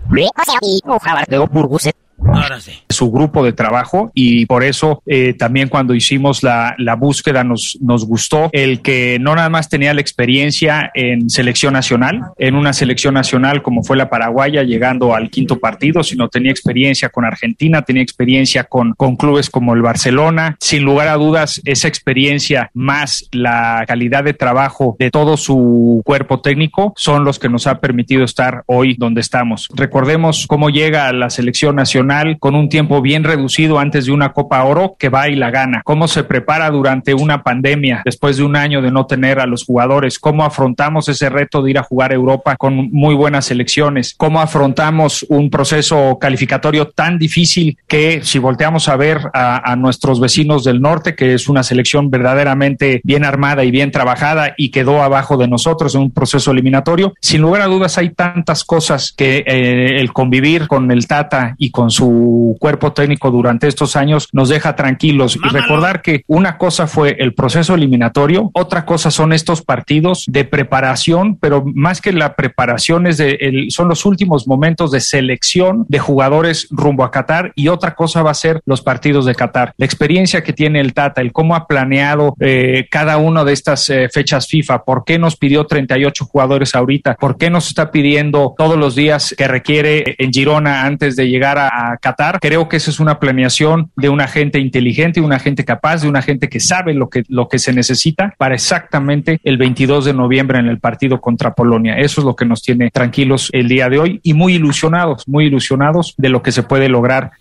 [2.33, 2.81] Ahora sí.
[2.99, 7.79] Su grupo de trabajo y por eso eh, también cuando hicimos la, la, búsqueda nos,
[7.81, 12.73] nos gustó el que no nada más tenía la experiencia en selección nacional, en una
[12.73, 17.83] selección nacional como fue la paraguaya llegando al quinto partido, sino tenía experiencia con Argentina,
[17.83, 20.57] tenía experiencia con, con clubes como el Barcelona.
[20.59, 26.41] Sin lugar a dudas, esa experiencia más la calidad de trabajo de todo su cuerpo
[26.41, 29.69] técnico son los que nos ha permitido estar hoy donde estamos.
[29.75, 34.33] Recordemos cómo llega a la selección nacional con un tiempo bien reducido antes de una
[34.33, 35.83] Copa Oro que va y la gana.
[35.85, 39.65] Cómo se prepara durante una pandemia después de un año de no tener a los
[39.65, 40.19] jugadores.
[40.19, 44.15] Cómo afrontamos ese reto de ir a jugar a Europa con muy buenas selecciones.
[44.17, 50.65] Cómo afrontamos un proceso calificatorio tan difícil que si volteamos a ver a, nuestros vecinos
[50.65, 55.37] del norte, que es una selección verdaderamente bien armada y bien trabajada y quedó abajo
[55.37, 60.01] de nosotros en un proceso eliminatorio, sin lugar a dudas hay tantas cosas que eh,
[60.01, 64.49] el convivir con el Tata y con su cuerpo cuerpo técnico durante estos años nos
[64.49, 69.63] deja tranquilos y recordar que una cosa fue el proceso eliminatorio, otra cosa son estos
[69.63, 74.93] partidos de preparación, pero más que la preparación es de el, son los últimos momentos
[74.93, 79.27] de selección de jugadores rumbo a Qatar y otra cosa va a ser los partidos
[79.27, 79.73] de Qatar.
[79.77, 83.91] La experiencia que tiene el Tata, el cómo ha planeado eh, cada una de estas
[83.91, 88.55] eh, fechas FIFA, por qué nos pidió 38 jugadores ahorita, por qué nos está pidiendo
[88.57, 92.39] todos los días que requiere en Girona antes de llegar a, a Qatar.
[92.41, 96.23] Creo que esa es una planeación de una gente inteligente, una gente capaz, de una
[96.23, 100.59] gente que sabe lo que, lo que se necesita para exactamente el 22 de noviembre
[100.59, 101.99] en el partido contra Polonia.
[101.99, 105.47] Eso es lo que nos tiene tranquilos el día de hoy y muy ilusionados, muy
[105.47, 107.33] ilusionados de lo que se puede lograr.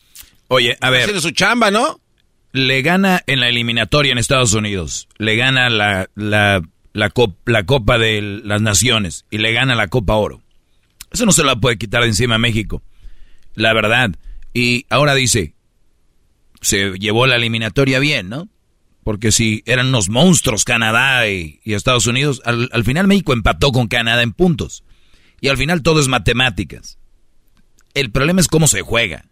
[0.48, 1.02] Oye, a ver.
[1.02, 2.00] Haciendo su chamba, ¿no?
[2.54, 6.62] Le gana en la eliminatoria en Estados Unidos, le gana la, la,
[6.94, 7.12] la,
[7.46, 10.42] la Copa de las Naciones y le gana la Copa Oro.
[11.12, 12.82] Eso no se la puede quitar de encima a México.
[13.56, 14.12] La verdad.
[14.58, 15.54] Y ahora dice,
[16.62, 18.50] se llevó la eliminatoria bien, ¿no?
[19.04, 23.72] Porque si eran unos monstruos Canadá y, y Estados Unidos, al, al, final México empató
[23.72, 24.84] con Canadá en puntos.
[25.42, 26.98] Y al final todo es matemáticas.
[27.94, 29.26] El problema es cómo se juega.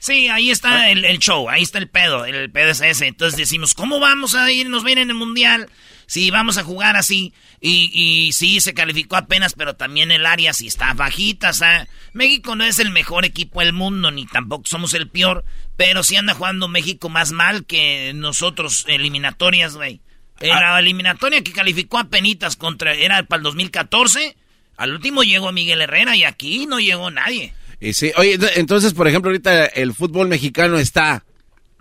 [0.00, 3.06] Sí, ahí está el, el, show, ahí está el pedo, el pedo es ese.
[3.06, 5.68] Entonces decimos, ¿cómo vamos a irnos bien en el Mundial?
[6.10, 7.32] Si vamos a jugar así.
[7.60, 11.50] Y, y sí, se calificó apenas, pero también el área sí está bajita.
[11.50, 15.44] O sea, México no es el mejor equipo del mundo, ni tampoco somos el peor.
[15.76, 20.00] Pero sí anda jugando México más mal que nosotros, eliminatorias, güey.
[20.40, 24.36] En la eliminatoria que calificó a penitas contra, era para el 2014.
[24.78, 27.54] Al último llegó Miguel Herrera y aquí no llegó nadie.
[27.78, 31.24] Y sí, oye, entonces, por ejemplo, ahorita el fútbol mexicano está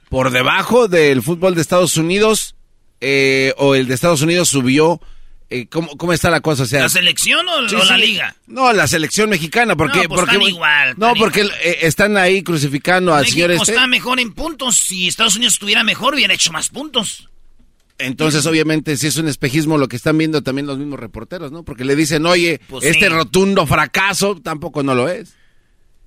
[0.08, 2.56] por debajo del fútbol de Estados Unidos
[3.02, 5.02] eh, o el de Estados Unidos subió.
[5.52, 6.64] Eh, ¿cómo, ¿Cómo está la cosa?
[6.64, 8.02] O sea, ¿La selección o, sí, o la sí.
[8.02, 8.36] liga?
[8.46, 10.04] No, la selección mexicana, porque...
[10.04, 13.72] No, pues porque están igual, no, porque eh, están ahí crucificando al señor este.
[13.72, 14.78] está mejor en puntos.
[14.78, 17.30] Si Estados Unidos estuviera mejor, hubiera hecho más puntos.
[18.00, 21.64] Entonces, obviamente, si es un espejismo lo que están viendo también los mismos reporteros, ¿no?
[21.64, 25.34] Porque le dicen, oye, Pues este rotundo fracaso tampoco no lo es.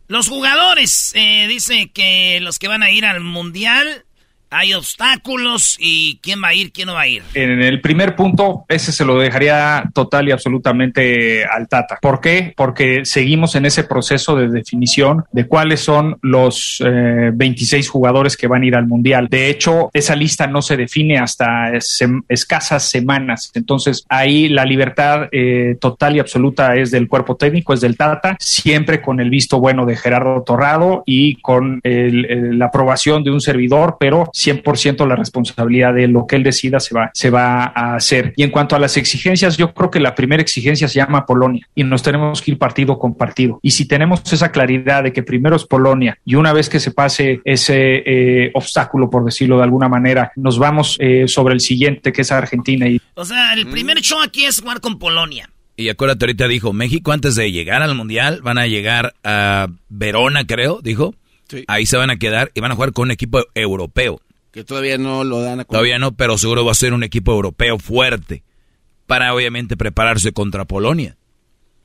[0.09, 4.05] Los jugadores, eh, dice que los que van a ir al mundial,
[4.53, 7.23] hay obstáculos y quién va a ir, quién no va a ir.
[7.35, 11.99] En el primer punto, ese se lo dejaría total y absolutamente al Tata.
[12.01, 12.53] ¿Por qué?
[12.57, 18.47] Porque seguimos en ese proceso de definición de cuáles son los eh, 26 jugadores que
[18.47, 19.29] van a ir al Mundial.
[19.29, 23.51] De hecho, esa lista no se define hasta sem escasas semanas.
[23.55, 28.37] Entonces, ahí la libertad eh, total y absoluta es del cuerpo técnico, es del Tata,
[28.39, 33.41] siempre con el visto bueno de Gerardo Torrado y con el, la aprobación de un
[33.41, 37.94] servidor, pero 100% la responsabilidad de lo que él decida se va, se va a
[37.94, 38.32] hacer.
[38.36, 41.66] Y en cuanto a las exigencias, yo creo que la primera exigencia se llama Polonia
[41.74, 43.59] y nos tenemos que ir partido con partido.
[43.62, 46.90] Y si tenemos esa claridad de que primero es Polonia y una vez que se
[46.90, 52.12] pase ese eh, obstáculo, por decirlo de alguna manera, nos vamos eh, sobre el siguiente,
[52.12, 52.89] que es Argentina.
[52.89, 53.01] Y...
[53.14, 55.48] O sea, el primer show aquí es jugar con Polonia.
[55.77, 60.47] Y acuérdate, ahorita dijo, México antes de llegar al Mundial van a llegar a Verona,
[60.47, 61.14] creo, dijo.
[61.48, 61.64] Sí.
[61.66, 64.20] Ahí se van a quedar y van a jugar con un equipo europeo.
[64.53, 67.33] Que todavía no lo dan a Todavía no, pero seguro va a ser un equipo
[67.33, 68.45] europeo fuerte
[69.07, 71.16] para obviamente prepararse contra Polonia.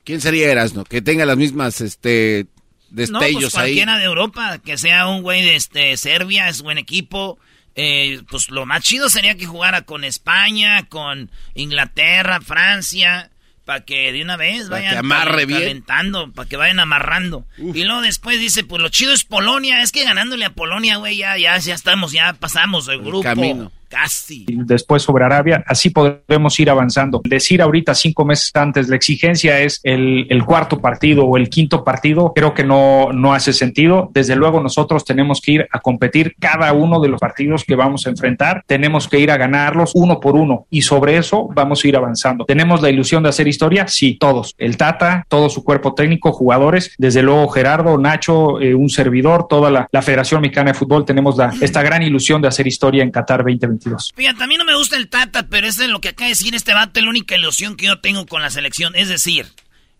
[0.04, 0.84] ¿Quién sería Erasno?
[0.84, 2.46] Que tenga las mismas este
[2.90, 4.00] destellos no, pues cualquiera ahí.
[4.00, 7.38] de Europa, que sea un güey de este, Serbia, es buen equipo.
[7.74, 13.30] Eh, pues lo más chido sería que jugara con España, con Inglaterra, Francia,
[13.68, 17.44] para que de una vez vayan que amarre calentando, para que vayan amarrando.
[17.58, 17.76] Uf.
[17.76, 21.18] Y luego después dice, pues lo chido es Polonia, es que ganándole a Polonia, güey,
[21.18, 23.24] ya, ya, ya estamos, ya pasamos el grupo.
[23.24, 23.70] camino.
[23.88, 24.44] Casi.
[24.48, 27.20] Después sobre Arabia, así podremos ir avanzando.
[27.24, 32.32] Decir ahorita cinco meses antes, la exigencia es el, cuarto partido o el quinto partido,
[32.34, 34.10] creo que no, no hace sentido.
[34.14, 38.06] Desde luego nosotros tenemos que ir a competir cada uno de los partidos que vamos
[38.06, 41.88] a enfrentar, tenemos que ir a ganarlos uno por uno y sobre eso vamos a
[41.88, 42.44] ir avanzando.
[42.44, 43.88] ¿Tenemos la ilusión de hacer historia?
[43.88, 44.54] Sí, todos.
[44.58, 49.70] El Tata, todo su cuerpo técnico, jugadores, desde luego Gerardo, Nacho, eh, un servidor, toda
[49.70, 53.10] la, la, Federación Mexicana de Fútbol, tenemos la, esta gran ilusión de hacer historia en
[53.10, 53.77] Qatar 2020.
[54.14, 56.54] Fíjate, a mí no me gusta el Tata, pero es lo que acaba de decir
[56.54, 58.94] este vato, es la única ilusión que yo tengo con la selección.
[58.96, 59.46] Es decir,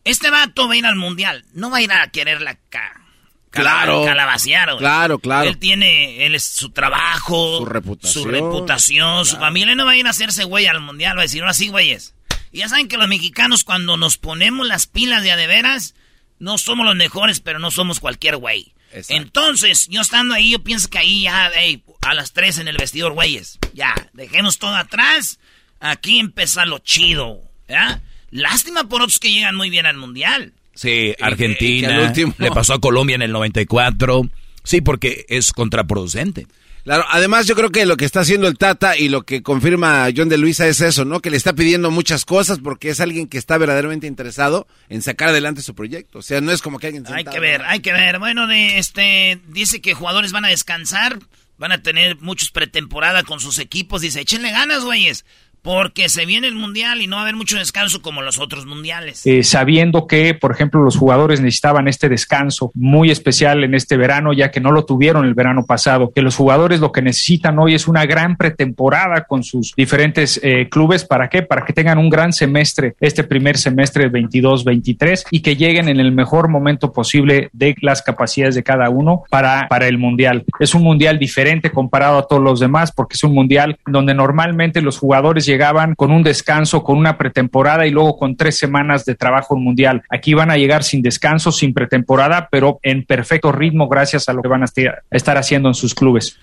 [0.05, 3.09] este vato va a ir al mundial, no va a ir a querer la ca
[3.51, 4.77] claro, calabacear.
[4.79, 5.49] Claro, claro.
[5.49, 9.25] Él tiene él es su trabajo, su reputación, su, reputación, claro.
[9.25, 9.75] su familia.
[9.75, 12.15] No va a ir a hacerse güey al mundial, va a decir, ahora sí, güeyes.
[12.53, 15.95] Y ya saben que los mexicanos, cuando nos ponemos las pilas de a de veras,
[16.39, 18.75] no somos los mejores, pero no somos cualquier güey.
[18.93, 19.23] Exacto.
[19.23, 22.77] Entonces, yo estando ahí, yo pienso que ahí ya, hey, a las tres en el
[22.77, 23.59] vestidor, güeyes.
[23.75, 25.39] Ya, dejemos todo atrás.
[25.81, 27.41] Aquí empieza lo chido.
[27.69, 28.01] ¿ya?
[28.31, 30.53] Lástima por otros que llegan muy bien al mundial.
[30.75, 32.13] Sí, Argentina.
[32.39, 34.29] Le pasó a Colombia en el 94.
[34.63, 36.47] Sí, porque es contraproducente.
[36.89, 40.09] Claro, además yo creo que lo que está haciendo el Tata y lo que confirma
[40.17, 41.21] John de Luisa es eso, ¿no?
[41.21, 45.29] Que le está pidiendo muchas cosas porque es alguien que está verdaderamente interesado en sacar
[45.29, 46.21] adelante su proyecto.
[46.21, 47.05] O sea, no es como que alguien...
[47.13, 48.19] hay que ver, hay que ver.
[48.19, 51.19] Bueno, de este dice que jugadores van a descansar,
[51.59, 54.01] van a tener muchos pretemporada con sus equipos.
[54.01, 55.27] Dice, échenle ganas, güeyes.
[55.63, 58.67] Porque se viene el mundial y no va a haber mucho descanso como los otros
[58.67, 59.27] mundiales.
[59.27, 64.33] Eh, sabiendo que, por ejemplo, los jugadores necesitaban este descanso muy especial en este verano,
[64.33, 67.75] ya que no lo tuvieron el verano pasado, que los jugadores lo que necesitan hoy
[67.75, 71.05] es una gran pretemporada con sus diferentes eh, clubes.
[71.05, 71.43] ¿Para qué?
[71.43, 76.13] Para que tengan un gran semestre, este primer semestre 22-23 y que lleguen en el
[76.13, 80.45] mejor momento posible de las capacidades de cada uno para, para el mundial.
[80.61, 84.81] Es un mundial diferente comparado a todos los demás porque es un mundial donde normalmente
[84.81, 89.15] los jugadores llegaban con un descanso, con una pretemporada y luego con tres semanas de
[89.15, 90.03] trabajo mundial.
[90.11, 94.43] Aquí van a llegar sin descanso, sin pretemporada, pero en perfecto ritmo gracias a lo
[94.43, 94.67] que van a
[95.11, 96.39] estar haciendo en sus clubes.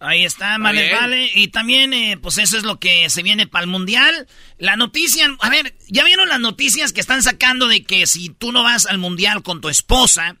[0.00, 1.28] Ahí está, vale, vale.
[1.34, 4.26] Y también, eh, pues eso es lo que se viene para el mundial.
[4.58, 8.52] La noticia, a ver, ya vieron las noticias que están sacando de que si tú
[8.52, 10.36] no vas al mundial con tu esposa,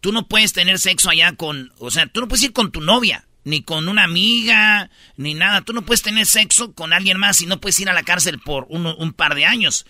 [0.00, 2.80] tú no puedes tener sexo allá con, o sea, tú no puedes ir con tu
[2.80, 5.62] novia ni con una amiga, ni nada.
[5.62, 8.38] Tú no puedes tener sexo con alguien más y no puedes ir a la cárcel
[8.38, 9.86] por un, par de años.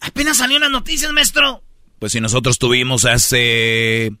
[0.00, 1.62] Apenas salió las noticias, maestro.
[1.98, 4.12] Pues si nosotros tuvimos hace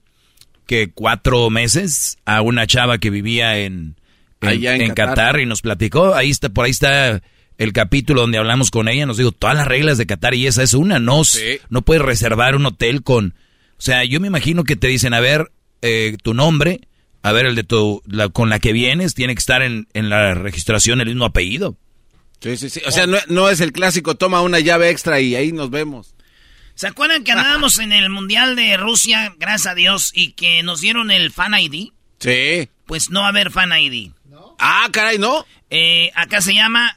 [0.66, 3.96] que cuatro meses a una chava que vivía en,
[4.40, 5.38] en, Qatar.
[5.40, 7.22] y nos platicó, ahí está, por ahí está
[7.58, 10.62] el capítulo donde hablamos con ella, nos dijo todas las reglas de Qatar y esa
[10.62, 11.22] es una, no,
[11.70, 13.34] no puedes reservar un hotel con,
[13.78, 15.52] o sea, yo me imagino que te dicen, a ver,
[15.82, 16.80] eh, tu nombre,
[17.26, 21.00] a ver, el de tu, con la que vienes tiene que estar en, la registración
[21.00, 21.76] el mismo apellido.
[22.40, 22.80] Sí, sí, sí.
[22.86, 26.14] O sea, no, es el clásico, toma una llave extra y ahí nos vemos.
[26.76, 30.80] ¿Se acuerdan que andábamos en el Mundial de Rusia, gracias a Dios, y que nos
[30.80, 31.88] dieron el Fan ID?
[32.20, 32.68] Sí.
[32.86, 34.12] Pues no va a haber Fan ID.
[34.60, 35.44] Ah, caray, ¿no?
[35.68, 36.96] Eh, acá se llama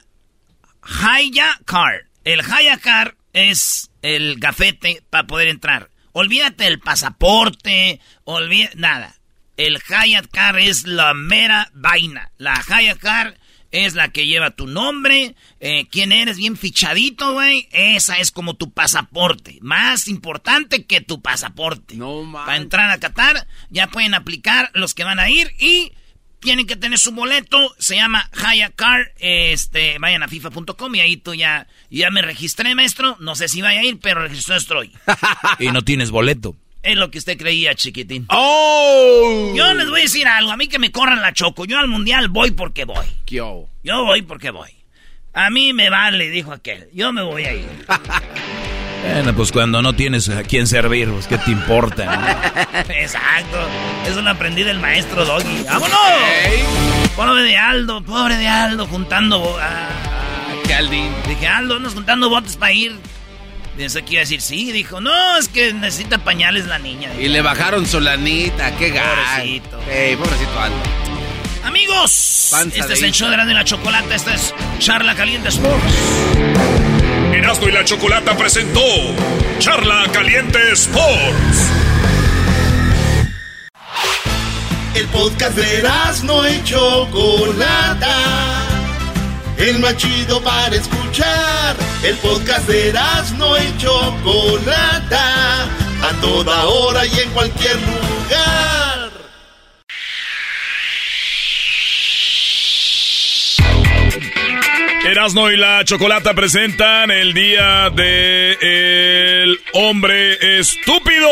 [0.80, 2.02] Haya Card.
[2.22, 5.90] El Haya Card es el gafete para poder entrar.
[6.12, 9.19] Olvídate el pasaporte, olvídate, nada.
[9.60, 12.30] El Hyatt Car es la mera vaina.
[12.38, 13.38] La Hyatt Car
[13.70, 17.68] es la que lleva tu nombre, eh, quién eres bien fichadito, güey.
[17.70, 19.58] Esa es como tu pasaporte.
[19.60, 21.96] Más importante que tu pasaporte.
[21.96, 22.46] No mames.
[22.46, 25.92] Para entrar a Qatar ya pueden aplicar los que van a ir y
[26.40, 27.74] tienen que tener su boleto.
[27.78, 29.12] Se llama Hyatt Car.
[29.18, 33.18] Este, vayan a FIFA.com y ahí tú ya, ya me registré, maestro.
[33.20, 34.90] No sé si vaya a ir, pero registró estoy.
[35.58, 36.56] y no tienes boleto.
[36.82, 38.26] Es lo que usted creía, chiquitín.
[38.30, 39.52] ¡Oh!
[39.54, 40.50] Yo les voy a decir algo.
[40.50, 41.66] A mí que me corran la choco.
[41.66, 43.06] Yo al mundial voy porque voy.
[43.26, 43.68] Yo.
[43.82, 44.70] Yo voy porque voy.
[45.34, 46.88] A mí me vale, dijo aquel.
[46.94, 47.68] Yo me voy a ir.
[49.02, 52.40] bueno, pues cuando no tienes a quién servir, pues qué te importa.
[52.88, 53.58] Exacto.
[54.06, 55.64] Eso lo aprendí del maestro Doggy.
[55.64, 55.98] ¡Vámonos!
[57.14, 59.56] Pobre de Aldo, pobre de Aldo, juntando.
[59.60, 59.88] Ah,
[60.74, 61.12] Aldín.
[61.28, 62.96] Dije, Aldo, nos juntando botes para ir
[63.80, 64.72] Pensé que iba a decir sí.
[64.72, 67.08] Dijo, no, es que necesita pañales la niña.
[67.18, 69.08] Y le bajaron su lanita, qué gato.
[69.08, 69.78] Pobrecito.
[70.18, 70.76] pobrecito Aldo.
[71.64, 74.14] Amigos, este es el show de la, de la chocolata.
[74.14, 75.94] Esta es Charla Caliente Sports.
[77.32, 78.84] Erasmo y la Chocolata presentó
[79.60, 81.70] Charla Caliente Sports.
[84.94, 88.10] El podcast de Erasmo y Chocolata
[89.60, 91.76] el más chido para escuchar.
[92.02, 92.92] El podcast de
[93.36, 99.10] no y Chocolata, a toda hora y en cualquier lugar.
[105.04, 111.28] Erasno y la Chocolata presentan el día de el hombre estúpido.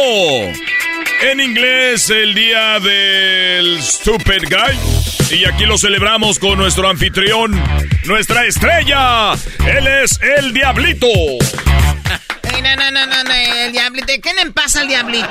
[1.21, 5.37] En inglés, el día del stupid guy.
[5.37, 7.61] Y aquí lo celebramos con nuestro anfitrión,
[8.05, 9.33] nuestra estrella.
[9.67, 11.07] Él es el Diablito.
[12.63, 14.13] no, no, no, no, el Diablito.
[14.23, 15.29] ¿Qué le pasa al Diablito?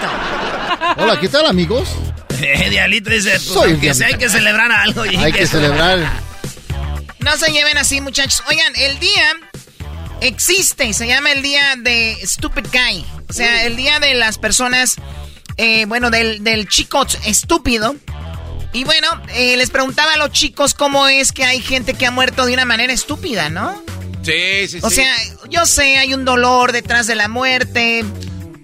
[0.98, 1.90] Hola, ¿qué tal, amigos?
[2.42, 5.04] Eh, Diablito dice, pues, Soy que hay que celebrar algo.
[5.04, 6.00] hay que, celebrar.
[7.20, 8.44] No se lleven así, muchachos.
[8.50, 9.38] Oigan, el día
[10.20, 13.06] existe y se llama el día de Stupid Guy.
[13.30, 14.98] O sea, el día de las personas,
[15.58, 17.96] eh, bueno, del, del chico estúpido.
[18.74, 22.12] Y bueno, eh, les preguntaba a los chicos cómo es que hay gente que ha
[22.12, 23.84] muerto de una manera estúpida, ¿no?
[24.22, 25.12] Sí, sí, o sea,
[25.50, 28.04] yo sé, hay un dolor detrás de la muerte.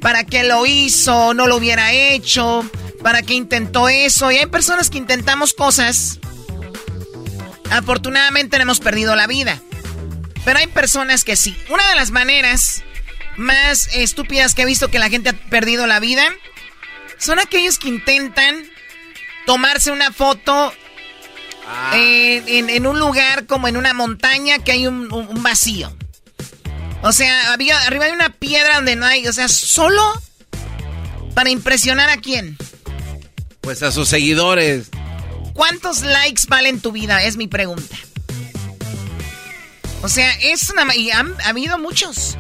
[0.02, 1.34] ¿Para qué lo hizo?
[1.34, 2.70] ¿No lo hubiera hecho?
[3.02, 4.30] ¿Para qué intentó eso?
[4.32, 6.20] Y hay personas que intentamos cosas.
[7.72, 9.62] Afortunadamente no hemos perdido la vida.
[10.44, 11.58] Pero hay personas que sí.
[11.70, 12.84] Una de las maneras
[13.38, 16.26] más estúpidas que he visto que la gente ha perdido la vida
[17.24, 18.66] son aquellos que intentan
[19.46, 20.74] tomarse una foto
[21.94, 25.96] eh, en, en, un lugar como en una montaña que hay un, un, vacío.
[27.02, 30.02] O sea, había, arriba hay una piedra donde no hay, o sea, solo
[31.34, 32.58] para impresionar a quién.
[33.62, 34.90] Pues a sus seguidores.
[35.54, 37.24] ¿Cuántos likes valen tu vida?
[37.24, 37.96] Es mi pregunta.
[40.02, 40.94] O sea, es una...
[40.96, 42.38] Y han, ha habido muchos.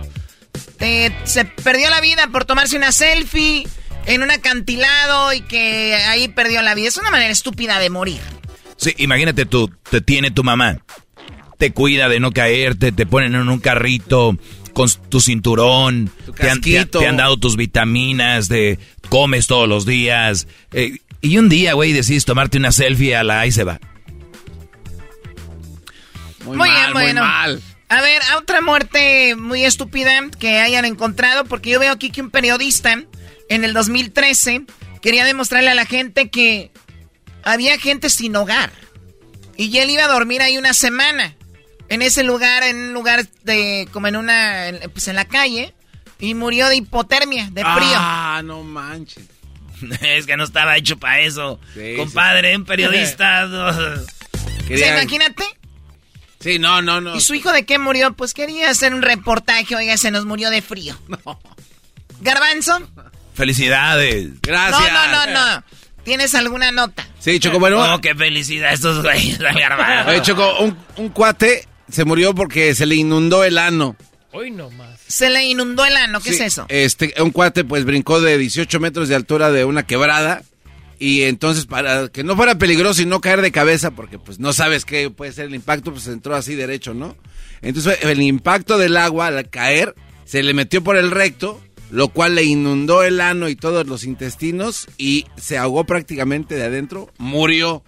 [1.23, 3.65] se perdió la vida por tomarse una selfie
[4.05, 6.88] en un acantilado y que ahí perdió la vida.
[6.88, 8.21] Es una manera estúpida de morir.
[8.77, 10.80] Sí, imagínate tú, te tiene tu mamá.
[11.57, 14.38] Te cuida de no caerte, te ponen en un carrito
[14.73, 20.47] con tu cinturón, te, han, dado tus vitaminas, de comes todos los días.
[20.71, 23.80] Eh, y un día, güey, decides tomarte una selfie a la ahí se va.
[26.43, 27.21] Muy, mal, bueno.
[27.21, 27.61] Muy mal.
[27.88, 32.31] A ver, otra muerte muy estúpida que hayan encontrado, porque yo veo aquí que un
[32.31, 33.03] periodista
[33.49, 34.65] en el 2013
[35.01, 36.71] quería demostrarle a la gente que
[37.43, 38.71] había gente sin hogar.
[39.57, 41.35] Y él iba a dormir ahí una semana.
[41.89, 45.73] En ese lugar, en un lugar de, como en una, pues en la calle.
[46.19, 47.95] Y murió de hipotermia, de frío.
[47.95, 49.25] Ah, no manches.
[50.01, 51.59] es que no estaba hecho para eso.
[51.97, 53.47] Compadre, un periodista.
[54.67, 55.43] ¿Se imagínate?
[56.39, 57.15] Sí, no, no, no.
[57.15, 58.13] ¿Y su hijo de qué murió?
[58.13, 60.97] Pues quería hacer un reportaje, oiga, se nos murió de frío.
[61.07, 61.39] No.
[62.21, 62.79] ¿Garbanzo?
[63.34, 64.30] Felicidades.
[64.41, 64.91] Gracias.
[64.93, 65.64] No, no, no, no.
[66.03, 67.07] ¿Tienes alguna nota?
[67.19, 67.93] Sí, Choco, bueno.
[67.93, 70.11] Oh, qué felicidad estos güeyes, Garbanzo.
[70.11, 73.95] Oye, Choco, un, un cuate se murió porque se le inundó el ano.
[74.31, 74.99] Hoy no más.
[75.07, 76.65] Se le inundó el ano, ¿qué es eso?
[76.69, 80.41] Este, un cuate pues brincó de 18 metros de altura de una quebrada
[80.97, 84.51] y entonces para que no fuera peligroso y no caer de cabeza, porque pues no
[84.51, 87.15] sabes qué puede ser el impacto, pues entró así derecho, ¿no?
[87.61, 89.93] Entonces el impacto del agua al caer
[90.26, 91.61] se le metió por el recto,
[91.93, 96.63] lo cual le inundó el ano y todos los intestinos y se ahogó prácticamente de
[96.63, 97.83] adentro, murió.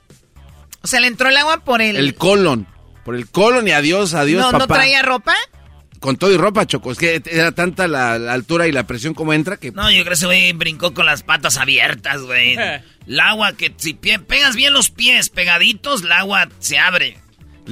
[0.84, 1.96] O sea, le entró el agua por el...
[1.96, 2.68] El colon,
[3.04, 4.60] por el colon y adiós, adiós, ¿No, papá.
[4.60, 5.34] ¿No traía ropa?
[6.00, 6.92] con todo y ropa, Choco.
[6.92, 9.72] Es que era tanta la, altura y la presión como entra que...
[9.72, 12.56] No, yo creo que ese güey brincó con las patas abiertas, güey.
[13.08, 17.18] el agua que si pegas bien los pies pegaditos, el agua se abre.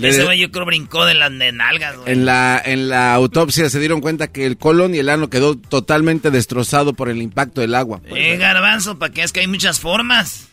[0.01, 2.11] Ese güey yo creo brincó de las nalgas, güey.
[2.11, 5.57] En la, en la autopsia se dieron cuenta que el colon y el ano quedó
[5.57, 8.01] totalmente destrozado por el impacto del agua.
[8.05, 10.47] Eh, garbanzo, ¿para qué es que hay muchas formas?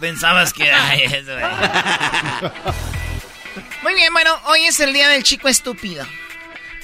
[0.00, 0.70] Pensabas que...
[0.70, 1.32] Ay, eso,
[3.82, 6.06] Muy bien, bueno, hoy es el día del chico estúpido.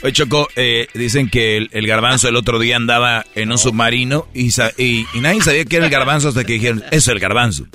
[0.03, 4.51] Oye, Choco, eh, dicen que el, garbanzo el otro día andaba en un submarino y,
[4.77, 7.67] y, nadie sabía que era el garbanzo hasta que dijeron, eso es el garbanzo.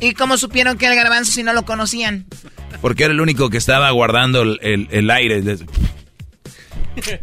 [0.00, 2.24] ¿Y cómo supieron que era el garbanzo si no lo conocían?
[2.80, 5.42] Porque era el único que estaba guardando el, aire.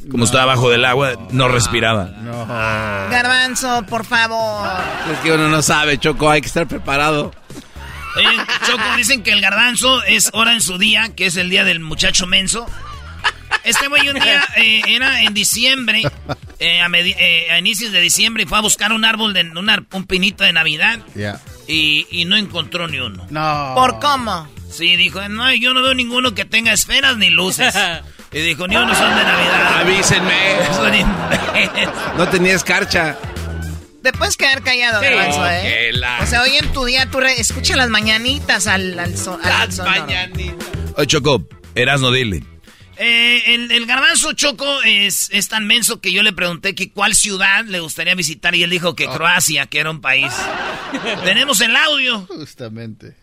[0.10, 2.10] Como estaba abajo del agua, no respiraba.
[3.10, 4.70] Garbanzo, por favor.
[5.12, 7.32] Es que uno no sabe, Choco, hay que estar preparado.
[8.66, 11.80] Choco, dicen que el garbanzo es hora en su día, que es el día del
[11.80, 12.68] muchacho menso.
[13.64, 16.02] Este güey un día eh, era en diciembre,
[16.60, 19.50] eh, eh, a, inicios de diciembre, y fue a buscar un árbol, de
[19.94, 21.00] un pinito de Navidad.
[21.72, 23.26] Y, no encontró ni uno.
[23.30, 23.72] No.
[23.76, 24.48] ¿Por cómo?
[24.70, 27.74] Sí, dijo, no, yo no veo ninguno que tenga esferas ni luces.
[28.34, 29.82] Y dijo, ni uno son de Navidad.
[29.82, 30.56] Avísenme.
[32.18, 33.18] no tenía escarcha.
[34.02, 35.92] Te puedes quedar callado, ¿eh?
[36.22, 40.66] O sea, hoy en tu día tú escucha las mañanitas al, al, Las mañanitas.
[40.96, 41.44] Oye, Choco,
[41.76, 42.42] no dile.
[43.04, 47.66] Eh, el, garbanzo Choco es, es, tan menso que yo le pregunté que cuál ciudad
[47.66, 49.12] le gustaría visitar y él dijo que oh.
[49.12, 50.32] Croacia, que era un país.
[51.26, 52.28] Tenemos el audio.
[52.28, 53.16] Justamente.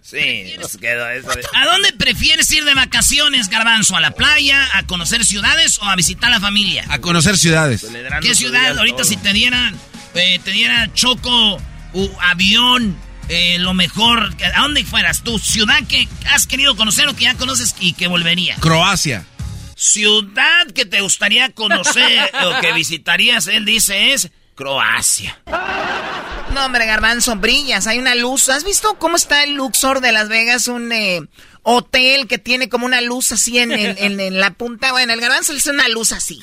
[0.00, 1.28] Sí, nos quedó eso.
[1.52, 3.96] ¿A dónde prefieres ir de vacaciones, Garbanzo?
[3.96, 6.86] ¿A la playa, a conocer ciudades o a visitar a la familia?
[6.88, 7.86] A conocer ciudades.
[8.22, 8.78] ¿Qué ciudad?
[8.78, 9.78] Ahorita si te dieran,
[10.14, 11.60] eh, te diera Choco,
[12.22, 12.96] avión,
[13.30, 15.38] eh, lo mejor, ¿a dónde fueras tú?
[15.38, 18.56] Ciudad que has querido conocer o que ya conoces y que volvería.
[18.56, 19.24] Croacia.
[19.76, 25.40] Ciudad que te gustaría conocer o que visitarías, él dice, es Croacia.
[26.52, 28.48] No, hombre, garbanzo, brillas, hay una luz.
[28.48, 30.66] ¿Has visto cómo está el Luxor de Las Vegas?
[30.66, 31.22] Un eh,
[31.62, 34.90] hotel que tiene como una luz así en, en, la punta.
[34.90, 36.42] Bueno, el garbanzo es una luz así.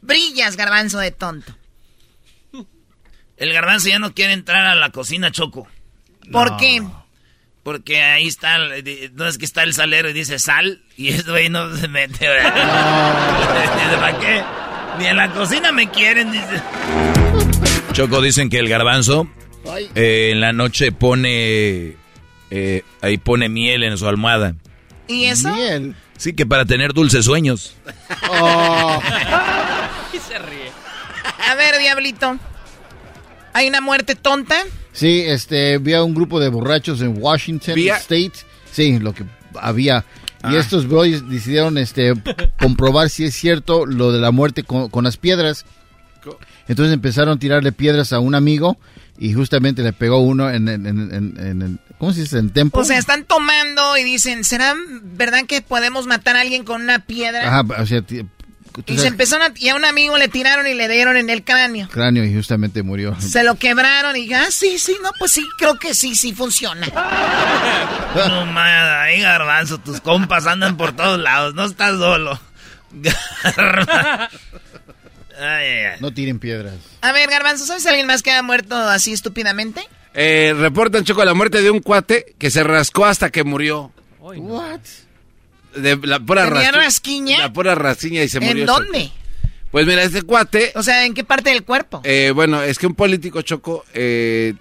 [0.00, 1.54] Brillas, garbanzo de tonto.
[3.36, 5.68] El garbanzo ya no quiere entrar a la cocina, Choco.
[6.30, 6.82] ¿Por qué?
[7.62, 8.56] Porque ahí está,
[9.14, 12.26] no es que está el salero y dice sal, y eso ahí no se mete.
[14.00, 14.42] ¿Para qué?
[14.98, 16.62] Ni en la cocina me quieren, dice.
[17.92, 19.28] Choco, dicen que el garbanzo
[19.94, 21.96] eh, en la noche pone,
[22.50, 24.54] eh, ahí pone miel en su almohada.
[25.06, 25.52] ¿Y eso?
[25.54, 25.94] Miel.
[26.16, 27.74] Sí, que para tener dulces sueños.
[28.30, 29.02] Oh.
[30.12, 30.70] y se ríe.
[31.48, 32.38] A ver, diablito.
[33.52, 34.56] ¿Hay una muerte tonta?
[35.00, 37.96] Sí, este, había un grupo de borrachos en Washington ¿Vía?
[37.96, 38.32] State.
[38.70, 39.24] Sí, lo que
[39.58, 40.04] había.
[40.44, 40.58] Y Ah.
[40.58, 42.12] estos boys decidieron este,
[42.58, 45.64] comprobar si es cierto lo de la muerte con, con las piedras.
[46.68, 48.78] Entonces empezaron a tirarle piedras a un amigo
[49.18, 52.38] y justamente le pegó uno en, en, en, en- ¿cómo se dice?
[52.38, 52.78] En tempo.
[52.78, 57.00] O sea, están tomando y dicen, ¿será verdad que podemos matar a alguien con una
[57.06, 57.48] piedra?
[57.60, 58.02] Ajá, o sea,
[58.86, 61.44] y se empezaron a, y a un amigo le tiraron y le dieron en el
[61.44, 61.88] cráneo.
[61.88, 63.16] cráneo y justamente murió.
[63.20, 66.86] Se lo quebraron y ah, sí, sí, no, pues sí, creo que sí, sí funciona.
[68.14, 72.40] No mames, ahí garbanzo, tus compas andan por todos lados, no estás solo.
[72.92, 74.36] Garbanzo.
[75.40, 75.96] Ay, ay, ay.
[76.00, 76.74] No tiren piedras.
[77.00, 79.80] A ver, Garbanzo, ¿sabes alguien más que ha muerto así estúpidamente?
[80.12, 83.90] Eh, reportan, Choco, la muerte de un cuate que se rascó hasta que murió.
[84.18, 84.80] What?
[85.76, 87.38] De la pura ¿Tenía rasqui- rasquiña?
[87.38, 88.62] La pura rasquiña y se murió.
[88.62, 88.80] ¿En Choco.
[88.82, 89.10] dónde?
[89.70, 92.00] Pues mira, este cuate, O sea, ¿en qué parte del cuerpo?
[92.04, 94.54] eh, bueno, es que un político, Choco, eh,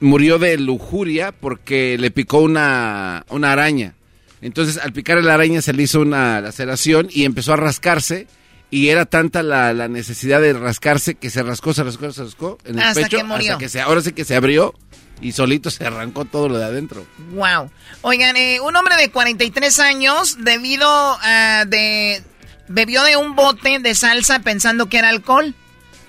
[0.00, 3.94] murió de lujuria porque le picó una, una araña.
[4.40, 8.26] Entonces, al picar la araña se le hizo una laceración y empezó a rascarse.
[8.70, 12.56] Y era tanta la, la necesidad de rascarse que se rascó, se rascó, se rascó
[12.64, 13.18] en el Hasta pecho.
[13.18, 13.52] que murió.
[13.52, 14.74] Hasta que se, ahora sí que se abrió
[15.22, 17.06] y solito se arrancó todo lo de adentro.
[17.30, 17.70] Wow.
[18.02, 20.86] Oigan, eh, un hombre de 43 años, debido
[21.22, 22.22] a de
[22.68, 25.54] bebió de un bote de salsa pensando que era alcohol.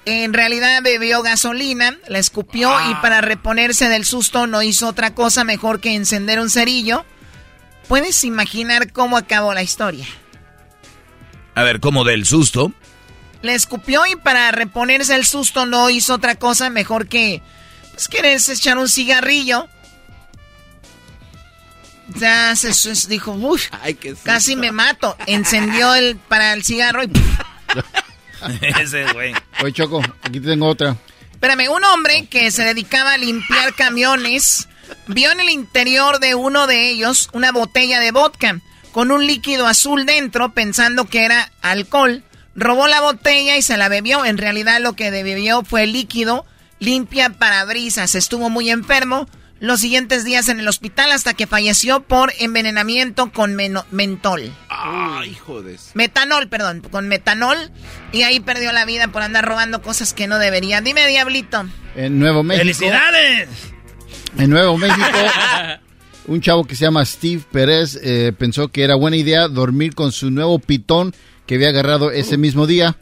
[0.06, 5.46] En realidad bebió gasolina, la escupió y para reponerse del susto no hizo otra cosa
[5.46, 7.06] mejor que encender un cerillo.
[7.88, 10.06] ¿Puedes imaginar cómo acabó la historia?
[11.56, 12.74] A ver, como del susto.
[13.42, 17.42] Le escupió y para reponerse del susto no hizo otra cosa mejor que...
[17.94, 19.68] Pues quieres echar un cigarrillo.
[22.16, 23.70] Ya se, se- dijo, uff,
[24.24, 25.16] casi me mato.
[25.26, 27.12] Encendió el para el cigarro y...
[28.82, 29.34] Ese güey.
[29.62, 30.98] Oye, Choco, aquí tengo otra.
[31.32, 34.68] Espérame, un hombre que se dedicaba a limpiar camiones
[35.08, 38.60] vio en el interior de uno de ellos una botella de vodka
[38.92, 42.24] con un líquido azul dentro pensando que era alcohol.
[42.56, 44.26] Robó la botella y se la bebió.
[44.26, 46.46] En realidad lo que bebió fue líquido
[46.84, 48.16] limpia parabrisas.
[48.16, 49.28] Estuvo muy enfermo
[49.60, 54.52] los siguientes días en el hospital hasta que falleció por envenenamiento con meno- mentol.
[54.70, 55.78] Ah, hijo de...
[55.94, 57.58] Metanol, perdón, con metanol.
[58.12, 60.82] Y ahí perdió la vida por andar robando cosas que no debería.
[60.82, 61.66] Dime, Diablito.
[61.96, 62.64] En Nuevo México.
[62.64, 63.48] ¡Felicidades!
[64.38, 65.06] En Nuevo México,
[66.28, 70.12] un chavo que se llama Steve Pérez eh, pensó que era buena idea dormir con
[70.12, 71.14] su nuevo pitón
[71.46, 72.98] que había agarrado ese mismo día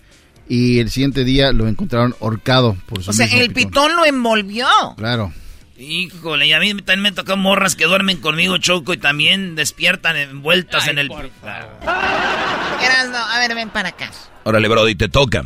[0.54, 4.68] y el siguiente día lo encontraron horcado por su O sea, el pitón lo envolvió.
[4.98, 5.32] Claro.
[5.78, 10.18] Híjole, y a mí también me tocó morras que duermen conmigo, Choco, y también despiertan
[10.18, 11.10] envueltas en el...
[11.10, 11.30] Eras,
[13.12, 14.12] no, a ver, ven para acá.
[14.44, 15.44] Órale, Brody, te toca.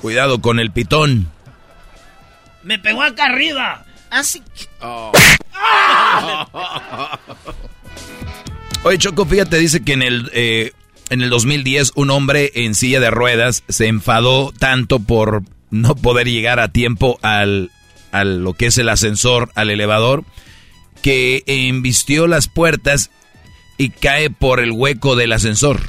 [0.00, 1.30] Cuidado con el pitón.
[2.62, 3.84] ¡Me pegó acá arriba!
[4.08, 4.42] Así.
[8.84, 10.72] Oye, Choco, fíjate, dice que en el, eh,
[11.10, 16.28] en el 2010 un hombre en silla de ruedas se enfadó tanto por no poder
[16.28, 17.70] llegar a tiempo al,
[18.12, 20.24] al lo que es el ascensor, al elevador,
[21.02, 23.10] que embistió las puertas
[23.78, 25.80] y cae por el hueco del ascensor.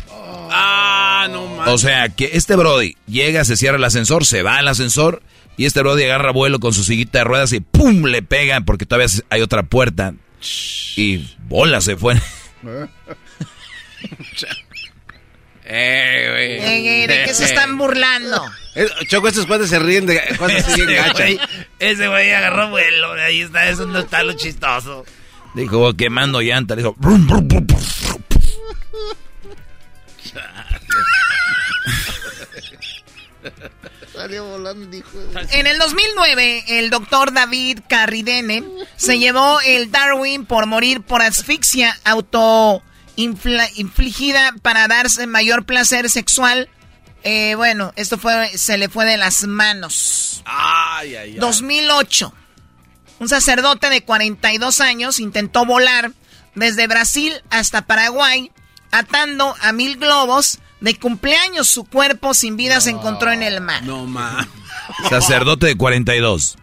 [0.49, 1.73] Ah, no mames.
[1.73, 5.22] O sea, que este Brody llega, se cierra el ascensor, se va al ascensor
[5.57, 8.06] y este Brody agarra vuelo con su sillita de ruedas y ¡pum!
[8.06, 10.14] le pega porque todavía hay otra puerta.
[10.95, 12.22] Y bola se fue.
[15.69, 16.52] Eh, güey.
[16.53, 18.41] Eh, eh, ¿De qué se están burlando?
[19.10, 21.15] Choco, estos cuates se ríen de Ese gachas.
[21.18, 21.39] güey,
[21.80, 25.03] ese güey agarró vuelo, ahí está, eso no está lo chistoso.
[25.56, 26.76] Dijo, quemando llanta.
[26.76, 27.84] Dijo, "Brum, brum, brum, brum".
[34.14, 35.10] Salió volando, dijo.
[35.52, 38.64] En el 2009, el doctor David Carridene
[38.95, 41.98] se llevó el Darwin por morir por asfixia
[43.18, 46.69] autoinfligida para darse mayor placer sexual.
[47.23, 50.44] Eh, bueno, esto fue, se le fue de las manos.
[50.45, 51.39] Ay, ay, ay.
[51.39, 52.34] 2008.
[53.19, 56.11] Un sacerdote de 42 años intentó volar
[56.53, 58.52] desde Brasil hasta Paraguay,
[58.91, 61.68] atando a mil globos de cumpleaños.
[61.68, 63.84] Su cuerpo sin vida se encontró en el mar.
[63.84, 64.48] No mames.
[65.10, 66.57] Sacerdote de 42.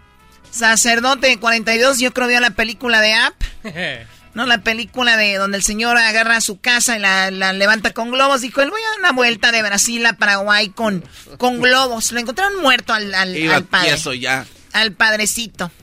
[0.51, 3.35] Sacerdote de 42, yo creo vio la película de App.
[4.35, 8.11] No, la película de donde el señor agarra su casa y la, la levanta con
[8.11, 8.41] globos.
[8.41, 11.05] Dijo, él voy a dar una vuelta de Brasil a Paraguay con,
[11.39, 12.11] con globos.
[12.13, 13.89] Lo encontraron muerto al, al, Iba al padre.
[13.91, 14.45] tieso ya.
[14.73, 15.71] Al padrecito.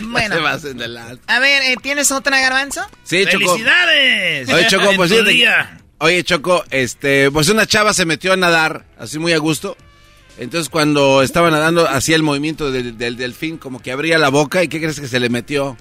[0.00, 0.36] Bueno.
[1.26, 2.80] A ver, eh, ¿tienes otra garbanzo?
[3.04, 3.52] Sí, Choco.
[3.52, 4.48] ¡Felicidades!
[4.48, 5.12] Oye, Choco, pues.
[5.98, 9.76] Oye, Choco, este, pues una chava se metió a nadar, así muy a gusto.
[10.38, 14.62] Entonces cuando estaba nadando, hacía el movimiento del, del delfín, como que abría la boca,
[14.62, 15.76] ¿y qué crees que se le metió?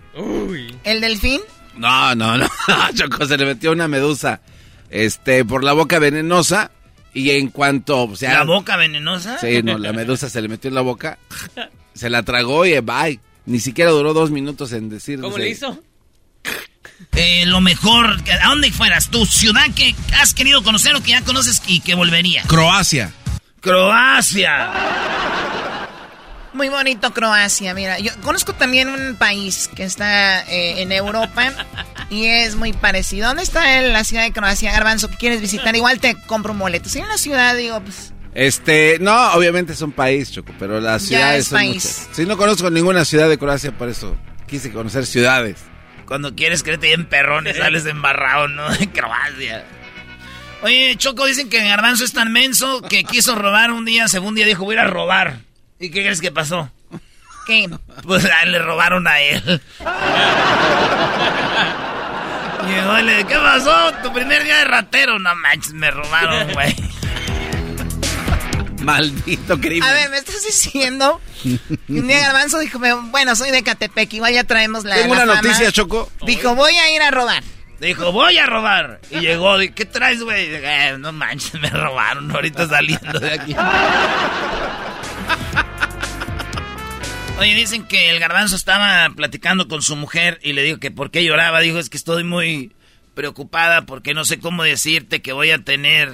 [0.84, 1.42] ¿El delfín?
[1.78, 2.48] No, no, no,
[2.96, 4.42] Choco, se le metió una medusa,
[4.90, 6.72] este, por la boca venenosa,
[7.14, 8.34] y en cuanto, o sea...
[8.34, 9.38] ¿La boca venenosa?
[9.40, 11.20] Sí, no, la medusa se le metió en la boca,
[11.94, 13.20] se la tragó y bye.
[13.46, 15.22] Ni siquiera duró dos minutos en decir...
[15.22, 15.82] ¿Cómo le hizo?
[17.14, 19.10] Eh, lo mejor, ¿a dónde fueras?
[19.10, 22.44] ¿Tu ciudad que has querido conocer o que ya conoces y que volvería?
[22.44, 23.12] Croacia.
[23.62, 24.72] Croacia.
[26.54, 28.00] Muy bonito Croacia, mira.
[28.00, 31.54] Yo conozco también un país que está eh, en Europa
[32.10, 33.28] y es muy parecido.
[33.28, 35.76] ¿Dónde está la ciudad de Croacia, Garbanzo, que quieres visitar?
[35.76, 36.90] Igual te compro un boleto.
[36.90, 38.14] Si en una ciudad, digo, pues...
[38.34, 41.74] Este, no, obviamente es un país, Choco, pero las ciudades es son país.
[42.00, 42.16] muchas.
[42.16, 44.16] Sí, no conozco ninguna ciudad de Croacia, por eso
[44.48, 45.58] quise conocer ciudades.
[46.06, 48.70] Cuando quieres creerte bien perrón y sales embarrado, ¿no?
[48.78, 49.66] De Croacia.
[50.64, 54.46] Oye, Choco, dicen que Garbanzo es tan menso que quiso robar un día, según día
[54.46, 55.40] dijo, voy a ir a robar.
[55.80, 56.72] ¿Y qué crees que pasó?
[57.46, 57.70] ¿Qué?
[58.04, 59.62] Pues ah, le robaron a él.
[62.68, 63.94] Llegó y le ¿qué pasó?
[64.04, 65.20] Tu primer día de ratero.
[65.20, 66.76] No manches, me robaron, güey.
[68.82, 69.84] Maldito crimen.
[69.84, 71.22] A ver, me estás diciendo
[71.88, 75.36] un día Garbanzo dijo, bueno, soy de Catepec, igual ya traemos la Tengo la una
[75.36, 75.48] fama.
[75.48, 76.12] noticia, Choco.
[76.26, 77.44] Dijo, voy a ir a robar.
[77.80, 79.00] Dijo, voy a robar.
[79.12, 80.48] Y llegó, ¿qué traes, güey?
[80.50, 83.56] Eh, no manches, me robaron ahorita saliendo de aquí.
[87.40, 91.12] Oye, dicen que el garbanzo estaba platicando con su mujer y le dijo que por
[91.12, 91.60] qué lloraba.
[91.60, 92.72] Dijo, es que estoy muy
[93.14, 96.12] preocupada porque no sé cómo decirte que voy a tener,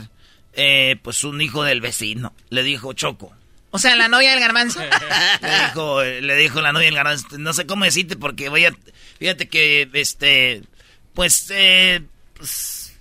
[0.51, 2.33] eh, pues, un hijo del vecino.
[2.49, 3.33] Le dijo Choco.
[3.71, 4.81] O sea, la novia del Garbanzo.
[5.41, 8.73] Le dijo, le dijo la novia del garbanzo, no sé cómo decirte porque voy a,
[9.17, 10.61] fíjate que, este,
[11.13, 12.01] pues, eh,
[12.37, 12.93] pues,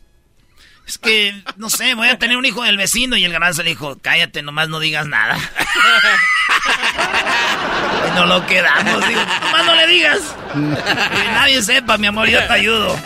[0.87, 3.71] es que, no sé, voy a tener un hijo del vecino y el garbanzo le
[3.71, 5.37] dijo, cállate, nomás no digas nada.
[8.09, 10.21] y no lo quedamos, digo, nomás no le digas.
[10.53, 12.97] Que nadie sepa, mi amor, yo te ayudo.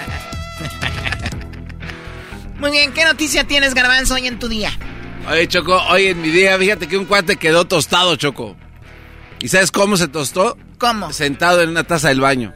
[2.58, 4.72] Muy bien, ¿qué noticia tienes, Garbanzo, hoy en tu día?
[5.28, 8.56] Oye, Choco, hoy en mi día, fíjate que un cuate quedó tostado, Choco.
[9.40, 10.56] ¿Y sabes cómo se tostó?
[10.78, 11.12] ¿Cómo?
[11.12, 12.54] Sentado en una taza del baño.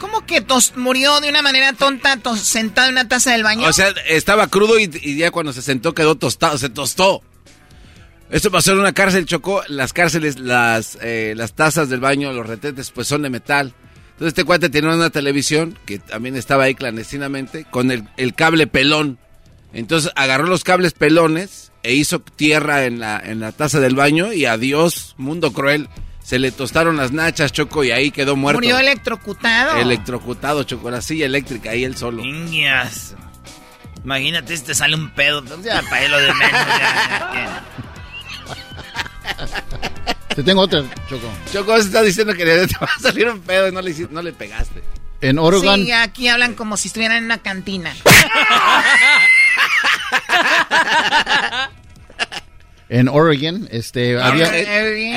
[0.00, 3.68] ¿Cómo que tos- murió de una manera tonta sentado en una taza del baño?
[3.68, 7.22] O sea, estaba crudo y, ya cuando se sentó quedó tostado, se tostó.
[8.30, 9.62] Esto pasó en una cárcel, Choco.
[9.68, 13.74] Las cárceles, las, eh, las tazas del baño, los retetes, pues son de metal.
[14.12, 18.66] Entonces este cuate tenía una televisión, que también estaba ahí clandestinamente, con el, el cable
[18.66, 19.18] pelón.
[19.72, 24.32] Entonces agarró los cables pelones e hizo tierra en la, en la taza del baño
[24.32, 25.88] y adiós, mundo cruel.
[26.30, 28.58] Se le tostaron las nachas, Choco, y ahí quedó muerto.
[28.60, 29.76] Murió electrocutado.
[29.78, 32.22] Electrocutado, Choco, la silla eléctrica, ahí él solo.
[32.22, 33.16] Niñas.
[34.04, 35.44] Imagínate si te sale un pedo.
[35.44, 36.52] pues ya, para él lo de menos.
[36.52, 37.64] ya, ya,
[40.36, 41.28] Te tengo otra, Choco.
[41.52, 44.12] Choco se está diciendo que te va a salir un pedo y no le, hiciste-
[44.12, 44.84] no le pegaste.
[45.22, 47.92] En Oregon, Sí, aquí hablan como si estuvieran en una cantina.
[52.90, 54.50] en Oregon, este, había,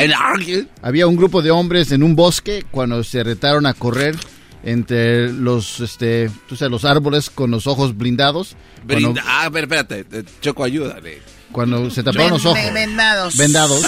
[0.01, 0.69] En Oregon.
[0.81, 4.15] había un grupo de hombres en un bosque cuando se retaron a correr
[4.63, 8.55] entre los, este, tú sabes, los árboles con los ojos blindados.
[8.87, 10.05] Cuando, Ah, pero espérate,
[10.39, 11.21] Choco, ayúdale.
[11.51, 12.57] cuando se taparon los ojos.
[12.63, 13.35] ven- vendados.
[13.37, 13.85] vendados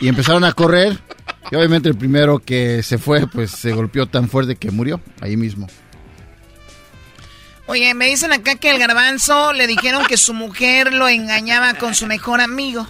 [0.00, 0.98] y empezaron a correr.
[1.50, 5.36] Y obviamente el primero que se fue, pues se golpeó tan fuerte que murió ahí
[5.36, 5.68] mismo.
[7.66, 11.94] Oye, me dicen acá que el garbanzo le dijeron que su mujer lo engañaba con
[11.94, 12.86] su mejor amigo.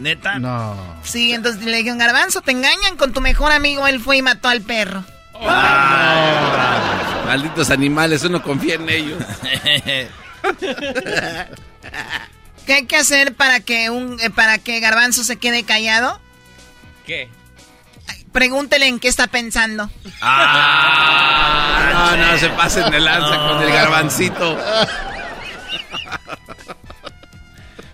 [0.00, 0.38] Neta.
[0.40, 0.76] No.
[1.04, 3.86] Sí, entonces le dijeron, garbanzo, te engañan con tu mejor amigo.
[3.86, 5.04] Él fue y mató al perro.
[7.26, 9.22] Malditos animales, uno confía en ellos.
[12.66, 16.20] ¿Qué hay que hacer para que un eh, para que garbanzo se quede callado?
[17.06, 17.28] ¿Qué?
[18.34, 19.88] Pregúntele en qué está pensando.
[20.20, 24.58] Ah, no, no, se pasen de lanza con el garbancito.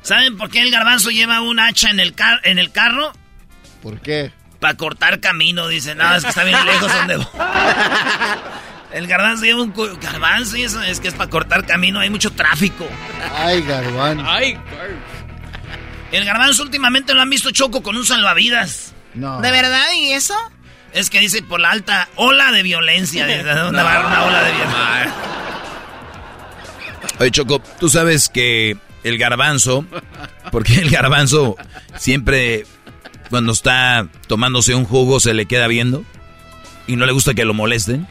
[0.00, 3.12] ¿Saben por qué el garbanzo lleva un hacha en el, car en el carro?
[3.82, 4.32] ¿Por qué?
[4.60, 5.94] Para cortar camino, dice.
[5.94, 7.26] No, es que está bien lejos donde voy.
[8.92, 12.32] El garbanzo lleva un garbanzo y eso es que es para cortar camino, hay mucho
[12.32, 12.88] tráfico.
[13.36, 14.24] Ay, Garbán.
[14.26, 14.58] Ay,
[16.12, 18.94] El garbanzo últimamente lo han visto choco con un salvavidas.
[19.14, 19.40] No.
[19.40, 19.86] ¿De verdad?
[19.96, 20.34] ¿Y eso?
[20.92, 23.26] Es que dice por la alta ola de violencia.
[23.26, 25.14] ¿De dónde va a haber una ola de violencia?
[27.18, 29.84] Oye, Choco, tú sabes que el garbanzo,
[30.50, 31.56] porque el garbanzo
[31.96, 32.66] siempre
[33.28, 36.04] cuando está tomándose un jugo se le queda viendo
[36.86, 38.06] y no le gusta que lo molesten.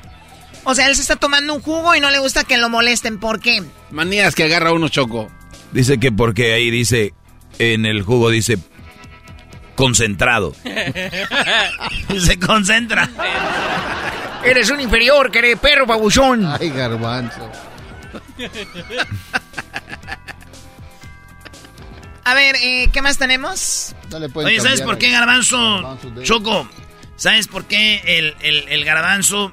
[0.63, 3.19] O sea, él se está tomando un jugo y no le gusta que lo molesten.
[3.19, 3.63] ¿Por qué?
[3.91, 5.29] Manías que agarra uno choco.
[5.71, 7.13] Dice que porque ahí dice,
[7.59, 8.57] en el jugo dice
[9.79, 10.53] concentrado.
[12.19, 13.09] se concentra.
[14.43, 16.45] Eres un inferior, que eres perro babuchón.
[16.45, 17.49] Ay, garbanzo.
[22.25, 23.95] A ver, eh, ¿qué más tenemos?
[24.33, 26.69] Oye, ¿sabes por qué garbanzo, Choco?
[27.15, 28.35] ¿Sabes por qué el,
[28.67, 29.49] el, garbanzo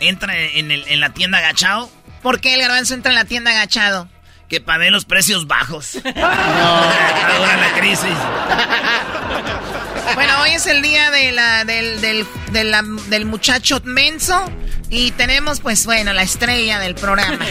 [0.00, 1.90] entra en, el, en la tienda agachado?
[2.22, 4.06] ¿Por qué el garbanzo entra en la tienda agachado?
[4.48, 5.98] Que para ver los precios bajos.
[6.04, 6.12] no.
[6.12, 8.16] la crisis.
[10.14, 12.26] Bueno, hoy es el día de la, del, del,
[13.08, 14.50] del muchacho menso
[14.90, 17.44] y tenemos, pues bueno, la estrella del programa.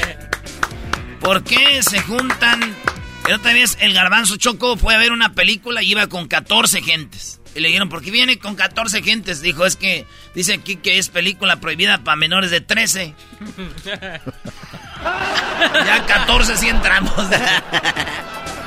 [1.19, 2.75] ¿Por qué se juntan?
[3.27, 6.81] El otra vez el garbanzo Choco fue a ver una película y iba con 14
[6.81, 7.41] gentes.
[7.55, 9.41] Y le dijeron, ¿por qué viene con 14 gentes?
[9.41, 13.13] Dijo, es que dice aquí que es película prohibida para menores de 13.
[15.85, 17.13] ya 14 sí entramos.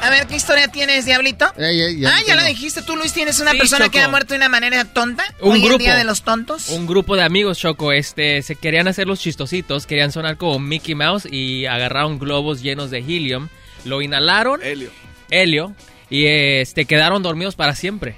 [0.02, 1.44] A ver, ¿qué historia tienes, Diablito?
[1.44, 2.82] ah, ya lo dijiste.
[2.82, 5.24] Tú, Luis, tienes una persona que ha muerto de una manera tonta.
[5.40, 5.78] Un grupo.
[5.78, 6.70] día de los tontos.
[6.70, 10.94] Un grupo de amigos, Choco, este, se querían hacer los chistositos, querían sonar como Mickey
[10.94, 13.48] Mouse y agarraron globos llenos de helium,
[13.84, 14.62] lo inhalaron.
[14.62, 14.90] Helio.
[15.30, 15.74] Helio.
[16.08, 18.16] Y este, quedaron dormidos para siempre.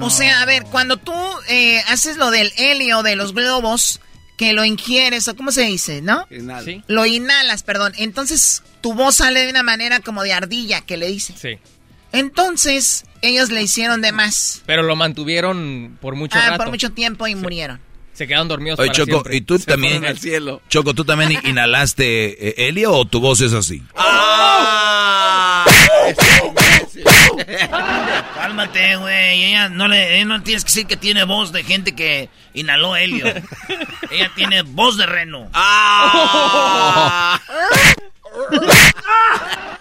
[0.00, 1.14] O sea, a ver, cuando tú
[1.48, 4.00] eh, haces lo del helio de los globos,
[4.36, 6.26] que lo ingieres, o cómo se dice, ¿no?
[6.64, 6.82] ¿Sí?
[6.86, 7.92] Lo inhalas, perdón.
[7.96, 11.34] Entonces, tu voz sale de una manera como de ardilla, que le dice.
[11.36, 11.58] Sí.
[12.12, 14.62] Entonces, ellos le hicieron de más.
[14.66, 17.80] Pero lo mantuvieron por mucho ah, por mucho tiempo y murieron.
[18.12, 20.62] Se quedaron dormidos Oye, Choco, ¿y tú también, al cielo.
[20.70, 23.82] Choco, ¿tú también inhalaste eh, helio o tu voz es así?
[23.94, 25.35] ¡Ah!
[28.34, 29.44] Cálmate, güey.
[29.44, 33.26] Ella no le, no tienes que decir que tiene voz de gente que inhaló helio.
[34.10, 35.48] Ella tiene voz de reno.
[35.52, 37.40] ¡Ah!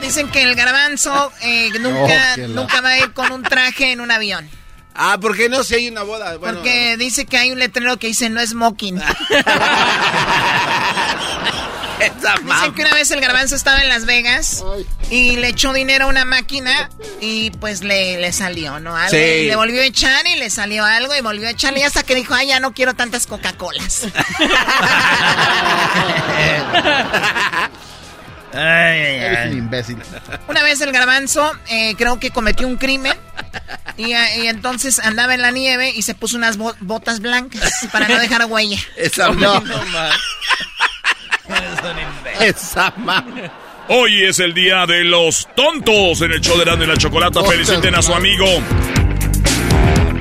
[0.00, 4.00] Dicen que el garbanzo eh, nunca, oh, nunca va a ir con un traje en
[4.00, 4.48] un avión.
[4.94, 6.38] Ah, porque no si hay una boda.
[6.38, 9.00] Porque dice que hay un letrero que dice no smoking.
[12.10, 14.64] Dicen que una vez el garbanzo estaba en Las Vegas
[15.10, 16.90] y le echó dinero a una máquina
[17.20, 18.96] y pues le, le salió, ¿no?
[18.96, 21.82] Algo, y le volvió a echar y le salió algo y volvió a echarle y
[21.82, 24.02] hasta que dijo, ay, ya no quiero tantas Coca-Colas.
[28.54, 29.98] Eres un imbécil.
[30.48, 33.14] Una vez el garbanzo eh, creo que cometió un crimen
[33.96, 38.18] y, y, entonces andaba en la nieve y se puso unas botas blancas para no
[38.18, 38.78] dejar huella.
[38.96, 39.62] Esa no.
[42.40, 42.92] Esa
[43.88, 47.44] Hoy es el día de los tontos en el show de la Chocolata.
[47.44, 48.46] Feliciten a su amigo.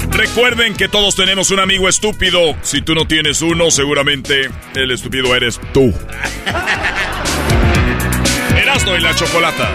[0.10, 2.56] Recuerden que todos tenemos un amigo estúpido.
[2.62, 5.94] Si tú no tienes uno, seguramente el estúpido eres tú.
[8.58, 9.72] Erasmo y la Chocolata.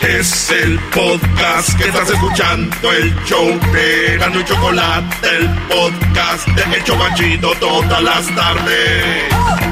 [0.00, 6.76] Es el podcast que estás escuchando, el show de Erasmo y Chocolata, el podcast de
[6.76, 9.71] El Chocachito todas las tardes.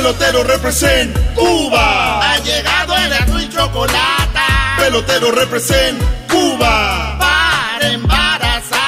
[0.00, 2.20] Pelotero represent Cuba.
[2.32, 4.40] Ha llegado el azul y chocolate.
[4.78, 7.18] Pelotero represent Cuba.
[7.18, 8.80] Para embarazar.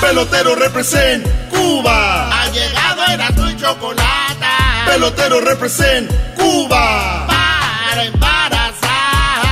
[0.00, 2.30] Pelotero represent Cuba.
[2.32, 4.46] Ha llegado el azul y chocolate.
[4.86, 7.26] Pelotero represent Cuba.
[7.26, 9.42] Para embarazar.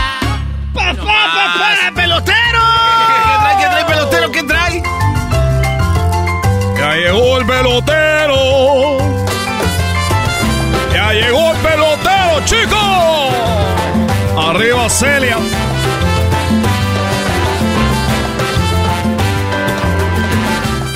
[0.72, 2.62] ¡Papá, papá, pelotero!
[3.08, 4.32] ¿Qué trae, qué trae, pelotero?
[4.32, 4.82] ¿Qué trae?
[6.78, 7.97] Ya llegó el pelotero
[14.98, 15.36] Celia.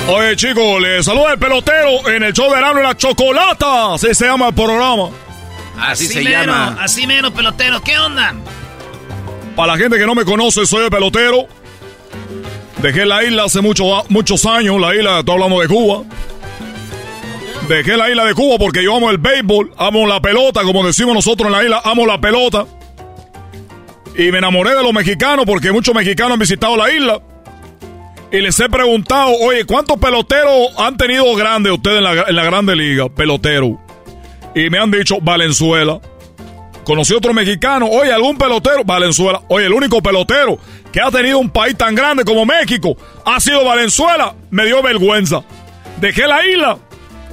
[0.09, 3.93] Oye, chicos, les saluda el pelotero en el show de Arano y la Chocolata.
[3.93, 5.09] Así se llama el programa.
[5.79, 6.77] Así, se llama.
[6.81, 7.81] Así menos, pelotero.
[7.81, 8.35] ¿Qué onda?
[9.55, 11.47] Para la gente que no me conoce, soy el pelotero.
[12.81, 16.03] Dejé la isla hace muchos años, la isla, estoy hablando de Cuba.
[17.69, 21.15] Dejé la isla de Cuba porque yo amo el béisbol, amo la pelota, como decimos
[21.15, 22.65] nosotros en la isla, amo la pelota.
[24.15, 27.21] Y me enamoré de los mexicanos porque muchos mexicanos han visitado la isla.
[28.31, 32.43] Y les he preguntado, oye, ¿cuántos peloteros han tenido grandes ustedes en la, en la
[32.43, 33.09] Grande Liga?
[33.09, 33.79] Pelotero.
[34.55, 35.99] Y me han dicho, Valenzuela.
[36.83, 39.41] Conocí otro mexicano, oye, algún pelotero, Valenzuela.
[39.47, 40.57] Oye, el único pelotero
[40.91, 44.35] que ha tenido un país tan grande como México ha sido Valenzuela.
[44.49, 45.43] Me dio vergüenza.
[46.01, 46.77] Dejé la isla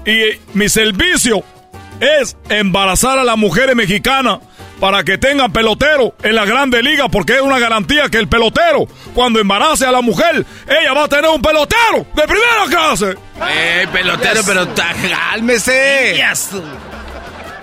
[0.07, 1.43] y mi servicio
[2.01, 4.39] es embarazar a las mujeres mexicanas
[4.81, 8.87] para que tengan pelotero en la grande liga, porque es una garantía que el pelotero,
[9.15, 13.15] cuando embarace a la mujer, ella va a tener un pelotero de primera clase.
[13.49, 16.15] ¡Eh, pelotero, pero cálmese!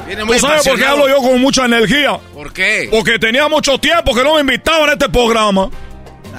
[0.06, 2.18] Viene muy ¿Tú sabes por qué hablo yo con mucha energía?
[2.34, 2.88] ¿Por qué?
[2.90, 5.70] Porque tenía mucho tiempo que no me invitaban a este programa.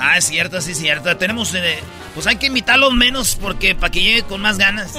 [0.00, 1.14] Ah, es cierto, sí es cierto.
[1.16, 1.52] Tenemos...
[1.55, 1.78] eh,
[2.14, 4.92] pues hay que invitarlos menos porque para que llegue con más ganas.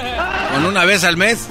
[0.53, 1.47] Con una vez al mes.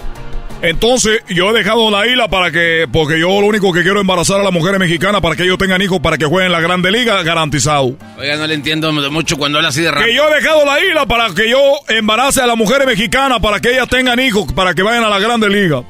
[0.60, 4.01] Entonces, yo he dejado la isla para que, porque yo lo único que quiero es
[4.01, 6.60] embarazar a las mujeres mexicanas para que ellos tengan hijos, para que jueguen en la
[6.60, 7.97] Grande Liga, garantizado.
[8.18, 10.14] Oiga, no le entiendo mucho cuando habla así de Que rápido.
[10.16, 13.70] yo he dejado la isla para que yo embarace a las mujeres mexicanas, para que
[13.70, 15.85] ellas tengan hijos, para que vayan a la Grande Liga.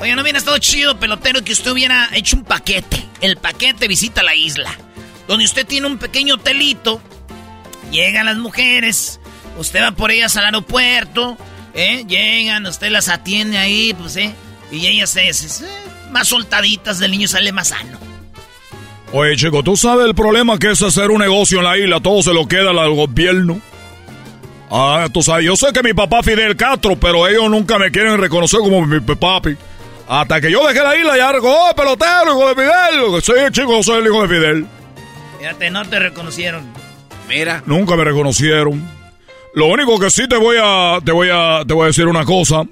[0.00, 3.04] Oye, no hubiera estado chido, pelotero, que usted hubiera hecho un paquete.
[3.20, 4.70] El paquete visita la isla.
[5.28, 7.00] Donde usted tiene un pequeño hotelito.
[7.92, 9.20] Llegan las mujeres.
[9.56, 11.38] Usted va por ellas al aeropuerto.
[11.74, 12.04] ¿Eh?
[12.06, 14.34] Llegan, usted las atiende ahí, pues, ¿eh?
[14.70, 15.68] Y ellas se, se- eh,
[16.10, 17.98] más soltaditas, del niño sale más sano.
[19.12, 22.00] Oye, chico, ¿tú sabes el problema que es hacer un negocio en la isla?
[22.00, 23.60] Todo se lo queda al gobierno.
[24.70, 28.18] Ah, tú sabes, yo sé que mi papá Fidel Castro, pero ellos nunca me quieren
[28.18, 29.54] reconocer como mi papi.
[30.08, 33.22] Hasta que yo dejé la isla, ya oh, pelotero, hijo de Fidel.
[33.22, 34.66] Sí, chico, yo soy el hijo de Fidel.
[35.38, 36.64] Fíjate, no te reconocieron.
[37.28, 37.62] Mira.
[37.66, 38.82] Nunca me reconocieron.
[39.54, 42.24] Lo único que sí te voy a, te voy a, te voy a decir una
[42.24, 42.64] cosa,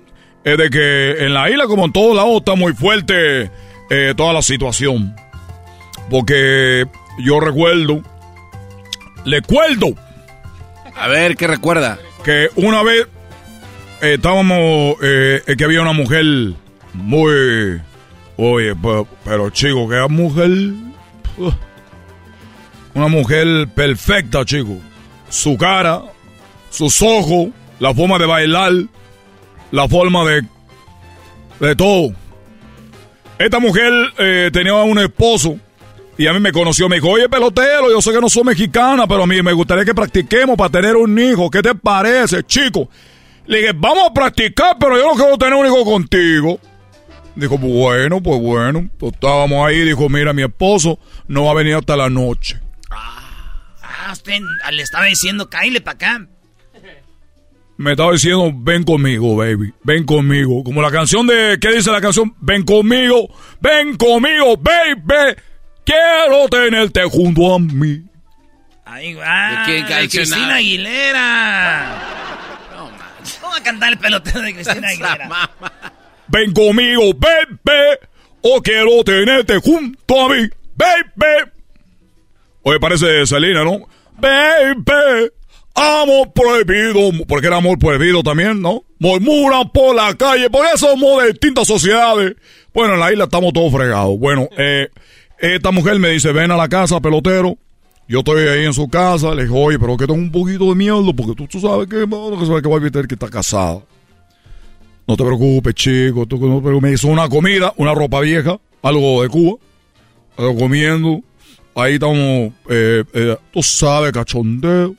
[0.44, 3.51] es de que en la isla, como en todos lados, está muy fuerte
[3.90, 5.15] eh, toda la situación.
[6.09, 6.86] Porque
[7.19, 8.02] yo recuerdo,
[9.24, 9.89] le cuerdo.
[10.97, 11.98] A ver, ¿qué recuerda?
[12.24, 13.07] Que una vez
[14.01, 16.24] eh, estábamos, eh, que había una mujer
[16.94, 17.81] muy,
[18.39, 20.51] oye, pero, pero chico, que era mujer,
[22.94, 24.78] una mujer perfecta, chico.
[25.28, 26.02] Su cara,
[26.71, 27.49] sus ojos,
[27.79, 28.73] la forma de bailar,
[29.71, 30.43] la forma de,
[31.61, 32.13] de todo.
[33.39, 35.59] Esta mujer eh, tenía un esposo
[36.19, 39.07] y a mí me conoció, me dijo, oye pelotero, yo sé que no soy mexicana,
[39.07, 41.49] pero a mí me gustaría que practiquemos para tener un hijo.
[41.51, 42.91] ¿Qué te parece, chico?
[43.47, 46.61] Le dije, vamos a practicar, pero yo no quiero tener un hijo contigo.
[47.35, 48.91] Dijo, bueno, pues bueno.
[48.99, 52.61] Pues estábamos ahí, dijo, mira, mi esposo no va a venir hasta la noche.
[52.91, 54.41] Ah, usted
[54.73, 56.27] le estaba diciendo, cáile para acá.
[57.81, 60.62] Me estaba diciendo, ven conmigo, baby, ven conmigo.
[60.62, 62.36] Como la canción de, ¿qué dice la canción?
[62.39, 65.35] Ven conmigo, ven conmigo, baby.
[65.82, 68.02] Quiero tenerte junto a mí.
[68.85, 69.65] Ahí va.
[69.65, 70.57] ¿De qué de canción Cristina?
[70.57, 72.02] Aguilera.
[73.40, 75.51] ¿Cómo va a cantar el pelotero de Cristina Aguilera?
[76.28, 77.98] Ven conmigo, baby.
[78.43, 81.51] O quiero tenerte junto a mí, baby.
[82.61, 83.89] Oye, parece Selena, ¿no?
[84.19, 85.31] Baby.
[85.75, 88.83] Amor prohibido, porque era amor prohibido también, ¿no?
[88.99, 92.35] Murmuran por la calle, por eso somos de distintas sociedades.
[92.75, 94.19] Bueno, en la isla estamos todos fregados.
[94.19, 94.89] Bueno, eh,
[95.39, 97.57] esta mujer me dice, ven a la casa, pelotero.
[98.09, 100.75] Yo estoy ahí en su casa, le digo, oye, pero que tengo un poquito de
[100.75, 103.81] miedo, porque tú, tú sabes que, mano, sabes que voy a meter que está casada.
[105.07, 106.27] No te preocupes, chico.
[106.81, 109.59] Me hizo una comida, una ropa vieja, algo de Cuba,
[110.37, 111.21] algo comiendo.
[111.75, 114.95] Ahí estamos, eh, eh, tú sabes, cachondeo.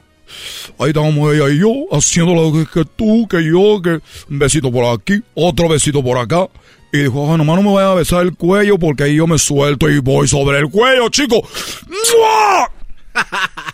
[0.80, 4.00] Ahí estamos ella y yo, haciendo lo que, que tú, que yo, que
[4.30, 6.48] un besito por aquí, otro besito por acá.
[6.94, 9.38] Y dijo, ah, nomás no me vayas a besar el cuello porque ahí yo me
[9.38, 11.48] suelto y voy sobre el cuello, chico.
[11.88, 12.72] ¡Mua!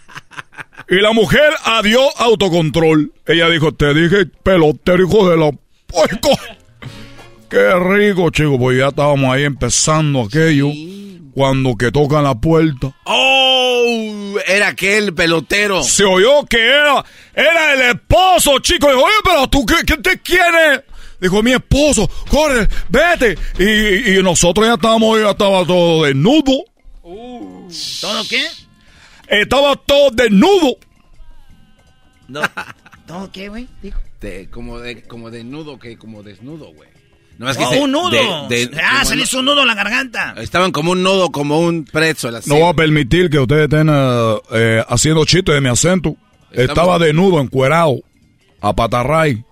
[0.89, 3.11] Y la mujer adiós autocontrol.
[3.25, 5.51] Ella dijo, te dije, pelotero, hijo de la...
[5.85, 6.29] puerco".
[7.49, 10.69] Qué rico, chico, pues ya estábamos ahí empezando aquello.
[11.38, 12.95] Cuando que tocan la puerta.
[13.03, 14.38] ¡Oh!
[14.47, 15.84] Era aquel pelotero.
[15.84, 17.05] Se oyó que era,
[17.35, 18.88] era el esposo, chico.
[18.88, 20.81] Dijo, oye, pero tú, ¿qué, qué te quieres?
[21.22, 23.38] Dijo, mi esposo, corre, vete.
[23.59, 26.64] Y, y nosotros ya estábamos, ya estaba todo desnudo.
[27.03, 28.43] ¿Todo qué?
[29.27, 30.77] Estaba todo desnudo.
[33.05, 33.68] ¿Todo qué, güey?
[34.22, 36.89] De- como, de, como desnudo, que como desnudo, güey.
[37.38, 38.09] No, es Oh, se- un nudo.
[38.49, 40.34] de- de- ah, se le hizo un nudo en la garganta.
[40.38, 42.49] Estaban como un nudo, como un pretzel así.
[42.49, 46.15] No voy a permitir que ustedes estén eh, haciendo chistes de mi acento.
[46.51, 47.97] Estamos- Estaba desnudo, encuerado,
[48.61, 49.43] a patarray,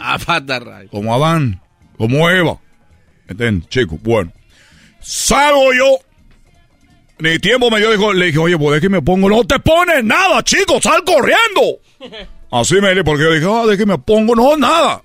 [0.00, 0.88] A pata, ray.
[0.88, 1.60] como Adán,
[1.96, 2.58] como Eva.
[3.28, 3.98] ¿Entiendes, chicos?
[4.02, 4.30] Bueno.
[5.00, 5.98] Salgo yo.
[7.18, 9.28] Ni tiempo me dio, dijo, le dije, oye, pues de que me pongo.
[9.28, 11.78] No te pones nada, chico, sal corriendo.
[12.50, 15.02] Así me dije, porque yo dije, ah, de que me pongo, no, nada.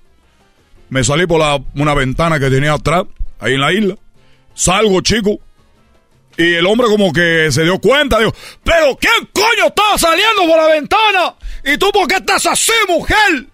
[0.90, 3.04] Me salí por la, una ventana que tenía atrás,
[3.40, 3.94] ahí en la isla.
[4.54, 5.38] Salgo, chico.
[6.36, 8.32] Y el hombre como que se dio cuenta, dijo,
[8.62, 11.34] pero ¿quién coño estaba saliendo por la ventana?
[11.64, 13.46] ¿Y tú por qué estás así, mujer?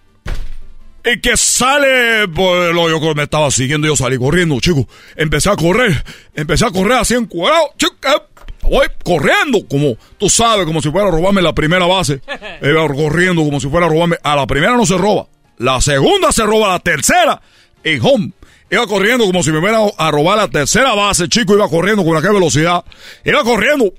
[1.03, 4.87] Y que sale, pues lo yo me estaba siguiendo, yo salí corriendo, chico.
[5.15, 6.03] Empecé a correr,
[6.33, 7.95] empecé a correr así encuadrado, chico.
[8.07, 8.21] eh,
[8.63, 12.21] Voy corriendo, como tú sabes, como si fuera a robarme la primera base.
[12.61, 14.17] Iba corriendo como si fuera a robarme.
[14.23, 15.27] A la primera no se roba.
[15.57, 17.41] La segunda se roba, la tercera.
[17.83, 18.31] Y home.
[18.69, 21.53] Iba corriendo como si me fuera a robar la tercera base, chico.
[21.53, 22.83] Iba corriendo con aquella velocidad.
[23.23, 23.93] Iba corriendo.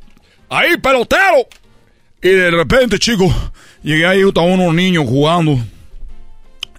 [0.48, 1.46] Ahí, pelotero.
[2.22, 3.32] Y de repente, chico,
[3.82, 5.58] llegué ahí, estaban unos niños jugando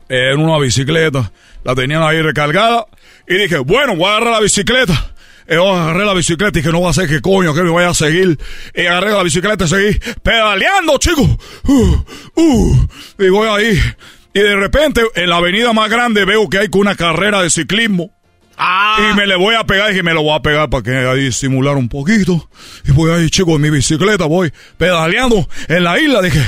[0.09, 1.31] en una bicicleta.
[1.63, 2.85] La tenían ahí recargada.
[3.27, 5.13] Y dije, bueno, voy a agarrar la bicicleta.
[5.49, 7.69] Y yo agarré la bicicleta y dije, no va a ser que coño, que me
[7.69, 8.37] vaya a seguir.
[8.75, 11.27] Y agarré la bicicleta y seguí pedaleando, chicos.
[11.63, 11.95] Uh,
[12.35, 12.87] uh,
[13.19, 13.79] y voy ahí.
[14.37, 18.11] Y de repente, en la avenida más grande, veo que hay una carrera de ciclismo.
[18.99, 21.31] Y me le voy a pegar, y me lo voy a pegar para que ahí
[21.31, 22.47] simular un poquito.
[22.87, 26.21] Y voy ahí, chico, en mi bicicleta, voy pedaleando en la isla.
[26.21, 26.39] Dije,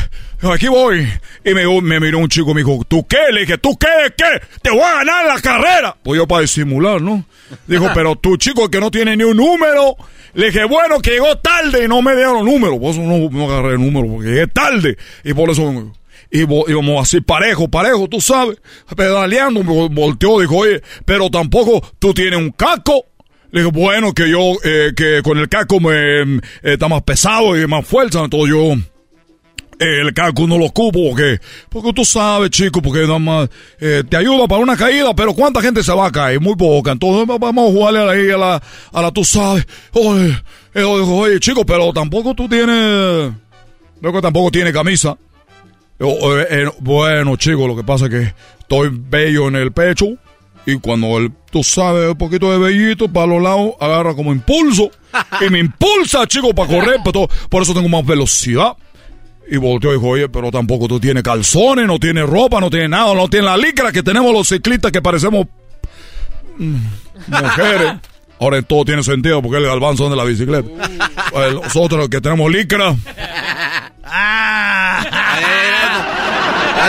[0.44, 1.08] aquí voy.
[1.44, 3.32] Y me, me miró un chico y me dijo, ¿tú qué?
[3.32, 4.14] Le dije, ¿tú qué?
[4.16, 4.40] ¿Qué?
[4.62, 5.98] Te voy a ganar la carrera.
[6.04, 7.26] Pues yo para disimular, ¿no?
[7.66, 9.96] Dijo, pero tú, chico, que no tiene ni un número.
[10.36, 12.80] Le dije, bueno, que llegó tarde y no me dieron número.
[12.80, 14.96] Por eso no, no agarré el número, porque llegué tarde.
[15.24, 15.92] Y por eso
[16.32, 18.58] y íbamos así parejo, parejo, tú sabes,
[18.96, 23.06] pedaleando, volteó, dijo, oye, pero tampoco tú tienes un casco.
[23.52, 25.92] Le dije, bueno, que yo, eh, que con el casco me
[26.22, 28.74] eh, está más pesado y más fuerza, entonces yo
[29.80, 31.40] eh, el casco no lo ocupo porque,
[31.70, 33.50] porque tú sabes, chico, porque nada más
[33.80, 36.40] eh, te ayuda para una caída, pero ¿cuánta gente se va a caer?
[36.40, 38.62] Muy poca, entonces va- vamos a jugarle a la,
[38.94, 39.66] a la tú sabes.
[39.94, 40.38] Oye,
[40.76, 43.32] digo, oye, chico, pero tampoco tú tienes,
[44.00, 45.18] que tampoco tiene camisa.
[46.00, 50.06] Yo, eh, eh, bueno, chico, lo que pasa es que estoy bello en el pecho
[50.66, 54.92] y cuando el, tú sabes, un poquito de bellito para los lados, agarra como impulso
[55.46, 58.74] y me impulsa, chico, para correr, pero todo- por eso tengo más velocidad.
[59.52, 62.90] Y volteó y dijo, oye, pero tampoco tú tienes calzones, no tienes ropa, no tienes
[62.92, 65.48] nada, no tienes la licra que tenemos los ciclistas que parecemos
[66.58, 66.76] mm,
[67.28, 67.94] mujeres.
[68.40, 70.70] Ahora en todo tiene sentido porque el galván son de la bicicleta.
[71.52, 72.96] Nosotros que tenemos licra,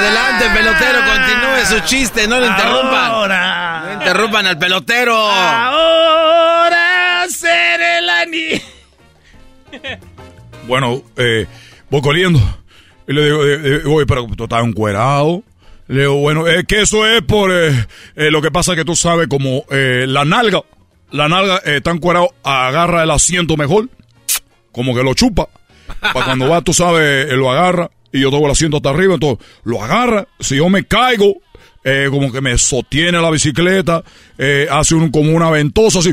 [0.00, 3.10] Adelante, pelotero, continúe su chiste, no lo interrumpan.
[3.10, 3.82] Ahora.
[3.84, 5.14] No interrumpan al pelotero.
[5.14, 8.62] Ahora seré la ni...
[10.66, 11.46] Bueno, eh,
[11.90, 12.40] voy corriendo.
[13.08, 15.42] Y le digo, eh, eh, oye, pero tú estás encuerado.
[15.88, 17.86] Le digo, bueno, es que eso es por eh,
[18.16, 20.62] eh, lo que pasa que tú sabes, como eh, la nalga,
[21.10, 23.88] la nalga eh, está encuerado, agarra el asiento mejor,
[24.72, 25.48] como que lo chupa.
[26.00, 29.14] Para cuando va, tú sabes, eh, lo agarra y yo tengo el asiento hasta arriba,
[29.14, 30.26] entonces lo agarra.
[30.38, 31.34] Si yo me caigo,
[31.84, 34.02] eh, como que me sostiene la bicicleta,
[34.38, 36.12] eh, hace un, como una ventosa así.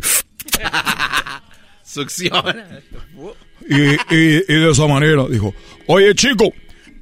[1.83, 2.81] Succiona.
[3.69, 5.53] Y, y, y de esa manera dijo,
[5.87, 6.53] oye chico,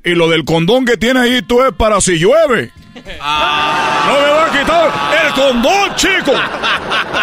[0.03, 2.71] y lo del condón que tienes ahí tú es para si llueve.
[2.93, 6.31] No me va a quitar el condón, chico.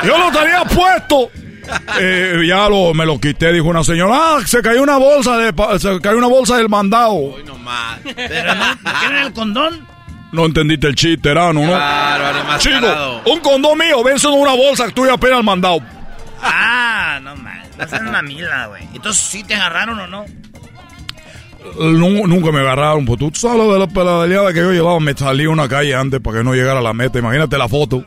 [0.04, 1.30] Yo lo tenía puesto.
[2.00, 4.14] Eh, ya lo, me lo quité, dijo una señora.
[4.14, 7.34] Ah, se cayó una bolsa de, pa- se cayó una bolsa del mandado.
[8.04, 8.64] Pero no,
[9.00, 9.86] ¿qué era el condón?
[10.32, 11.66] No entendiste el chiste, Erano, ¿no?
[12.58, 13.22] Chico, enmascarado.
[13.26, 15.80] un condón mío, vence en una bolsa que tú ya apenas mandado.
[16.42, 17.60] Ah, no man.
[17.70, 18.82] Estás en una mila, güey.
[18.94, 20.24] Entonces, ¿sí te agarraron o no?
[21.78, 25.44] Nu- nunca me agarraron, pues tú sabes de la pedaleada que yo llevaba, me salí
[25.44, 27.18] a una calle antes para que no llegara a la meta.
[27.18, 28.04] Imagínate la foto.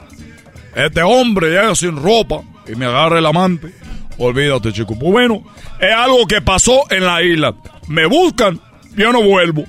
[0.76, 3.74] Este hombre llega sin ropa y me agarra el amante.
[4.18, 4.98] Olvídate, chico.
[4.98, 5.44] Pues bueno,
[5.80, 7.54] es algo que pasó en la isla.
[7.88, 8.60] Me buscan,
[8.96, 9.66] yo no vuelvo.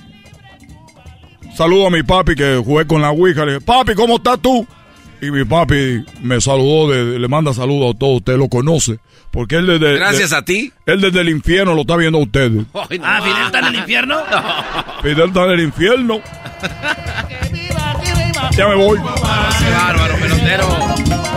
[1.55, 3.43] Saludo a mi papi que jugué con la Ouija.
[3.45, 4.65] Le dije, papi, ¿cómo estás tú?
[5.21, 8.17] Y mi papi me saludó, de- le manda saludos a todos.
[8.17, 8.99] Usted lo conoce.
[9.31, 9.95] Porque él desde...
[9.97, 10.71] Gracias de- a ti.
[10.85, 12.63] Él desde el infierno lo está viendo a ustedes.
[12.73, 14.17] Ah, Fidel está en el infierno.
[15.01, 16.21] Fidel está en el infierno.
[18.55, 18.97] Ya me voy.
[18.97, 21.36] Qué bárbaro, pelotero.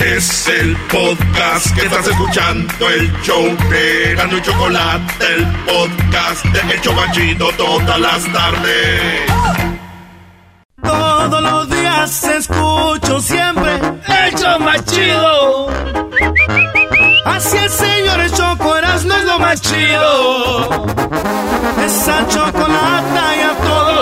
[0.00, 6.74] Es el podcast que estás escuchando, el show de Gano y Chocolate, el podcast de
[6.74, 9.30] El Chobachito todas las tardes.
[10.82, 15.68] Todo podcast escucho siempre, el show más chido.
[17.26, 18.74] Así el señor Choco
[19.04, 20.86] no es lo más chido.
[21.84, 23.99] Esa chocolata ya todos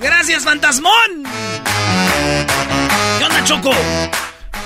[0.00, 1.24] Gracias, fantasmón.
[3.18, 3.70] ¿Qué onda, Choco?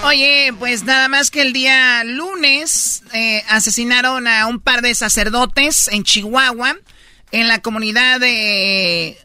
[0.05, 5.89] Oye, pues nada más que el día lunes eh, asesinaron a un par de sacerdotes
[5.89, 6.77] en Chihuahua,
[7.32, 9.19] en la comunidad de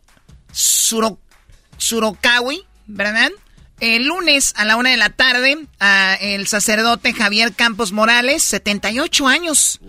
[0.51, 1.19] Suro,
[1.77, 3.31] Surocawi, ¿verdad?
[3.79, 5.67] El lunes a la una de la tarde,
[6.21, 9.79] el sacerdote Javier Campos Morales, 78 años,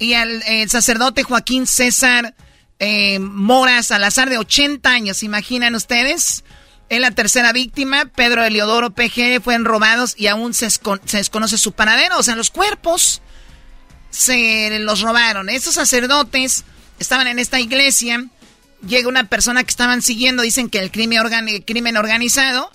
[0.00, 2.34] y al, el sacerdote Joaquín César
[2.80, 6.44] eh, Mora Salazar, de 80 años, ¿imaginan ustedes?
[6.88, 8.06] Es la tercera víctima.
[8.06, 10.66] Pedro Eliodoro PG fueron robados y aún se,
[11.12, 12.18] desconoce su paradero.
[12.18, 13.20] O sea, los cuerpos
[14.08, 15.50] se los robaron.
[15.50, 16.64] Estos sacerdotes
[16.98, 18.24] estaban en esta iglesia.
[18.84, 20.42] Llega una persona que estaban siguiendo.
[20.42, 21.20] Dicen que el crimen,
[21.66, 22.72] crimen organizado.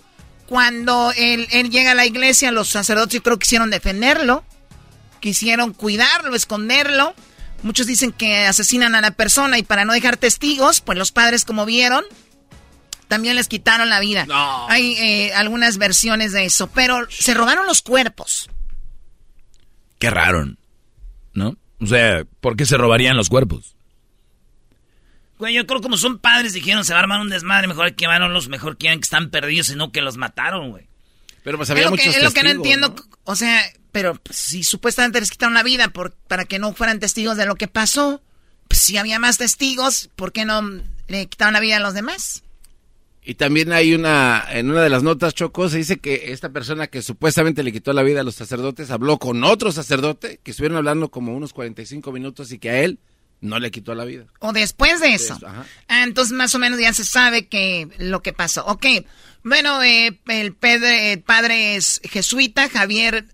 [0.47, 4.45] Cuando él, él, llega a la iglesia, los sacerdotes yo creo que quisieron defenderlo.
[5.25, 7.15] Quisieron cuidarlo, esconderlo.
[7.63, 11.45] Muchos dicen que asesinan a la persona y para no dejar testigos, pues los padres
[11.45, 12.03] como vieron,
[13.07, 14.27] también les quitaron la vida.
[14.69, 18.51] Hay eh, algunas versiones de eso, pero se robaron los cuerpos.
[19.97, 20.45] Qué raro,
[21.33, 21.57] ¿no?
[21.81, 23.75] O sea, ¿por qué se robarían los cuerpos?
[25.39, 27.95] Güey, yo creo que como son padres, dijeron, se va a armar un desmadre, mejor
[27.95, 30.87] que los mejor quieran que están perdidos, sino que los mataron, güey.
[31.43, 33.63] Pero pues había muchos Es lo que no entiendo, o sea,
[33.95, 37.55] pero si supuestamente les quitaron la vida por, para que no fueran testigos de lo
[37.55, 38.21] que pasó,
[38.67, 42.43] pues, si había más testigos, ¿por qué no le quitaron la vida a los demás?
[43.23, 46.87] Y también hay una, en una de las notas, Choco, se dice que esta persona
[46.87, 50.75] que supuestamente le quitó la vida a los sacerdotes habló con otro sacerdote que estuvieron
[50.75, 52.99] hablando como unos 45 minutos y que a él
[53.39, 54.25] no le quitó la vida.
[54.39, 55.39] O después de eso.
[55.47, 58.65] ah, entonces más o menos ya se sabe que lo que pasó.
[58.65, 58.87] Ok,
[59.45, 63.25] bueno, eh, el, el padre es jesuita, Javier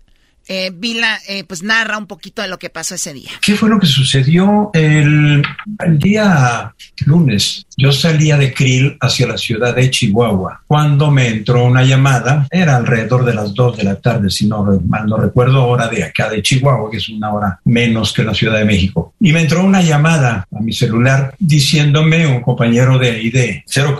[0.48, 3.30] eh, Vila eh, pues narra un poquito de lo que pasó ese día.
[3.40, 5.42] ¿Qué fue lo que sucedió el,
[5.84, 6.74] el día
[7.06, 7.66] lunes?
[7.76, 12.76] Yo salía de Krill hacia la ciudad de Chihuahua cuando me entró una llamada, era
[12.76, 16.30] alrededor de las 2 de la tarde, si no mal no recuerdo, hora de acá
[16.30, 19.14] de Chihuahua, que es una hora menos que la Ciudad de México.
[19.20, 23.96] Y me entró una llamada a mi celular diciéndome un compañero de ahí de Cero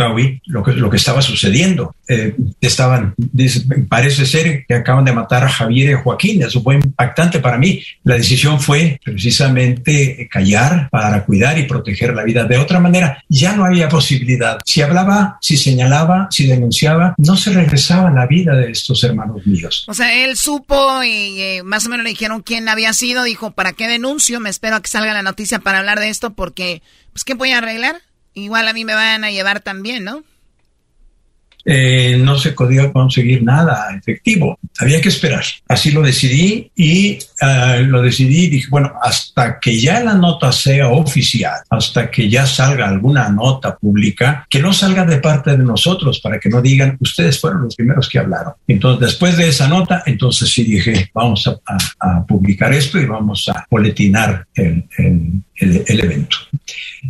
[0.47, 1.95] lo que, lo que estaba sucediendo.
[2.09, 6.77] Eh, estaban, dice, parece ser que acaban de matar a Javier y Joaquín, eso fue
[6.77, 7.83] impactante para mí.
[8.05, 12.45] La decisión fue precisamente callar para cuidar y proteger la vida.
[12.45, 14.59] De otra manera, ya no había posibilidad.
[14.65, 19.85] Si hablaba, si señalaba, si denunciaba, no se regresaba la vida de estos hermanos míos.
[19.89, 23.53] O sea, él supo y eh, más o menos le dijeron quién había sido, dijo,
[23.53, 24.41] ¿para qué denuncio?
[24.41, 26.83] Me espero a que salga la noticia para hablar de esto porque,
[27.13, 28.03] pues, ¿qué voy a arreglar?
[28.35, 30.25] Igual a mí me van a llevar también, ¿no?
[31.65, 34.59] Eh, no se podía conseguir nada efectivo.
[34.79, 35.45] Había que esperar.
[35.69, 40.89] Así lo decidí y uh, lo decidí dije, bueno, hasta que ya la nota sea
[40.89, 46.21] oficial, hasta que ya salga alguna nota pública, que no salga de parte de nosotros
[46.21, 48.55] para que no digan, ustedes fueron los primeros que hablaron.
[48.67, 51.53] Entonces, después de esa nota, entonces sí dije, vamos a,
[52.27, 54.85] publicar esto y vamos a boletinar el,
[55.57, 56.37] el evento.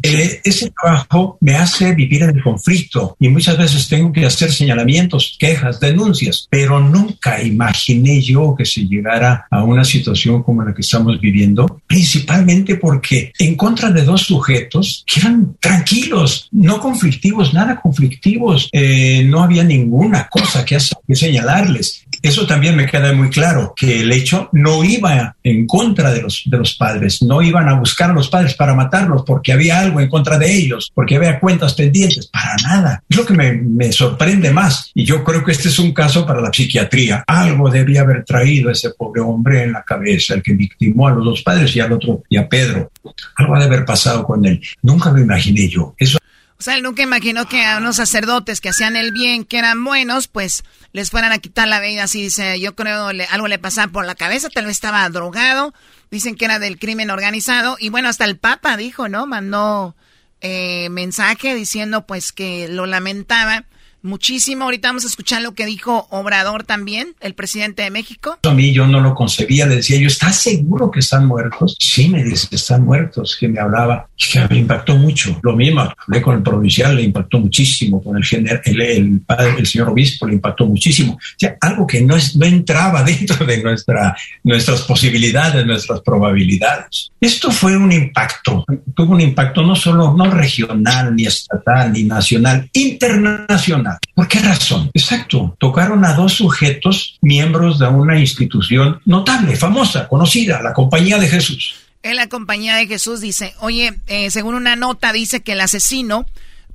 [0.03, 4.42] Eh, ese trabajo me hace vivir en el conflicto y muchas veces tengo que hacer
[4.51, 10.75] señalamientos, quejas, denuncias, pero nunca imaginé yo que se llegara a una situación como la
[10.75, 17.55] que estamos viviendo, principalmente porque en contra de dos sujetos que eran tranquilos, no conflictivos,
[17.55, 22.05] nada conflictivos, eh, no había ninguna cosa que, que señalarles.
[22.23, 26.43] Eso también me queda muy claro, que el hecho no iba en contra de los,
[26.47, 30.01] de los padres, no iban a buscar a los padres para matarlos porque había algo
[30.01, 33.03] en contra de ellos, porque había cuentas pendientes, para nada.
[33.09, 34.91] Es lo que me, me sorprende más.
[34.95, 37.25] Y yo creo que este es un caso para la psiquiatría.
[37.27, 41.25] Algo debía haber traído ese pobre hombre en la cabeza, el que victimó a los
[41.25, 42.91] dos padres y al otro, y a Pedro.
[43.37, 44.61] Algo ha de haber pasado con él.
[44.83, 45.95] Nunca lo imaginé yo.
[45.99, 46.19] Eso
[46.63, 49.83] o sea, él nunca imaginó que a unos sacerdotes que hacían el bien, que eran
[49.83, 50.63] buenos, pues
[50.93, 52.05] les fueran a quitar la vida.
[52.05, 55.75] Así dice, yo creo le, algo le pasaba por la cabeza, tal vez estaba drogado.
[56.13, 57.77] Dicen que era del crimen organizado.
[57.81, 59.27] Y bueno, hasta el Papa dijo, ¿no?
[59.27, 59.97] Mandó
[60.41, 63.65] eh, mensaje diciendo pues que lo lamentaba
[64.03, 64.65] muchísimo.
[64.65, 68.39] Ahorita vamos a escuchar lo que dijo Obrador también, el presidente de México.
[68.43, 71.77] A mí yo no lo concebía, le decía yo, ¿estás seguro que están muertos?
[71.79, 75.39] Sí, me dice, están muertos, que me hablaba, que me impactó mucho.
[75.43, 79.67] Lo mismo, hablé con el provincial, le impactó muchísimo, con el, general, el, padre, el
[79.67, 81.15] señor obispo le impactó muchísimo.
[81.15, 87.11] O sea, algo que no, es, no entraba dentro de nuestra, nuestras posibilidades, nuestras probabilidades.
[87.21, 88.65] Esto fue un impacto,
[88.95, 93.92] tuvo un impacto no solo, no regional, ni estatal, ni nacional, internacional.
[94.15, 94.91] ¿Por qué razón?
[94.95, 101.29] Exacto, tocaron a dos sujetos miembros de una institución notable, famosa, conocida, la Compañía de
[101.29, 101.75] Jesús.
[102.03, 106.27] En la Compañía de Jesús dice, oye, eh, según una nota dice que el asesino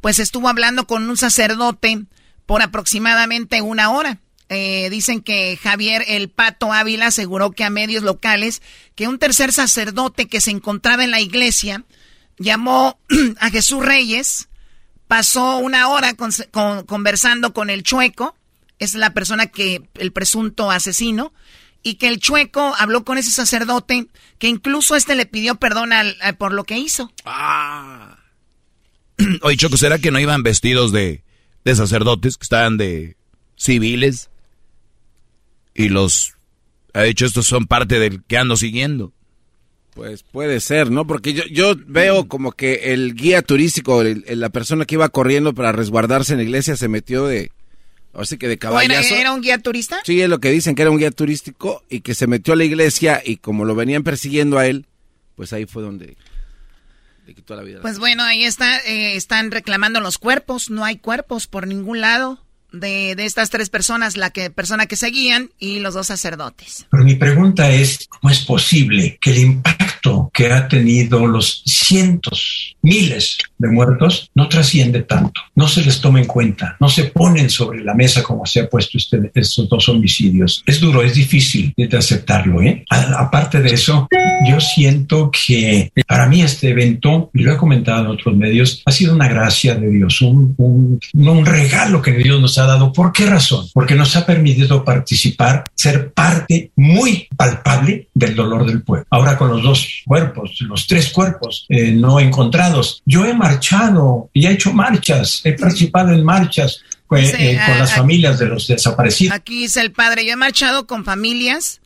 [0.02, 2.04] pues estuvo hablando con un sacerdote
[2.46, 4.20] por aproximadamente una hora.
[4.50, 8.62] Eh, dicen que Javier el Pato Ávila aseguró que a medios locales
[8.96, 11.84] que un tercer sacerdote que se encontraba en la iglesia
[12.38, 12.98] llamó
[13.40, 14.48] a Jesús Reyes,
[15.08, 16.16] pasó una hora
[16.86, 18.36] conversando con el chueco,
[18.80, 21.34] es la persona que, el presunto asesino,
[21.84, 24.08] y que el chueco habló con ese sacerdote,
[24.40, 25.92] que incluso este le pidió perdón
[26.38, 27.12] por lo que hizo.
[27.26, 28.18] Ah.
[29.42, 31.24] Oye, Choco, ¿será que no iban vestidos de,
[31.64, 33.16] de sacerdotes, que estaban de
[33.56, 34.30] civiles?
[35.74, 36.34] Y los,
[36.94, 39.14] ha dicho, estos son parte del que ando siguiendo.
[39.98, 41.08] Pues puede ser, ¿no?
[41.08, 45.72] Porque yo, yo veo como que el guía turístico, la persona que iba corriendo para
[45.72, 47.52] resguardarse en la iglesia se metió de,
[48.14, 49.16] así que de caballazo.
[49.16, 49.98] ¿Era, un guía turista?
[50.04, 52.58] Sí, es lo que dicen, que era un guía turístico y que se metió a
[52.58, 54.86] la iglesia y como lo venían persiguiendo a él,
[55.36, 56.16] pues ahí fue donde
[57.26, 57.82] le quitó la vida.
[57.82, 62.47] Pues bueno, ahí está, eh, están reclamando los cuerpos, no hay cuerpos por ningún lado
[62.80, 66.86] de, de, estas tres personas, la que, persona que seguían y los dos sacerdotes.
[66.90, 72.76] Pero mi pregunta es, ¿cómo es posible que el impacto que ha tenido los cientos,
[72.82, 75.42] miles de muertos no trasciende tanto?
[75.56, 78.70] No se les toma en cuenta, no se ponen sobre la mesa como se ha
[78.70, 80.64] puesto este, estos dos homicidios.
[80.66, 82.62] Es duro, es difícil de aceptarlo.
[82.62, 82.86] ¿eh?
[82.90, 84.08] aparte de eso,
[84.48, 88.92] yo siento que para mí este evento, y lo he comentado en otros medios, ha
[88.92, 92.94] sido una gracia de Dios, un, un, un regalo que Dios nos ha dado.
[92.94, 93.68] ¿Por qué razón?
[93.74, 99.08] Porque nos ha permitido participar, ser parte muy palpable del dolor del pueblo.
[99.10, 103.02] Ahora con los dos cuerpos, los tres cuerpos eh, no encontrados.
[103.06, 107.94] Yo he marchado y he hecho marchas, he participado en marchas pues, eh, con las
[107.94, 109.36] familias de los desaparecidos.
[109.36, 111.82] Aquí dice el padre, yo he marchado con familias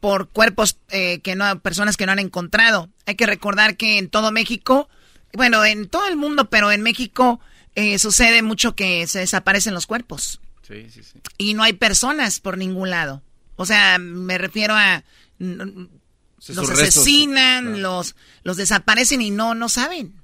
[0.00, 2.88] por cuerpos eh, que no, personas que no han encontrado.
[3.06, 4.88] Hay que recordar que en todo México,
[5.32, 7.40] bueno, en todo el mundo, pero en México
[7.74, 10.40] eh, sucede mucho que se desaparecen los cuerpos.
[10.66, 11.20] Sí, sí, sí.
[11.38, 13.22] Y no hay personas por ningún lado.
[13.56, 15.04] O sea, me refiero a...
[15.38, 20.14] los asesinan, los, los desaparecen y no, no saben.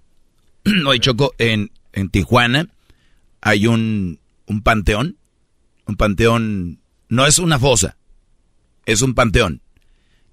[0.87, 2.69] Hoy Choco, en, en Tijuana
[3.41, 5.17] hay un, un panteón.
[5.87, 7.97] Un panteón, no es una fosa,
[8.85, 9.63] es un panteón.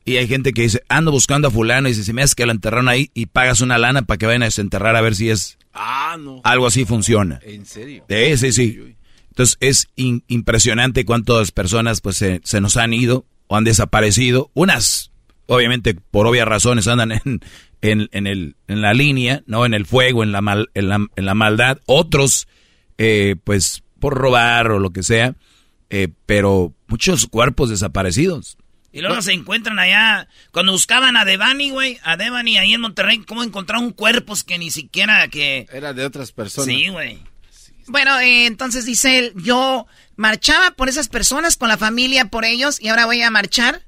[0.06, 2.46] Y hay gente que dice, ando buscando a fulano y dice, se me hace que
[2.46, 5.32] lo enterraron ahí y pagas una lana para que vayan a desenterrar a ver si
[5.32, 6.40] es Ah, no.
[6.44, 7.40] Algo así funciona.
[7.44, 8.06] ¿En serio?
[8.08, 8.96] Sí, sí,
[9.30, 14.50] Entonces es impresionante cuántas personas pues se, nos han ido o han desaparecido.
[14.54, 15.12] Unas,
[15.48, 17.42] obviamente, por obvias razones, andan en,
[17.82, 19.66] en, el, en la línea, ¿no?
[19.66, 21.80] En el fuego, en la, mal, en la, en la maldad.
[21.86, 22.48] Otros,
[22.98, 25.36] eh, pues, por robar o lo que sea.
[25.90, 28.58] Eh, pero muchos cuerpos desaparecidos.
[28.96, 30.30] Y luego se encuentran allá.
[30.52, 34.72] Cuando buscaban a Devani, güey, a Devani ahí en Monterrey, ¿cómo encontraron cuerpos que ni
[34.72, 35.68] siquiera que.
[35.74, 36.74] Era de otras personas.
[36.74, 37.20] Sí, güey.
[37.88, 39.86] Bueno, eh, entonces dice él, yo
[40.16, 43.85] marchaba por esas personas, con la familia, por ellos, y ahora voy a marchar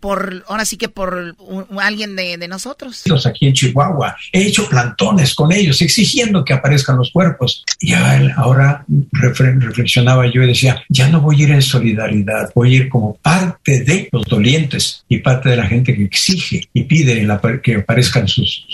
[0.00, 1.36] por, ahora sí que por
[1.80, 3.04] alguien de, de, nosotros.
[3.26, 7.64] Aquí en Chihuahua, he hecho plantones con ellos, exigiendo que aparezcan los cuerpos.
[7.80, 12.76] Y ahora reflexionaba yo y decía, ya no voy a ir en solidaridad, voy a
[12.76, 17.26] ir como parte de los dolientes y parte de la gente que exige y pide
[17.62, 18.66] que aparezcan sus,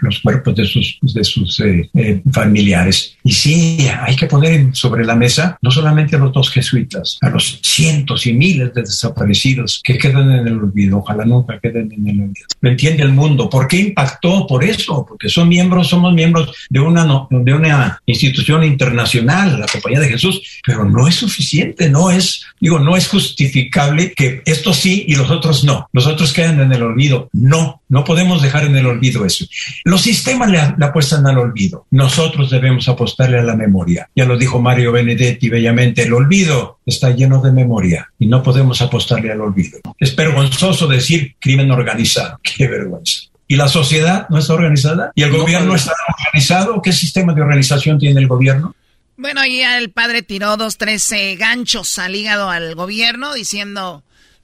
[0.00, 3.16] los cuerpos de sus, de sus eh, eh, familiares.
[3.22, 7.30] Y sí, hay que poner sobre la mesa no solamente a los dos jesuitas, a
[7.30, 12.08] los cientos y miles de desaparecidos que quedan en el olvido, ojalá nunca queden en
[12.08, 12.46] el olvido.
[12.60, 13.48] Lo entiende el mundo.
[13.48, 14.46] ¿Por qué impactó?
[14.46, 20.00] Por eso, porque son miembros, somos miembros de una, de una institución internacional, la Compañía
[20.00, 25.04] de Jesús, pero no es suficiente, no es, digo, no es justificable que esto sí
[25.08, 25.88] y los otros no.
[25.92, 27.28] Los otros quedan en el olvido.
[27.32, 29.44] No, no podemos dejar en el olvido eso.
[29.84, 31.86] Los sistemas le, apuestan al olvido.
[31.90, 34.08] Nosotros debemos apostarle a la memoria.
[34.14, 38.80] Ya lo dijo Mario Benedetti bellamente, el olvido está lleno de memoria y no podemos
[38.82, 39.78] apostarle al olvido.
[39.98, 40.12] Es
[40.52, 42.38] vergonzoso decir crimen organizado.
[42.42, 43.22] Qué vergüenza.
[43.48, 45.12] ¿Y la sociedad no está organizada?
[45.14, 46.80] ¿Y el gobierno está organizado?
[46.80, 48.74] ¿Qué sistema de organización tiene el gobierno?
[49.16, 54.02] Bueno, ahí el padre tiró dos, tres eh, ganchos al hígado al gobierno diciendo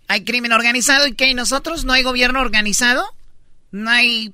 [0.09, 3.05] hay crimen organizado y que nosotros no hay gobierno organizado,
[3.72, 4.32] no hay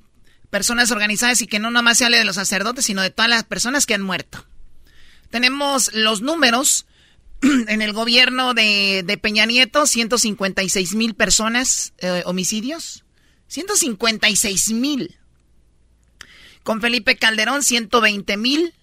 [0.49, 3.43] personas organizadas y que no nomás se hable de los sacerdotes, sino de todas las
[3.43, 4.45] personas que han muerto.
[5.29, 6.85] Tenemos los números
[7.67, 13.03] en el gobierno de, Peña Nieto, 156 mil personas, eh, homicidios.
[13.47, 15.17] 156 mil.
[16.63, 18.73] Con Felipe Calderón, 120 mil.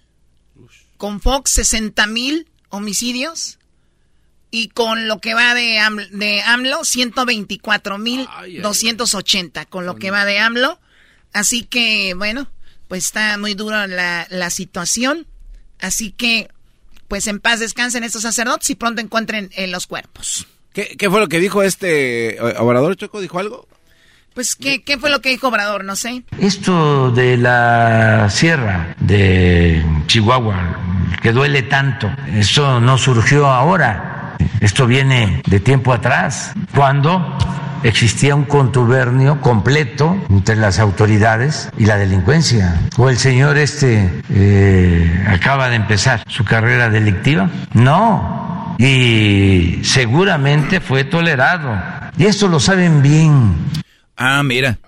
[0.97, 3.59] Con Fox, 60 mil homicidios.
[4.51, 5.81] Y con lo que va de,
[6.13, 8.29] de AMLO, 124 mil
[8.61, 9.65] 280.
[9.67, 10.79] Con lo que va de AMLO.
[11.33, 12.51] Así que, bueno,
[12.89, 15.27] pues está muy dura la, la situación.
[15.81, 16.51] Así que
[17.13, 20.47] pues en paz descansen estos sacerdotes y pronto encuentren eh, los cuerpos.
[20.73, 23.21] ¿Qué, fue lo que dijo este eh, Obrador Choco?
[23.21, 23.69] ¿Dijo algo?
[24.33, 25.85] Pues, ¿qué, ¿qué, fue lo que dijo Obrador?
[25.85, 26.23] No sé.
[26.39, 30.81] Esto de la sierra de Chihuahua,
[31.21, 34.35] que duele tanto, eso no surgió ahora.
[34.63, 37.37] Esto viene de tiempo atrás, cuando
[37.83, 42.81] existía un contubernio completo entre las autoridades y la delincuencia.
[42.97, 47.51] O el señor este eh, acaba de empezar su carrera delictiva.
[47.75, 48.77] No.
[48.79, 51.81] Y seguramente fue tolerado.
[52.17, 53.55] Y esto lo saben bien.
[54.17, 54.79] Ah, mira.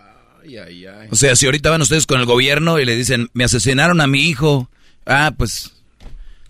[1.11, 4.07] O sea, si ahorita van ustedes con el gobierno y le dicen, me asesinaron a
[4.07, 4.71] mi hijo.
[5.07, 5.73] Ah, pues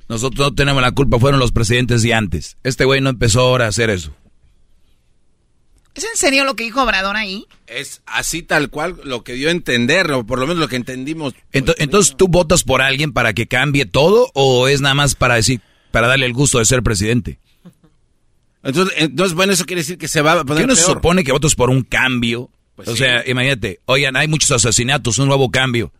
[0.08, 2.56] nosotros no tenemos la culpa, fueron los presidentes de antes.
[2.62, 4.14] Este güey no empezó ahora a hacer eso.
[5.94, 7.46] ¿Es en serio lo que dijo Obrador ahí?
[7.66, 10.76] Es así tal cual lo que dio a entender, o por lo menos lo que
[10.76, 11.34] entendimos.
[11.52, 15.60] Entonces, ¿tú votas por alguien para que cambie todo o es nada más para decir,
[15.92, 17.38] para darle el gusto de ser presidente?
[18.64, 21.22] Entonces, entonces bueno, eso quiere decir que se va a poner ¿Qué no se supone
[21.22, 22.50] que votas por un cambio?
[22.74, 25.92] Pues o sea, imagínate, oigan, hay muchos asesinatos, un nuevo cambio.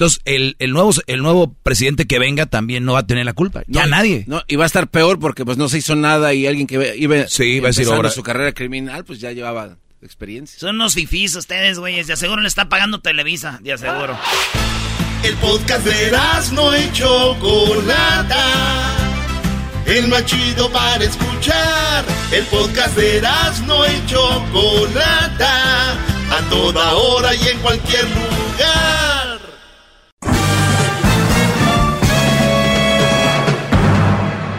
[0.00, 3.34] Entonces, el, el, nuevo, el nuevo presidente que venga también no va a tener la
[3.34, 3.64] culpa.
[3.66, 4.24] Ya nadie.
[4.28, 6.94] No, y va a estar peor porque pues no se hizo nada y alguien que
[6.96, 8.08] iba, sí, va a decir ahora.
[8.08, 10.58] su carrera criminal, pues ya llevaba experiencia.
[10.58, 12.06] Son unos fifís ustedes, güeyes.
[12.06, 14.18] De aseguro le está pagando Televisa, de aseguro.
[15.22, 16.16] El podcast de
[16.54, 18.46] no hecho Chocolata.
[19.84, 22.06] El más chido para escuchar.
[22.32, 23.20] El podcast de
[23.66, 25.92] no hecho Chocolata.
[25.92, 29.19] A toda hora y en cualquier lugar.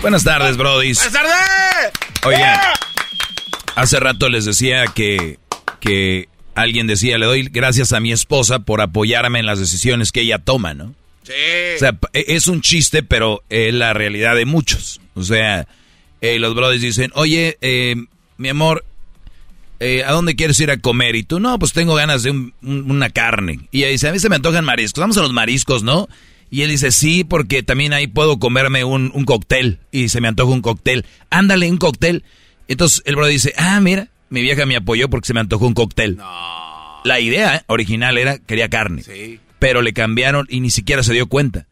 [0.00, 0.94] Buenas tardes, Brody.
[0.94, 1.92] Buenas tardes.
[2.24, 2.44] Oye,
[3.74, 5.38] hace rato les decía que,
[5.80, 10.20] que alguien decía, le doy gracias a mi esposa por apoyarme en las decisiones que
[10.20, 10.94] ella toma, ¿no?
[11.22, 11.32] Sí.
[11.76, 15.00] O sea, e, es un chiste, pero es la realidad de muchos.
[15.14, 15.66] O sea,
[16.20, 17.96] eh, los brothers dicen, oye, eh,
[18.38, 18.84] mi amor,
[19.80, 21.14] eh, ¿a dónde quieres ir a comer?
[21.14, 23.60] Y tú, no, pues tengo ganas de una carne.
[23.70, 25.00] Y ella dice, a mí se me antojan mariscos.
[25.00, 26.08] Vamos a los mariscos, ¿no?
[26.52, 29.78] Y él dice, sí, porque también ahí puedo comerme un, un cóctel.
[29.90, 31.06] Y se me antoja un cóctel.
[31.30, 32.24] Ándale, un cóctel.
[32.68, 35.72] Entonces el bro dice, ah, mira, mi vieja me apoyó porque se me antojó un
[35.72, 36.18] cóctel.
[37.04, 39.02] La idea original era, quería carne.
[39.02, 39.40] Sí.
[39.58, 41.66] Pero le cambiaron y ni siquiera se dio cuenta.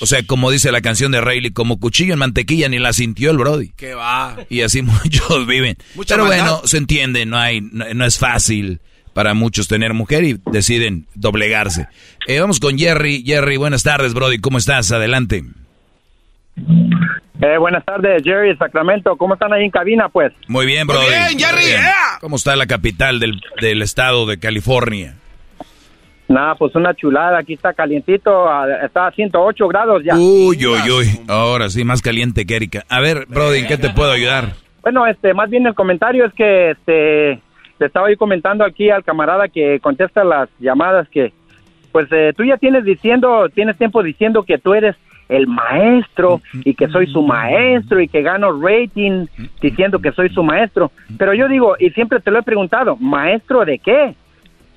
[0.00, 3.30] O sea, como dice la canción de Rayleigh, como cuchillo en mantequilla ni la sintió
[3.30, 3.74] el Brody.
[3.76, 4.38] ¿Qué va?
[4.50, 5.76] Y así muchos viven.
[6.08, 8.80] Pero bueno, se entiende, no hay, no es fácil
[9.16, 11.88] para muchos tener mujer y deciden doblegarse.
[12.28, 13.22] Eh, vamos con Jerry.
[13.24, 14.36] Jerry, buenas tardes, Brody.
[14.36, 14.92] ¿Cómo estás?
[14.92, 15.42] Adelante.
[17.40, 19.16] Eh, buenas tardes, Jerry, Sacramento.
[19.16, 20.34] ¿Cómo están ahí en cabina, pues?
[20.48, 21.06] Muy bien, Brody.
[21.08, 21.82] bien, Jerry.
[22.20, 25.14] ¿Cómo está la capital del, del estado de California?
[26.28, 27.38] Nada, pues una chulada.
[27.38, 28.46] Aquí está calientito.
[28.84, 30.14] Está a 108 grados ya.
[30.14, 31.06] Uy, uy, uy.
[31.26, 32.84] Ahora sí, más caliente que Erika.
[32.90, 34.52] A ver, Brody, ¿en qué te puedo ayudar?
[34.82, 37.40] Bueno, este, más bien el comentario es que, este,
[37.78, 41.32] le estaba yo comentando aquí al camarada que contesta las llamadas que,
[41.92, 44.96] pues eh, tú ya tienes diciendo, tienes tiempo diciendo que tú eres
[45.28, 49.26] el maestro y que soy su maestro y que gano rating
[49.60, 50.92] diciendo que soy su maestro.
[51.18, 54.14] Pero yo digo, y siempre te lo he preguntado, ¿maestro de qué?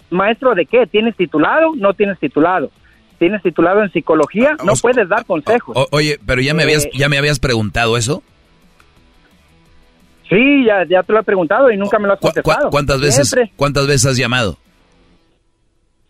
[0.09, 0.87] ¿Maestro de qué?
[0.87, 1.75] ¿Tienes titulado?
[1.75, 2.71] ¿No tienes titulado?
[3.19, 4.55] ¿Tienes titulado en psicología?
[4.63, 5.77] No puedes dar consejos.
[5.91, 8.23] oye, pero ya me habías, Eh, ya me habías preguntado eso.
[10.29, 12.69] Sí, ya, ya te lo he preguntado y nunca me lo has contestado.
[12.69, 13.51] ¿Cuántas veces, Siempre.
[13.55, 14.57] cuántas veces has llamado?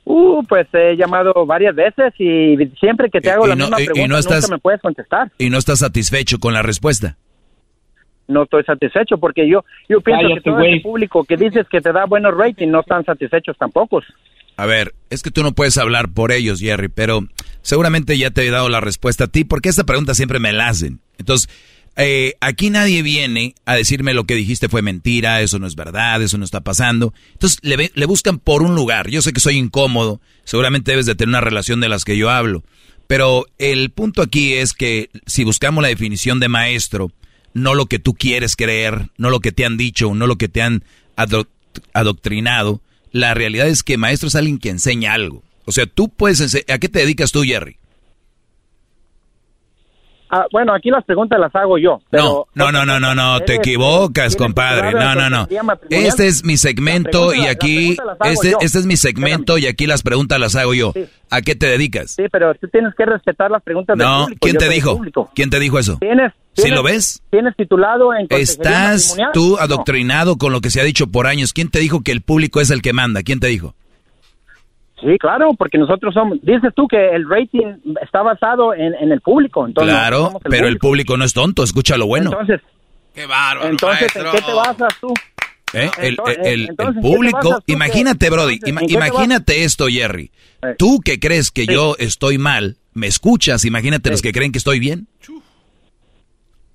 [0.06, 3.82] Uh, pues he llamado varias veces y siempre que te hago y la no- misma
[3.82, 5.32] y pregunta no estás- nunca me puedes contestar.
[5.38, 7.18] Y no estás satisfecho con la respuesta.
[8.28, 11.92] no estoy satisfecho porque yo yo pienso que todo el público que dices que te
[11.92, 14.02] da buenos ratings no están satisfechos tampoco.
[14.56, 17.22] A ver, es que tú no puedes hablar por ellos, Jerry, pero
[17.64, 20.68] seguramente ya te he dado la respuesta a ti, porque esta pregunta siempre me la
[20.68, 21.00] hacen.
[21.18, 21.50] Entonces,
[22.02, 26.22] eh, aquí nadie viene a decirme lo que dijiste fue mentira, eso no es verdad,
[26.22, 27.14] eso no está pasando.
[27.34, 29.10] Entonces, le, le buscan por un lugar.
[29.10, 32.30] Yo sé que soy incómodo, seguramente debes de tener una relación de las que yo
[32.30, 32.64] hablo.
[33.08, 37.11] Pero el punto aquí es que si buscamos la definición de maestro,
[37.53, 40.48] no lo que tú quieres creer, no lo que te han dicho, no lo que
[40.48, 40.84] te han
[41.94, 45.44] adoctrinado, la realidad es que maestro es alguien que enseña algo.
[45.66, 46.56] O sea, tú puedes.
[46.69, 47.78] ¿A qué te dedicas tú, Jerry?
[50.32, 52.01] Ah, bueno, aquí las preguntas las hago yo.
[52.11, 54.93] no, no, no, no, no, no, te equivocas, compadre.
[54.93, 55.48] No, no, no.
[55.90, 60.40] Este es mi segmento y aquí, este, este es mi segmento y aquí las preguntas
[60.40, 60.93] las hago yo.
[61.32, 62.11] ¿A qué te dedicas?
[62.11, 64.99] Sí, pero tú tienes que respetar las preguntas del no, ¿quién te dijo?
[65.35, 65.98] ¿Quién te dijo eso?
[65.99, 67.22] ¿Tienes, ¿Sí lo ves?
[67.30, 71.53] Tienes titulado en Estás tú adoctrinado con lo que se ha dicho por años.
[71.53, 73.24] ¿Quién te dijo que el público es el que manda?
[73.24, 73.75] ¿Quién te dijo?
[75.02, 79.66] Sí, claro, porque nosotros somos, dices tú que el rating está basado en, el público.
[79.66, 82.32] Entonces claro, pero el público no es tonto, escucha lo bueno.
[82.32, 82.61] Entonces,
[83.14, 83.69] qué bárbaro.
[83.69, 85.14] Entonces, ¿en qué te basas tú?
[85.74, 85.90] ¿Eh?
[86.00, 90.32] El, el, público, imagínate, Brody, imagínate esto, Jerry.
[90.64, 90.76] Eh.
[90.78, 94.80] Tú que crees que yo estoy mal, me escuchas, imagínate los que creen que estoy
[94.80, 95.08] bien.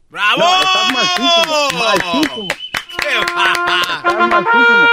[0.09, 0.43] ¡Bravo!
[0.61, 2.49] estás malísimo, malísimo.
[2.99, 4.89] Estás malísimo.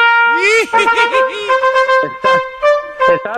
[0.64, 2.42] Estás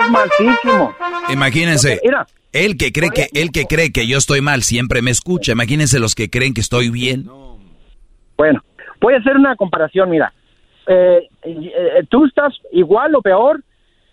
[0.09, 0.95] malísimo.
[1.29, 1.99] Imagínense.
[2.03, 5.53] Mira, el que cree que el que cree que yo estoy mal siempre me escucha.
[5.53, 7.25] Imagínense los que creen que estoy bien.
[8.37, 8.63] Bueno,
[9.01, 10.09] voy a hacer una comparación.
[10.09, 10.33] Mira,
[10.87, 13.63] eh, eh, tú estás igual o peor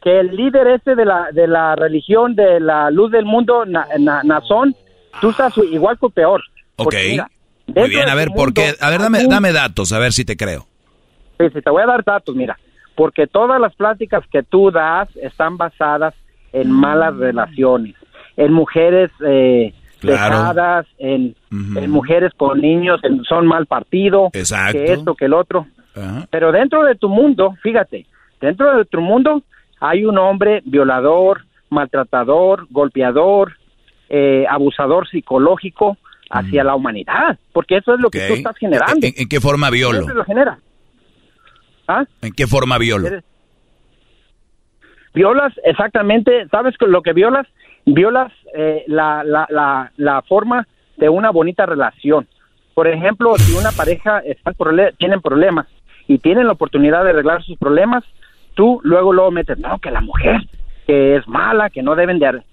[0.03, 4.75] que el líder este de la de la religión de la luz del mundo, Nazón.
[5.21, 6.43] Tú estás igual o peor.
[6.77, 6.95] Ok.
[7.67, 8.75] Muy bien, a ver, ¿por qué?
[8.81, 10.67] A ver, dame, dame datos, a ver si te creo.
[11.39, 12.59] Sí, sí, te voy a dar datos, mira
[13.01, 16.13] porque todas las pláticas que tú das están basadas
[16.53, 17.95] en malas relaciones,
[18.37, 19.73] en mujeres eh,
[20.03, 25.67] dejadas, en, mujeres con niños que son mal partido, que esto, que el otro.
[26.29, 28.05] Pero dentro de tu mundo, fíjate,
[28.39, 29.45] dentro de tu mundo
[29.81, 33.53] hay un hombre violador, maltratador, golpeador,
[34.11, 35.97] eh, abusador psicológico
[36.29, 39.07] hacia la humanidad, porque eso es lo que tú estás generando.
[39.07, 40.01] ¿En, qué forma violo?
[40.01, 40.59] Eso lo genera.
[41.91, 42.05] ¿Ah?
[42.23, 43.09] ¿En qué forma violo?
[45.13, 47.49] Violas, exactamente, ¿sabes lo que violas?
[47.85, 52.29] Violas eh, la, la, la, la, forma de una bonita relación.
[52.75, 54.53] Por ejemplo, si una pareja está
[54.99, 55.67] tienen problemas
[56.07, 58.05] y tienen la oportunidad de arreglar sus problemas,
[58.55, 60.43] tú luego luego metes, no, que la mujer,
[60.87, 62.45] que es mala, que no deben de,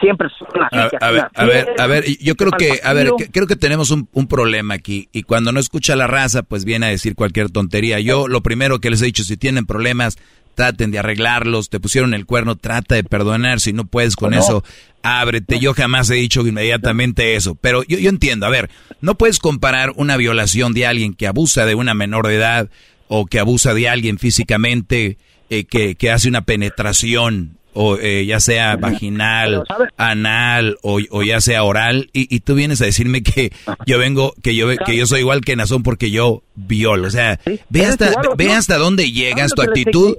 [0.00, 0.28] siempre
[0.72, 4.08] a, ver, a ver, a ver, yo creo que, a ver, creo que tenemos un,
[4.12, 8.00] un, problema aquí y cuando no escucha la raza, pues viene a decir cualquier tontería.
[8.00, 10.18] Yo lo primero que les he dicho, si tienen problemas,
[10.54, 14.64] traten de arreglarlos, te pusieron el cuerno, trata de perdonar, si no puedes con eso,
[15.02, 15.60] ábrete.
[15.60, 18.68] Yo jamás he dicho inmediatamente eso, pero yo, yo entiendo, a ver,
[19.00, 22.68] no puedes comparar una violación de alguien que abusa de una menor de edad
[23.08, 25.18] o que abusa de alguien físicamente,
[25.50, 29.64] eh, que, que hace una penetración o eh, ya sea vaginal,
[29.96, 33.52] anal o, ya sea oral y, tú vienes a decirme que
[33.86, 37.38] yo vengo que yo que yo soy igual que Nazón porque yo violo, o sea,
[37.70, 40.16] ve hasta ve hasta dónde llegas tu actitud.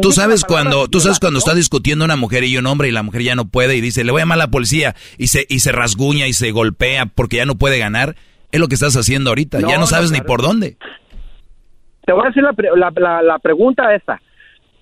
[0.00, 3.02] Tú, sabes cuando tú sabes cuando está discutiendo una mujer y un hombre y la
[3.02, 5.46] mujer ya no puede y dice, "Le voy a llamar a la policía" y se
[5.48, 8.16] y se rasguña y se golpea porque ya no puede ganar.
[8.52, 10.76] Es lo que estás haciendo ahorita, ya no sabes ni por dónde.
[12.04, 14.20] Te voy a hacer la, la, la pregunta esta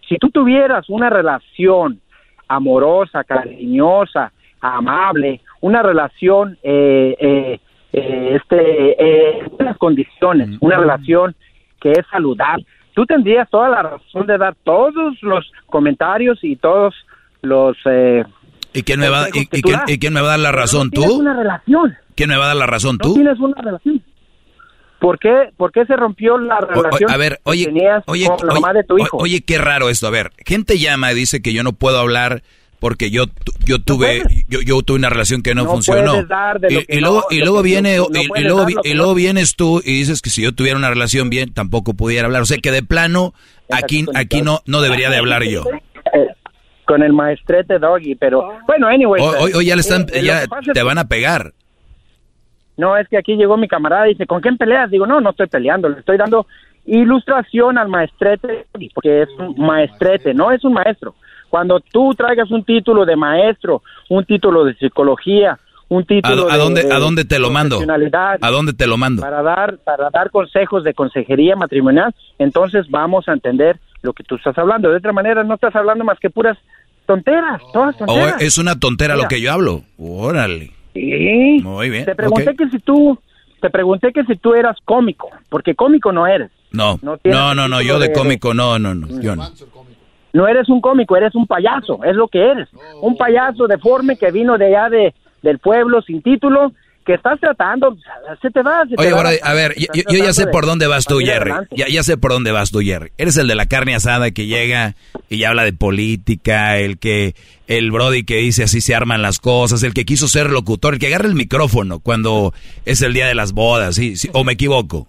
[0.09, 2.01] si tú tuvieras una relación
[2.49, 7.61] amorosa, cariñosa, amable, una relación eh, eh,
[7.93, 11.35] eh este, en buenas condiciones, una relación
[11.81, 16.95] que es saludable, tú tendrías toda la razón de dar todos los comentarios y todos
[17.43, 17.77] los...
[17.87, 18.25] Eh,
[18.75, 19.47] ¿Y quién, me va, y,
[19.99, 20.91] quién, me va a dar la razón?
[20.91, 21.03] ¿Tú?
[21.21, 21.97] una relación.
[22.15, 22.99] ¿Quién me va a dar la razón?
[22.99, 23.15] ¿Tú?
[23.15, 24.03] tienes una relación.
[25.01, 28.49] ¿Por qué, ¿Por qué se rompió la relación a ver, oye, que tenías oye, con
[28.49, 29.17] la mamá de tu hijo?
[29.17, 30.07] Oye, qué raro esto.
[30.09, 32.43] A ver, gente llama y dice que yo no puedo hablar
[32.81, 33.25] porque yo
[33.65, 36.17] yo tuve yo, yo, tuve una relación que no, funcionó.
[36.89, 40.43] y, luego y luego viene y, luego, y luego vienes tú y dices que si
[40.43, 42.43] yo tuviera una relación bien tampoco pudiera hablar.
[42.43, 43.35] O sea que de plano
[43.71, 45.65] aquí aquí no no debería de hablar yo.
[46.15, 46.29] eh,
[46.85, 50.97] con el maestrete doggy pero bueno anyway hoy, ya le están eh, ya te van
[50.97, 51.53] a pegar
[52.79, 54.91] no, es que aquí llegó mi camarada y dice, ¿con quién peleas?
[54.91, 56.47] Digo, no, no estoy peleando, le estoy dando
[56.87, 61.15] ilustración al maestrete, porque es un maestrete, no es un maestro.
[61.51, 65.59] Cuando tú traigas un título de maestro, un título de psicología,
[65.89, 67.79] un título ¿A, a de- dónde, de ¿A dónde te lo mando?
[68.41, 69.23] ¿A dónde te lo mando?
[69.23, 74.37] para dar para dar consejos de consejería matrimonial, entonces vamos a entender lo que tú
[74.37, 74.91] estás hablando.
[74.91, 76.59] De otra manera no estás hablando más que puras
[77.07, 78.35] tonteras, todas ¿O tonteras.
[78.39, 79.25] Oh, es una tontera Mira.
[79.25, 79.83] lo que yo hablo?
[79.99, 80.71] Órale.
[80.95, 81.61] Sí.
[81.63, 82.05] Muy bien.
[82.05, 83.19] Te pregunté que si tú
[83.61, 86.51] te pregunté que si tú eras cómico, porque cómico no eres.
[86.71, 89.45] No, no no, tienes no, yo de de- cómico no, no, no, yo no.
[90.33, 92.69] No eres un cómico, eres un payaso, es lo que eres.
[93.01, 96.73] Un payaso deforme que vino de allá de, del pueblo sin título,
[97.09, 97.97] que estás tratando,
[98.43, 99.21] se te va, se te Oye, va.
[99.21, 101.53] Brody, a ver, yo, ya sé por dónde vas tú, Jerry.
[101.71, 103.13] Ya, ya sé por dónde vas tú, Jerry.
[103.17, 104.95] Eres el de la carne asada que llega
[105.31, 107.35] y habla de política, el que,
[107.67, 111.01] el Brody que dice así se arman las cosas, el que quiso ser locutor, el
[111.01, 112.53] que agarra el micrófono cuando
[112.85, 114.17] es el día de las bodas, ¿sí?
[114.17, 115.09] sí, ¿O me equivoco?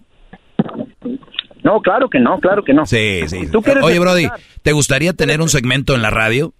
[1.62, 2.86] No, claro que no, claro que no.
[2.86, 3.48] Sí, sí.
[3.52, 4.30] ¿Tú quieres Oye, Brody?
[4.62, 6.54] ¿te gustaría tener un segmento en la radio?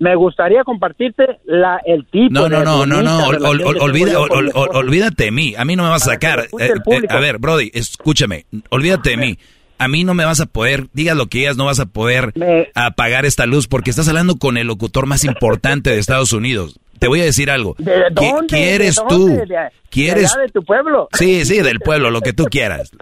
[0.00, 4.18] Me gustaría compartirte la, el tipo No, no, de no, no, no, ol- ol- olvida-
[4.20, 6.46] olvídate de mí, a mí no me vas a sacar.
[6.60, 9.38] Eh, eh, a ver, Brody, escúchame, olvídate de mí.
[9.80, 12.32] A mí no me vas a poder, digas lo que digas, no vas a poder
[12.74, 16.78] apagar esta luz porque estás hablando con el locutor más importante de Estados Unidos.
[16.98, 17.76] Te voy a decir algo.
[17.78, 17.92] ¿De.
[18.48, 19.28] ¿Quieres ¿De tú?
[19.28, 19.46] dónde?
[19.88, 20.34] ¿Quieres?
[20.34, 21.08] de tu pueblo?
[21.12, 22.90] Sí, sí, del pueblo, lo que tú quieras.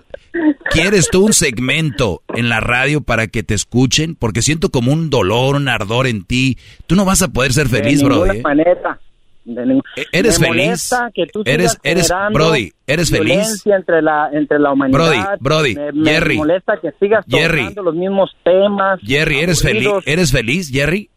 [0.71, 4.15] ¿Quieres tú un segmento en la radio para que te escuchen?
[4.15, 6.59] Porque siento como un dolor, un ardor en ti.
[6.87, 8.39] Tú no vas a poder ser feliz, de ninguna Brody.
[8.39, 8.43] ¿eh?
[8.43, 9.01] manera.
[9.45, 10.91] De ningún- ¿Eres Me feliz?
[11.15, 13.63] que tú ¿Eres- eres- Brody, eres feliz?
[13.67, 14.99] entre la entre la humanidad.
[14.99, 16.37] Brody, Brody, me, me Jerry.
[16.37, 17.73] molesta que sigas Jerry.
[17.77, 18.99] los mismos temas.
[19.03, 19.89] Jerry, ¿eres feliz?
[20.05, 21.11] ¿Eres feliz, Jerry?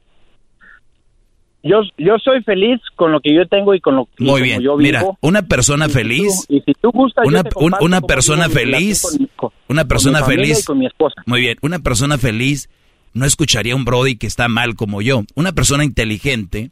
[1.62, 4.62] Yo yo soy feliz con lo que yo tengo y con lo Muy bien.
[4.62, 9.02] yo Mira, una persona feliz, y si tú gustas, una, un- una persona feliz,
[9.36, 11.22] con una con persona mi feliz, y con mi esposa.
[11.26, 12.70] muy bien, una persona feliz
[13.14, 15.24] no escucharía a un Brody que está mal como yo.
[15.36, 16.72] Una persona inteligente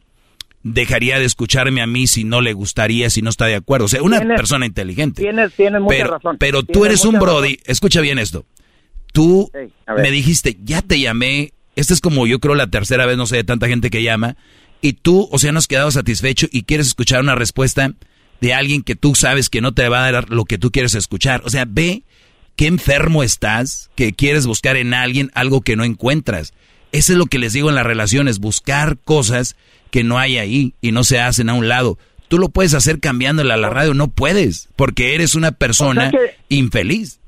[0.62, 3.84] dejaría de escucharme a mí si no le gustaría, si no está de acuerdo.
[3.86, 5.20] O sea, una Tienes- persona inteligente.
[5.22, 6.36] Tienes tienes mucha pero, razón.
[6.38, 7.64] pero tú eres un Brody, razón.
[7.66, 8.44] escucha bien esto.
[9.12, 9.50] Tú
[9.96, 13.36] me dijiste, ya te llamé, esta es como yo creo la tercera vez, no sé,
[13.36, 14.36] de tanta gente que llama,
[14.80, 17.92] y tú, o sea, no has quedado satisfecho y quieres escuchar una respuesta
[18.40, 20.94] de alguien que tú sabes que no te va a dar lo que tú quieres
[20.94, 21.42] escuchar.
[21.44, 22.02] O sea, ve
[22.56, 26.52] qué enfermo estás, que quieres buscar en alguien algo que no encuentras.
[26.92, 29.56] Eso es lo que les digo en las relaciones, buscar cosas
[29.90, 31.98] que no hay ahí y no se hacen a un lado.
[32.28, 36.36] Tú lo puedes hacer cambiándole a la radio, no puedes, porque eres una persona que-
[36.48, 37.20] infeliz.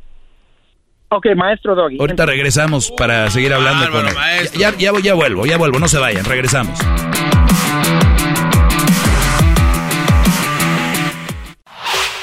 [1.09, 1.97] Ok, maestro Doggy.
[1.99, 4.15] Ahorita regresamos para seguir hablando con él.
[4.57, 6.79] Ya, ya, ya vuelvo, ya vuelvo, no se vayan, regresamos.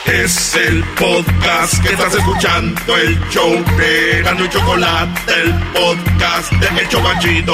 [0.05, 6.89] Es el podcast que estás escuchando, el show de y Chocolate, el podcast de El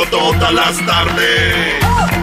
[0.06, 2.23] todas las tardes.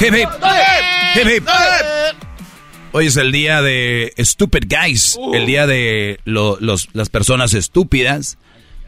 [0.00, 0.28] Hip, hip.
[1.16, 1.48] Hip, hip.
[2.92, 8.38] Hoy es el día de Stupid Guys, el día de lo- los, las personas estúpidas.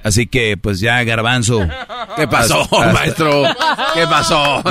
[0.02, 1.60] Así que, pues ya Garbanzo.
[2.16, 3.42] ¿Qué pasó, Hasta- maestro?
[3.94, 4.62] ¿Qué pasó?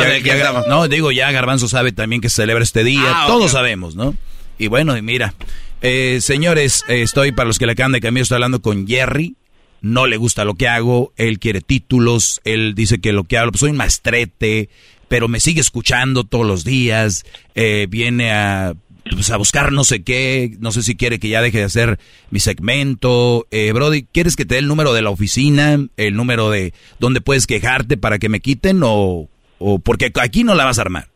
[0.68, 3.04] No, digo, ya Garbanzo sabe también que se celebra este día.
[3.06, 4.16] Ah, Todos sabemos, ¿no?
[4.58, 5.34] Y bueno, y mira,
[5.82, 9.36] eh, señores, eh, estoy para los que le acaban de cambiar, estoy hablando con Jerry.
[9.82, 13.52] No le gusta lo que hago, él quiere títulos, él dice que lo que hablo,
[13.54, 14.70] pues soy un maestrete,
[15.10, 18.74] pero me sigue escuchando todos los días, eh, viene a,
[19.10, 22.00] pues, a buscar no sé qué, no sé si quiere que ya deje de hacer
[22.30, 23.48] mi segmento.
[23.52, 27.20] Eh, Brody, ¿quieres que te dé el número de la oficina, el número de dónde
[27.20, 31.08] puedes quejarte para que me quiten o, o porque aquí no la vas a armar?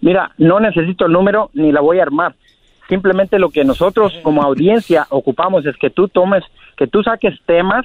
[0.00, 2.34] Mira, no necesito el número ni la voy a armar.
[2.88, 6.42] Simplemente lo que nosotros como audiencia ocupamos es que tú tomes,
[6.76, 7.84] que tú saques temas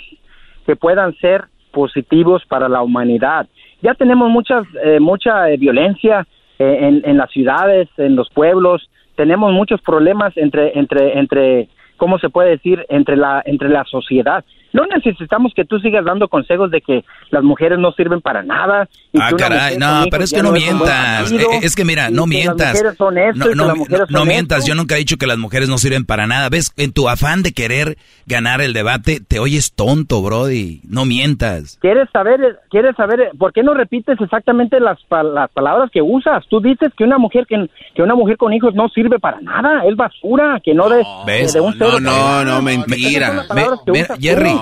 [0.66, 3.48] que puedan ser positivos para la humanidad.
[3.82, 6.26] Ya tenemos muchas, eh, mucha eh, violencia
[6.60, 8.90] eh, en, en las ciudades, en los pueblos.
[9.18, 12.86] Tenemos muchos problemas entre, entre, entre, ¿cómo se puede decir?
[12.88, 14.46] Entre la, entre la sociedad.
[14.74, 18.88] No necesitamos que tú sigas dando consejos de que las mujeres no sirven para nada.
[19.12, 21.32] y Ah, caray, no, pero es que no mientas.
[21.32, 22.82] Eh, Es que mira, no mientas.
[22.84, 24.60] Las son esto, No, no, las no mientas.
[24.60, 24.70] esto.
[24.70, 26.50] Yo nunca he dicho que las mujeres no sirven para nada.
[26.50, 26.74] ¿Ves?
[26.78, 30.82] En tu afán de querer ganar el debate, te oyes tonto, Brody.
[30.88, 31.78] No mientas.
[31.82, 36.44] ¿Quieres saber, quieres saber, por qué no repites exactamente las, las palabras que usas?
[36.50, 39.84] Tú dices que una mujer que, que una mujer con hijos no sirve para nada,
[39.88, 41.54] es basura, que no de, ¿Ves?
[41.54, 43.46] de un cero no, no, son mentira.
[43.48, 43.92] palabras que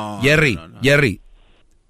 [0.02, 0.28] Mira, usas tú.
[0.28, 1.22] Jerry, Jerry, Jerry.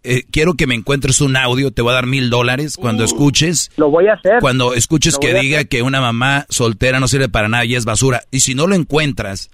[0.04, 3.70] eh, quiero que me encuentres un audio, te voy a dar mil dólares cuando escuches.
[3.78, 4.40] Uh, Lo voy a hacer.
[4.42, 7.86] Cuando escuches Lo que diga que una mamá soltera no sirve para nada y es
[7.86, 8.22] basura.
[8.32, 9.50] Y si no lo encuentras,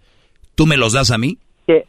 [0.56, 1.38] ¿tú me los das a mí?
[1.68, 1.86] Que-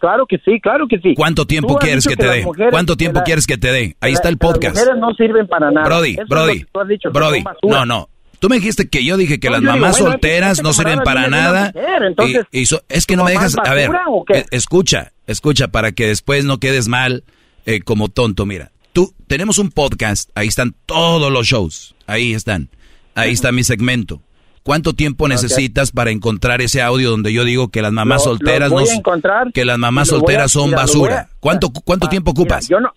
[0.00, 1.14] Claro que sí, claro que sí.
[1.14, 2.46] ¿Cuánto tiempo quieres dicho que te dé?
[2.70, 3.96] ¿Cuánto tiempo la- quieres que te dé?
[4.00, 4.76] Ahí está el que podcast.
[4.76, 5.86] Las mujeres no sirven para nada.
[5.86, 8.08] Brody, Eso es Brody, lo que tú has dicho, que Brody, no, no.
[8.44, 10.98] Tú me dijiste que yo dije que No, las digo, mamás bueno, solteras no sirven
[11.02, 11.72] para nada.
[11.74, 13.56] mujer, entonces, y, y so- es que no ¿tu me dejas.
[13.64, 13.90] A ver,
[14.34, 17.24] eh, escucha, escucha, para que después no quedes mal
[17.64, 18.44] eh, como tonto.
[18.44, 22.68] Mira, tú, tenemos un podcast, ahí están todos los shows, ahí están.
[23.14, 24.20] Ahí está mi segmento.
[24.62, 28.68] ¿Cuánto tiempo necesitas para encontrar ese audio donde yo digo que las mamás Lo- solteras
[28.68, 31.18] voy no a encontrar que las mamás a- solteras son mira, basura?
[31.20, 32.68] a- ¿Cuánto cuánto Ah, tiempo mira, ocupas?
[32.68, 32.92] yo no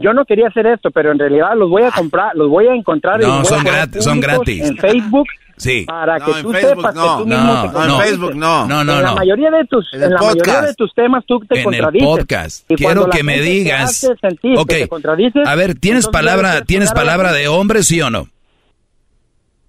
[0.00, 2.74] yo no quería hacer esto, pero en realidad los voy a comprar, los voy a
[2.74, 4.64] encontrar y No, a son gratis, son gratis.
[4.68, 5.84] En Facebook Sí.
[5.88, 7.02] para No, que en tú Facebook sepas no.
[7.02, 7.98] que tú mismo No, te no.
[8.00, 8.66] Facebook no.
[8.68, 10.66] No, no, en la mayoría de tus En en, la mayoría podcast.
[10.68, 12.08] de tus temas tú te en el contradices.
[12.08, 12.70] podcast.
[12.70, 13.82] Y Quiero que me te digas.
[13.90, 14.68] hace sentir que Ok.
[14.68, 18.28] te contradices, A ver, ¿tienes palabra, ¿tienes palabra de hombre, sí o no?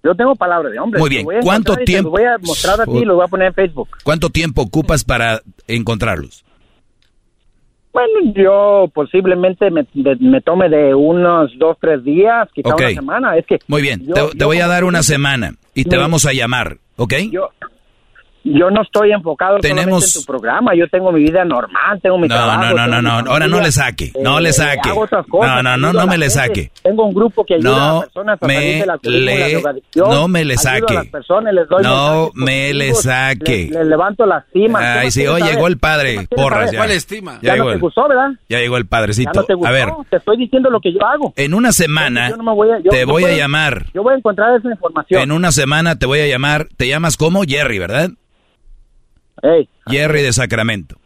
[0.02, 0.98] Yo tengo palabra de hombre.
[1.00, 1.24] Muy bien.
[1.24, 3.28] voy a ¿Cuánto y tiempo- Los voy a mostrar a ti y los voy a
[3.28, 3.88] poner en Facebook.
[4.02, 6.44] ¿Cuánto tiempo ocupas para encontrarlos?
[7.92, 12.80] Bueno, yo posiblemente me, de- me tome de unos dos, tres días, quizá Ok.
[12.82, 13.36] una semana.
[13.36, 15.96] Es que Muy bien, yo- te, yo te voy a dar una semana y te
[15.96, 17.14] vamos a llamar, ¿ok?
[17.32, 17.50] Yo,
[18.44, 20.74] yo no estoy enfocado Tenemos- en tu programa.
[20.74, 22.74] Yo tengo mi vida normal, tengo mi No, trabajo.
[22.74, 24.88] no, no, no, no, ahora no le saque, no le eh, saque.
[24.90, 26.70] hago otras cosas, No, no, no, no me la le saque.
[26.82, 29.50] Tengo un grupo que ayuda No a personas a me salir de la la le-
[29.52, 30.10] drogadicción.
[30.10, 30.94] no me le a saque.
[30.94, 33.66] las personas, les doy No me le saque.
[33.66, 34.78] Les, les levanto la estima.
[34.78, 36.78] ¿Qué Ay, sí, hoy llegó el ¿Qué padre, porras ya.
[36.78, 37.34] ¿Cuál estima?
[37.42, 38.30] Ya Ya llegó no te el- gustó, ¿verdad?
[38.48, 39.30] Ya llegó el Ya padrecito.
[39.34, 39.68] no te gustó.
[39.68, 41.32] A ver, Te estoy diciendo lo que yo hago.
[41.36, 43.86] en una semana Yo no me voy a- yo te no voy a llamar.
[43.94, 45.20] Yo voy a encontrar esa información.
[45.22, 46.68] En una semana te voy a llamar.
[46.76, 48.10] Te llamas como Jerry, ¿verdad?
[49.42, 50.96] Ey, Jerry de Sacramento.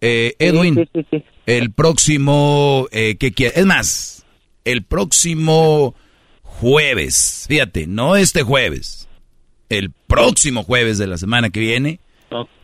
[0.00, 1.24] Eh, Edwin, sí, sí, sí.
[1.46, 3.56] el próximo, eh, ¿qué quieres?
[3.56, 4.26] Es más,
[4.64, 5.94] el próximo
[6.42, 9.08] jueves, fíjate, no este jueves,
[9.68, 12.00] el próximo jueves de la semana que viene,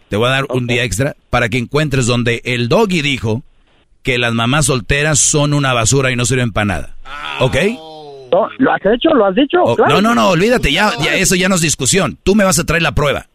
[0.09, 3.43] te voy a dar un día extra para que encuentres donde el doggy dijo
[4.03, 6.97] que las mamás solteras son una basura y no sirven para nada.
[7.41, 7.57] ¿Ok?
[8.31, 9.11] No, ¿Lo has hecho?
[9.15, 9.59] ¿Lo has dicho?
[9.77, 9.99] Claro.
[9.99, 12.19] Oh, no, no, no, olvídate, ya, ya eso ya no es discusión.
[12.23, 13.27] Tú me vas a traer la prueba.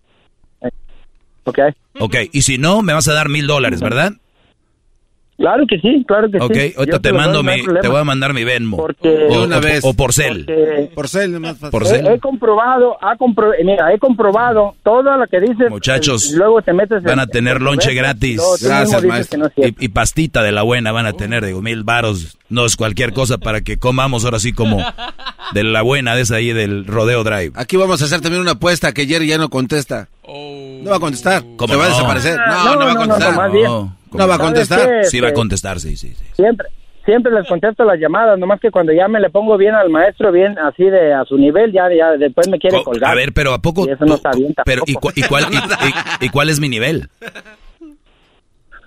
[1.47, 1.59] Ok.
[1.99, 4.13] Ok, y si no, me vas a dar mil dólares, ¿verdad?
[5.37, 6.73] Claro que sí, claro que Ok, sí.
[6.75, 8.75] ahorita Yo te mando mi, te voy a mandar mi Venmo.
[8.75, 9.81] Porque- o, una vez.
[9.85, 10.47] o por cel.
[10.95, 11.69] Por cel es más fácil.
[11.69, 12.07] Por he, cel.
[12.07, 15.69] he comprobado, ha compro, eh, mira, he comprobado todo lo que dices.
[15.69, 18.41] Muchachos, eh, luego te metes Van a tener en lonche gratis.
[18.61, 19.51] y Gracias, maestro.
[19.55, 19.67] que no.
[19.79, 22.35] Y, y pastita de la buena van a tener, digo, mil varos.
[22.49, 24.83] No es cualquier cosa para que comamos ahora sí como
[25.53, 27.51] de la buena de esa ahí del Rodeo Drive.
[27.53, 30.07] Aquí vamos a hacer también una apuesta que Jerry ya no contesta.
[30.27, 31.41] No va a contestar.
[31.55, 31.95] ¿Cómo Se va a no?
[31.95, 32.37] desaparecer.
[32.39, 33.31] Ah, No, no, no, va a no, no, contestar.
[33.33, 33.65] no, más bien.
[33.65, 35.05] No, No va a ¿Sabes contestar.
[35.05, 36.25] sí va a Este, contestar, sí, sí, sí.
[36.33, 36.67] Siempre,
[37.05, 40.31] siempre les contesto las llamadas, nomás que cuando ya me le pongo bien al maestro,
[40.31, 43.11] bien así de a su nivel, ya, ya después me quiere Co- colgar.
[43.11, 43.87] A ver, pero ¿a poco?
[43.87, 45.13] Y eso no está bien pero, ¿y, tampoco.
[45.13, 47.09] cu- y cuál, y- y- y cuál es mi nivel?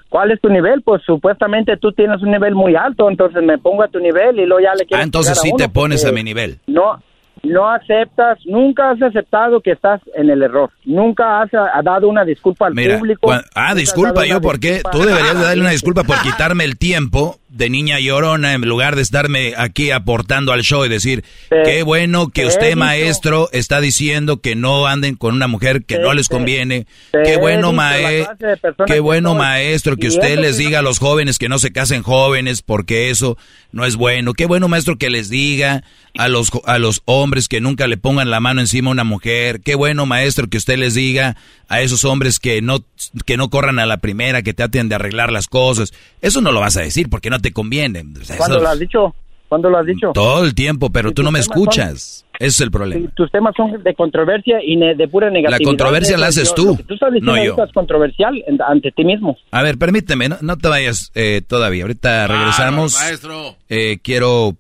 [0.09, 0.83] ¿Cuál es tu nivel?
[0.83, 4.44] Pues supuestamente tú tienes un nivel muy alto, entonces me pongo a tu nivel y
[4.47, 6.59] luego ya le quiero Ah, entonces sí te pones a mi nivel.
[6.67, 7.01] No,
[7.43, 10.70] no aceptas, nunca has aceptado que estás en el error.
[10.85, 13.33] Nunca has ah, dado una disculpa al Mira, público.
[13.55, 14.83] ah, disculpa, yo, ¿por qué?
[14.93, 18.95] Tú deberías de darle una disculpa por quitarme el tiempo de niña llorona en lugar
[18.95, 23.49] de estarme aquí aportando al show y decir, Te- qué bueno que usted, dicho- maestro,
[23.53, 26.87] está diciendo que no anden con una mujer que Te- no les conviene.
[27.12, 28.57] Qué bueno, mae- qué
[28.87, 32.62] que bueno, maestro, que usted les diga a los jóvenes que no se casen jóvenes
[32.62, 33.37] porque eso
[33.73, 34.33] no es bueno.
[34.35, 35.83] Qué bueno, maestro, que les diga
[36.19, 39.61] a los, a los hombres que nunca le pongan la mano encima a una mujer.
[39.61, 41.37] Qué bueno, maestro, que usted les diga
[41.69, 42.85] a esos hombres que no,
[43.27, 45.93] que no corran a la primera, que traten de arreglar las cosas.
[46.20, 48.05] Eso no lo vas a decir porque no te conviene.
[48.36, 49.15] ¿Cuándo eso- lo has dicho?
[49.49, 50.12] ¿Cuándo lo has dicho?
[50.15, 52.27] todo el tiempo, pero tú no me temas son- escuchas.
[52.39, 53.10] Ese es el problema.
[53.17, 55.69] Tus temas son de controversia y ne- de pura negatividad.
[55.69, 57.65] controversia la haces tú, lo que tú estás diciendo no yo.
[57.65, 58.33] es controversial
[58.67, 59.36] ante ti mismo.
[59.51, 61.83] A ver, permíteme, no, no te vayas eh, todavía.
[61.83, 62.94] Ahorita regresamos.
[62.94, 63.57] maestro.
[63.69, 64.57] Eh, quiero,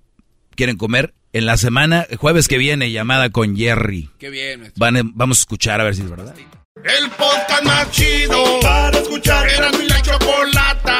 [0.56, 4.10] quieren comer en la semana, jueves que viene, llamada con Jerry.
[4.18, 4.80] Qué bien, maestro.
[4.80, 6.34] Van a- vamos a escuchar a ver si es verdad.
[6.82, 9.48] El podcast más chido para escuchar.
[9.48, 10.98] Era mi la chocolata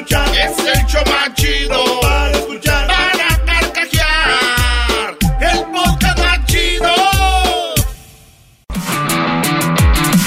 [0.00, 0.28] escuchar.
[0.36, 2.86] Es el show más chido para escuchar.
[2.86, 5.16] Para carcajear.
[5.40, 6.94] El podcast más chido.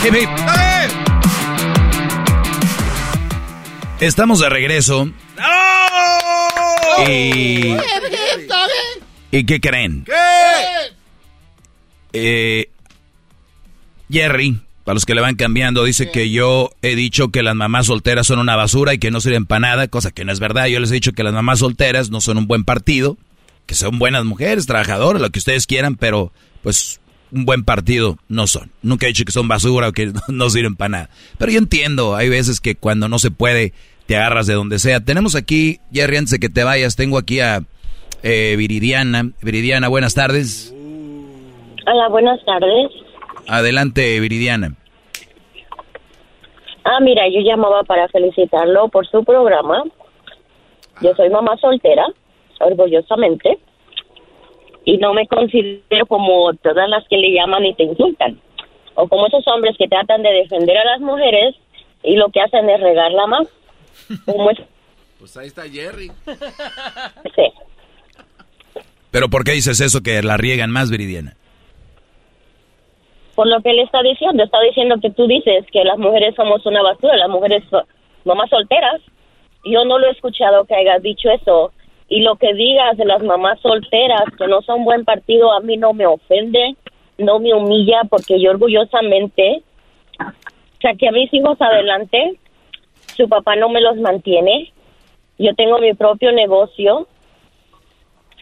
[0.03, 0.29] Hip, hip.
[3.99, 5.09] Estamos de regreso.
[7.07, 7.75] Y,
[9.31, 10.05] ¿Y qué creen?
[12.13, 12.69] Eh,
[14.09, 17.87] Jerry, para los que le van cambiando, dice que yo he dicho que las mamás
[17.87, 20.65] solteras son una basura y que no sirven para nada, cosa que no es verdad.
[20.67, 23.17] Yo les he dicho que las mamás solteras no son un buen partido,
[23.65, 26.99] que son buenas mujeres, trabajadoras, lo que ustedes quieran, pero pues
[27.31, 28.71] un buen partido no son.
[28.81, 31.09] Nunca he dicho que son basura o que no sirven para nada.
[31.37, 33.73] Pero yo entiendo, hay veces que cuando no se puede,
[34.05, 34.99] te agarras de donde sea.
[34.99, 37.63] Tenemos aquí, Jerry, antes de que te vayas, tengo aquí a
[38.21, 39.31] eh, Viridiana.
[39.41, 40.73] Viridiana, buenas tardes.
[41.85, 42.91] Hola, buenas tardes.
[43.47, 44.75] Adelante, Viridiana.
[46.83, 49.83] Ah, mira, yo llamaba para felicitarlo por su programa.
[51.01, 52.05] Yo soy mamá soltera,
[52.59, 53.57] orgullosamente,
[54.85, 58.39] y no me considero como todas las que le llaman y te insultan,
[58.95, 61.55] o como esos hombres que tratan de defender a las mujeres
[62.03, 63.47] y lo que hacen es regarla más.
[64.25, 64.59] Como es
[65.19, 66.11] Pues ahí está Jerry.
[67.35, 67.51] Sí.
[69.11, 71.35] Pero ¿por qué dices eso que la riegan más, Viridiana?
[73.35, 74.43] Por lo que él está diciendo.
[74.43, 77.83] Está diciendo que tú dices que las mujeres somos una basura, las mujeres son
[78.25, 79.01] mamás solteras.
[79.65, 81.71] Yo no lo he escuchado que hayas dicho eso.
[82.09, 85.77] Y lo que digas de las mamás solteras, que no son buen partido, a mí
[85.77, 86.75] no me ofende,
[87.17, 89.63] no me humilla, porque yo orgullosamente
[90.81, 92.37] saqué a mis hijos adelante.
[93.15, 94.71] Su papá no me los mantiene.
[95.39, 97.07] Yo tengo mi propio negocio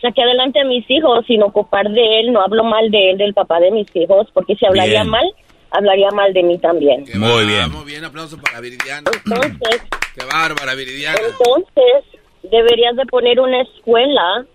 [0.01, 3.33] saqué adelante a mis hijos sin ocupar de él, no hablo mal de él, del
[3.33, 5.09] papá de mis hijos, porque si hablaría Bien.
[5.09, 5.25] mal,
[5.71, 7.05] hablaría mal de mí también.
[7.15, 7.71] Muy bien.
[7.71, 9.09] Muy bien, aplauso para Viridiana.
[9.25, 9.81] Entonces,
[10.15, 11.17] Qué bárbara, Viridiana.
[11.29, 14.45] entonces, deberías de poner una escuela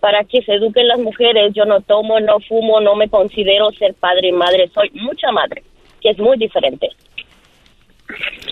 [0.00, 1.52] para que se eduquen las mujeres.
[1.54, 5.62] Yo no tomo, no fumo, no me considero ser padre y madre, soy mucha madre,
[6.00, 6.88] que es muy diferente.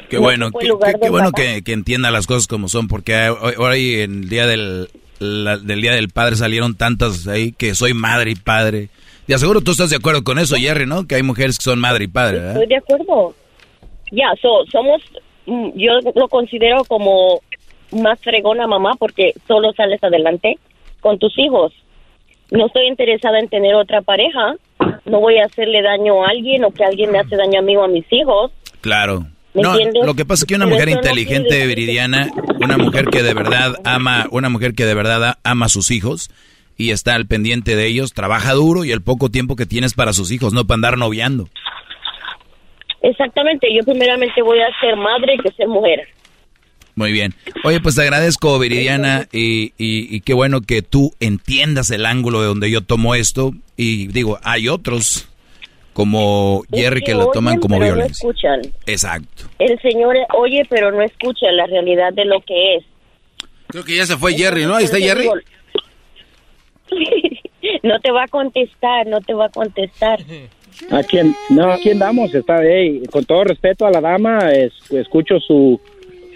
[0.09, 0.73] Qué No bueno, qué,
[1.11, 4.89] bueno que entienda las cosas como son, porque hoy, hoy en el día del,
[5.25, 8.89] la- del día del padre salieron tantas ahí que soy madre y padre.
[9.27, 11.07] Y aseguro tú estás de acuerdo con eso, Jerry, ¿no?
[11.07, 12.53] Que hay mujeres que son madre y padre, ¿verdad?
[12.53, 13.35] Estoy de acuerdo.
[14.13, 15.01] Ya, so, somos,
[15.47, 17.41] mm, yo lo considero como
[17.93, 20.59] más fregona mamá porque solo sales adelante
[21.01, 21.73] con tus hijos.
[22.51, 24.55] No estoy interesada en tener otra pareja.
[25.07, 27.77] No voy a hacerle daño a alguien o que alguien me hace daño a mí
[27.77, 28.53] o a mis hijos.
[28.83, 29.27] Claro.
[29.55, 30.03] ¿Me No, entiendes?
[30.05, 33.23] lo que pasa es que una Pero mujer no inteligente, decir- Viridiana, una mujer que
[33.23, 36.31] de verdad ama, una mujer que de verdad ama a sus hijos
[36.77, 40.13] y está al pendiente de ellos, trabaja duro y el poco tiempo que tienes para
[40.13, 41.49] sus hijos, no para andar noviando.
[43.03, 46.09] Exactamente, yo primeramente voy a ser madre que ser mujer.
[46.97, 47.35] Muy bien.
[47.65, 52.41] Oye, pues te agradezco, Viridiana, y, y, y qué bueno que tú entiendas el ángulo
[52.41, 53.53] de donde yo tomo esto.
[53.77, 55.29] Y digo, hay otros
[55.95, 58.23] como Jerry que lo oyen, toman como pero violencia.
[58.27, 58.61] No escuchan.
[58.87, 59.45] Exacto.
[59.59, 62.85] El señor oye, pero no escucha la realidad de lo que es.
[63.69, 64.75] Creo que ya se fue Jerry, ¿no?
[64.77, 65.29] Ahí está Jerry.
[67.83, 70.21] No te va a contestar, no te va a contestar.
[70.91, 71.35] ¿A quién?
[71.51, 75.81] No, aquí andamos, está hey, con todo respeto a la dama, es- escucho su,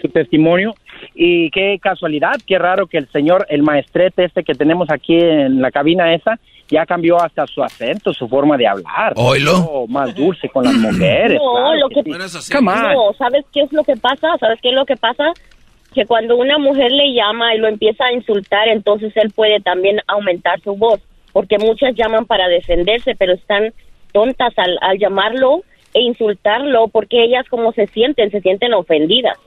[0.01, 0.75] su testimonio
[1.15, 5.61] y qué casualidad, qué raro que el señor, el maestrete este que tenemos aquí en
[5.61, 9.13] la cabina esa, ya cambió hasta su acento, su forma de hablar.
[9.15, 9.57] Oílo.
[9.57, 11.39] Oh, más dulce con las mujeres.
[11.39, 12.53] No, claro lo que, sí.
[12.53, 12.93] Come on.
[12.93, 14.37] no, ¿sabes qué es lo que pasa?
[14.39, 15.33] ¿Sabes qué es lo que pasa?
[15.93, 19.99] Que cuando una mujer le llama y lo empieza a insultar, entonces él puede también
[20.07, 20.99] aumentar su voz,
[21.33, 23.73] porque muchas llaman para defenderse, pero están
[24.13, 25.63] tontas al, al llamarlo
[25.93, 29.37] e insultarlo, porque ellas como se sienten, se sienten ofendidas.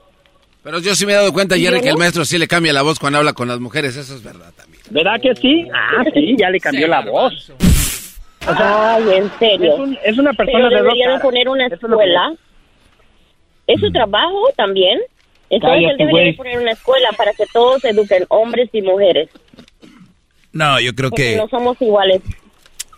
[0.63, 2.81] Pero yo sí me he dado cuenta, Jerry, que el maestro sí le cambia la
[2.83, 3.95] voz cuando habla con las mujeres.
[3.97, 4.81] Eso es verdad también.
[4.89, 5.67] ¿Verdad que sí?
[5.73, 7.51] Ah, sí, ya le cambió la voz.
[8.45, 9.73] Ay, en serio.
[9.73, 11.21] Es, un- es una persona Pero de dos debería de caras.
[11.21, 12.33] poner una escuela.
[13.67, 14.99] Es su trabajo también.
[15.49, 19.29] Entonces él debería de poner una escuela para que todos se eduquen, hombres y mujeres.
[20.51, 21.37] No, yo creo Porque que...
[21.37, 22.21] no somos iguales.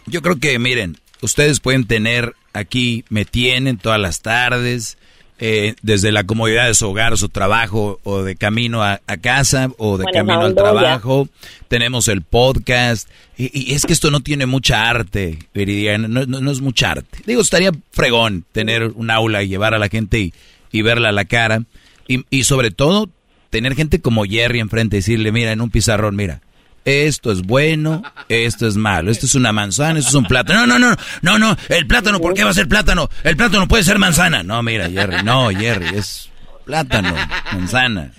[0.06, 4.98] Yo creo que, miren, ustedes pueden tener aquí, me tienen todas las tardes,
[5.40, 9.70] eh, desde la comodidad de su hogar, su trabajo, o de camino a, a casa,
[9.78, 10.62] o de camino al ya.
[10.64, 11.28] trabajo.
[11.68, 13.10] Tenemos el podcast.
[13.38, 16.92] Y, y es que esto no tiene mucha arte, Viridiana, no, no- no es mucha
[16.92, 17.20] arte.
[17.26, 20.34] Digo, estaría fregón tener un aula y llevar a la gente y,
[20.72, 21.64] y verla a la cara.
[22.08, 23.10] Y, y sobre todo,
[23.50, 26.42] tener gente como Jerry enfrente y decirle, mira, en un pizarrón, mira,
[26.86, 30.66] esto es bueno, esto es malo, esto es una manzana, esto es un plátano.
[30.68, 33.10] No, no, no, no, no, el plátano, ¿por qué va a ser plátano?
[33.24, 34.44] El plátano puede ser manzana.
[34.44, 36.30] No, mira, Jerry, no, Jerry, es
[36.64, 37.14] plátano,
[37.52, 38.12] manzana.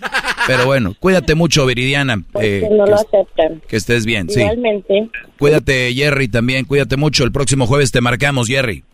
[0.47, 2.23] Pero bueno, cuídate mucho, Viridiana.
[2.33, 3.63] Porque eh, no que, lo aceptan.
[3.69, 4.41] que estés bien, sí.
[4.41, 5.09] Igualmente.
[5.39, 7.25] Cuídate, Jerry, también, cuídate mucho.
[7.25, 8.85] El próximo jueves te marcamos, Jerry.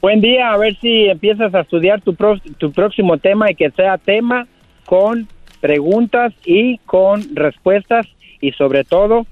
[0.00, 3.70] Buen día, a ver si empiezas a estudiar tu, pro- tu próximo tema y que
[3.70, 4.46] sea tema
[4.84, 5.28] con
[5.60, 8.06] preguntas y con respuestas
[8.42, 9.26] y sobre todo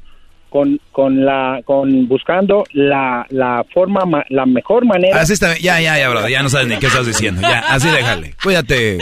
[0.49, 5.81] con, con la con buscando la, la forma ma- la mejor manera Así está, ya,
[5.81, 7.41] ya, ya, bro, ya no sabes ni qué estás diciendo.
[7.43, 8.35] Ya, así déjale.
[8.43, 8.97] Cuídate.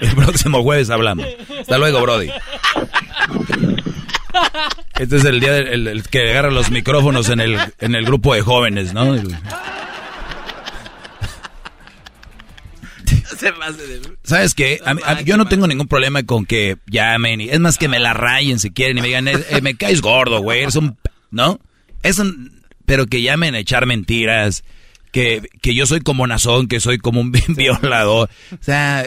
[0.00, 1.26] El próximo jueves hablamos.
[1.60, 2.30] Hasta luego, Brody.
[4.98, 8.04] Este es el día del el- el que agarra los micrófonos en el, en el
[8.04, 9.14] grupo de jóvenes, ¿no?
[13.38, 14.80] Se pase de- ¿Sabes qué?
[14.84, 17.40] A mí- a yo no tengo ningún problema con que llamen.
[17.40, 19.76] y- Es más que me la rayen si quieren y me digan, "Eh, eh, me
[19.76, 20.96] caes gordo, güey, eres un...
[20.96, 21.60] p-", ¿No?
[22.02, 22.24] Eso,
[22.86, 24.64] pero que llamen a echar mentiras,
[25.12, 28.28] que, que yo soy como Nazón, que soy como un violador.
[28.52, 29.06] O sea,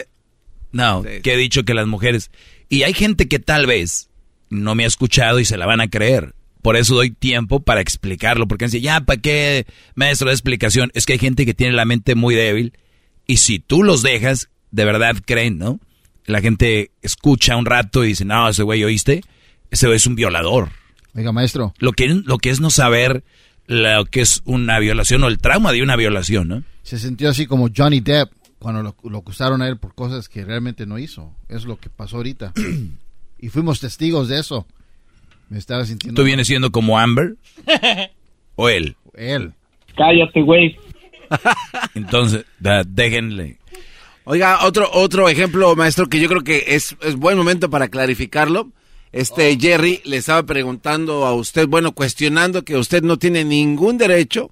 [0.72, 2.30] no, que he dicho que las mujeres...
[2.68, 4.08] Y hay gente que tal vez
[4.48, 6.34] no me ha escuchado y se la van a creer.
[6.62, 10.90] Por eso doy tiempo para explicarlo, porque dice, ya, ¿para qué, maestro, de explicación?
[10.94, 12.72] Es que hay gente que tiene la mente muy débil
[13.26, 15.80] y si tú los dejas, de verdad creen, ¿no?
[16.26, 19.22] La gente escucha un rato y dice, no, ese güey, ¿oíste?
[19.70, 20.70] Ese güey es un violador.
[21.14, 21.74] Oiga, maestro.
[21.78, 23.24] Lo que, lo que es no saber
[23.66, 26.62] lo que es una violación o el trauma de una violación, ¿no?
[26.82, 30.44] Se sintió así como Johnny Depp cuando lo, lo acusaron a él por cosas que
[30.44, 31.34] realmente no hizo.
[31.48, 32.52] Es lo que pasó ahorita.
[33.38, 34.66] y fuimos testigos de eso.
[35.48, 36.20] Me estaba sintiendo...
[36.20, 37.36] ¿Tú vienes siendo como Amber
[38.56, 38.96] o él?
[39.14, 39.52] Él.
[39.96, 40.78] cállate güey
[41.94, 43.58] Entonces, da- déjenle.
[44.24, 48.70] Oiga, otro, otro ejemplo, maestro, que yo creo que es, es buen momento para clarificarlo.
[49.10, 54.50] Este Jerry le estaba preguntando a usted, bueno, cuestionando que usted no tiene ningún derecho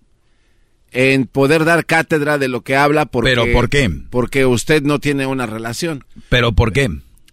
[0.92, 3.88] en poder dar cátedra de lo que habla porque, ¿Pero por qué?
[4.10, 6.04] Porque usted no tiene una relación.
[6.28, 6.90] ¿Pero por qué?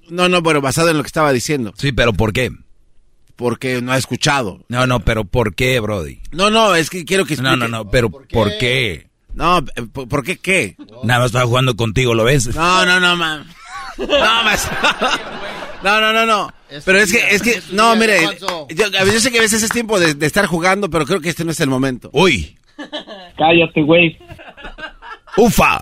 [0.10, 1.74] No, no, bueno, basado en lo que estaba diciendo.
[1.76, 2.52] Sí, pero ¿por qué?
[3.36, 4.64] Porque no ha escuchado.
[4.70, 6.20] No, no, pero ¿por qué, Brody?
[6.32, 7.58] No, no, es que quiero que explique.
[7.58, 8.36] No, no, no, pero ¿por qué?
[8.38, 9.07] No, eh,
[9.94, 10.76] ¿por por qué qué?
[11.04, 12.48] Nada más estaba jugando contigo, ¿lo ves?
[12.56, 13.46] No, no, no, man.
[13.98, 14.08] No,
[14.44, 14.70] más.
[15.84, 16.54] No, no, no, no.
[16.86, 18.68] Pero es que, es que, no, mire, yo,
[19.20, 21.52] sé que a veces es tiempo de, de estar jugando, pero creo que este no
[21.52, 22.10] es el momento.
[22.14, 22.58] Uy.
[23.38, 24.18] cállate güey
[25.38, 25.82] Ufa.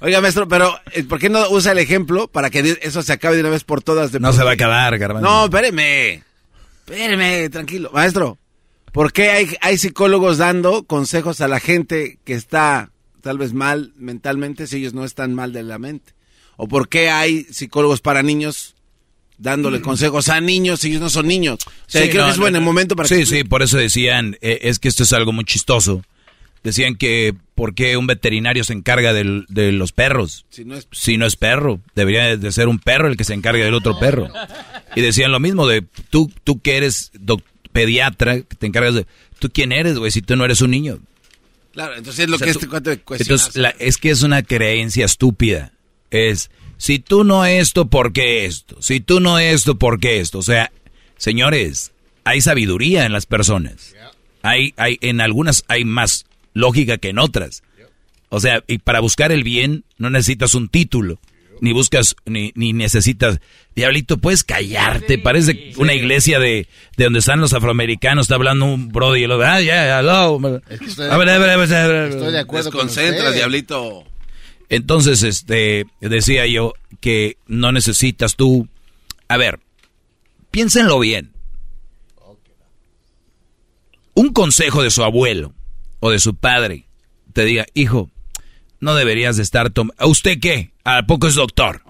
[0.00, 3.36] Oiga, maestro, pero eh, ¿por qué no usa el ejemplo para que eso se acabe
[3.36, 4.10] de una vez por todas?
[4.10, 5.28] De No por- se va a acabar, Garbanzo.
[5.28, 6.22] No, espéreme.
[6.84, 7.90] Espéreme, tranquilo.
[7.94, 8.36] Maestro,
[8.92, 12.90] ¿por qué hay, hay psicólogos dando consejos a la gente que está
[13.22, 16.12] tal vez mal mentalmente si ellos no están mal de la mente?
[16.56, 18.74] ¿O por qué hay psicólogos para niños
[19.38, 21.58] dándole consejos a niños si ellos no son niños?
[21.66, 23.26] O sea, Sí, creo no, que es buen no, momento para Sí, que...
[23.26, 26.04] sí, por eso decían, eh, es que esto es algo muy chistoso.
[26.62, 30.46] Decían que, ¿por qué un veterinario se encarga del- de los perros?
[30.50, 33.34] Si no es- Si no es perro, debería de ser un perro el que se
[33.34, 34.28] encargue del otro perro.
[34.94, 39.06] Y decían lo mismo de, tú, tú que eres doc- pediatra, que te encargas de,
[39.38, 40.98] ¿tú quién eres, güey, si tú no eres un niño?
[41.72, 43.22] Claro, entonces es lo O sea, que tú- este cuate.
[43.22, 45.72] Entonces, la- es que es una creencia estúpida.
[46.10, 48.80] Es, si tú no esto, ¿por qué esto?
[48.82, 50.38] Si tú no esto, ¿por qué esto?
[50.38, 50.70] O sea,
[51.16, 51.92] señores,
[52.24, 53.94] hay sabiduría en las personas.
[54.42, 57.62] Hay, hay, en algunas hay más lógica que en otras.
[58.28, 61.20] O sea, y para buscar el bien no necesitas un título,
[61.62, 63.40] ni buscas, ni, ni necesitas...
[63.74, 66.66] Diablito, puedes callarte, parece una iglesia de,
[66.96, 70.38] de donde están los afroamericanos, está hablando un brody y lo ah, ya, hello.
[70.68, 72.10] estoy- A ver, a ver, a ver, a ver.
[72.10, 73.36] Estoy de acuerdo con Desconcentra, usted.
[73.36, 74.04] diablito.
[74.68, 78.68] Entonces, este, decía yo que no necesitas tú.
[79.28, 79.60] A ver,
[80.50, 81.30] piénsenlo bien.
[84.14, 85.54] Un consejo de su abuelo
[86.00, 86.86] o de su padre
[87.32, 88.10] te diga, hijo,
[88.82, 89.94] no deberías de estar tomando.
[90.02, 90.72] ¿A usted qué?
[90.84, 91.82] ¿A poco es doctor?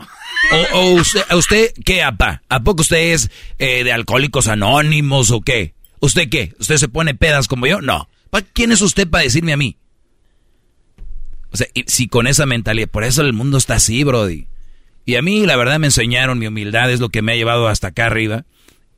[0.72, 2.42] ¿O, o usted, ¿A usted qué, apa?
[2.48, 5.74] ¿A poco usted es eh, de alcohólicos anónimos o qué?
[6.00, 6.52] ¿Usted qué?
[6.60, 7.80] ¿Usted se pone pedas como yo?
[7.80, 8.08] No.
[8.30, 9.76] ¿Pa- ¿Quién es usted para decirme a mí?
[11.50, 14.46] O sea, y si con esa mentalidad, por eso el mundo está así, Brody.
[15.04, 17.68] Y a mí, la verdad, me enseñaron, mi humildad es lo que me ha llevado
[17.68, 18.44] hasta acá arriba.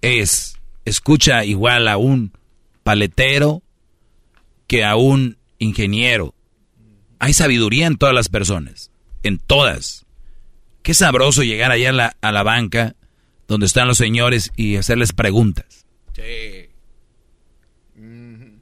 [0.03, 2.33] Es, escucha igual a un
[2.83, 3.63] paletero
[4.67, 6.34] que a un ingeniero.
[7.19, 8.91] Hay sabiduría en todas las personas,
[9.23, 10.05] en todas.
[10.83, 12.95] Qué sabroso llegar allá a la, a la banca
[13.49, 15.87] donde están los señores y hacerles preguntas.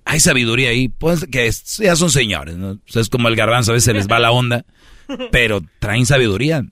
[0.05, 2.73] Hay sabiduría ahí, pues que es- ya son señores, ¿no?
[2.73, 4.65] O sea, es como el garbanzo, a veces se les va la onda,
[5.33, 6.65] pero traen sabiduría.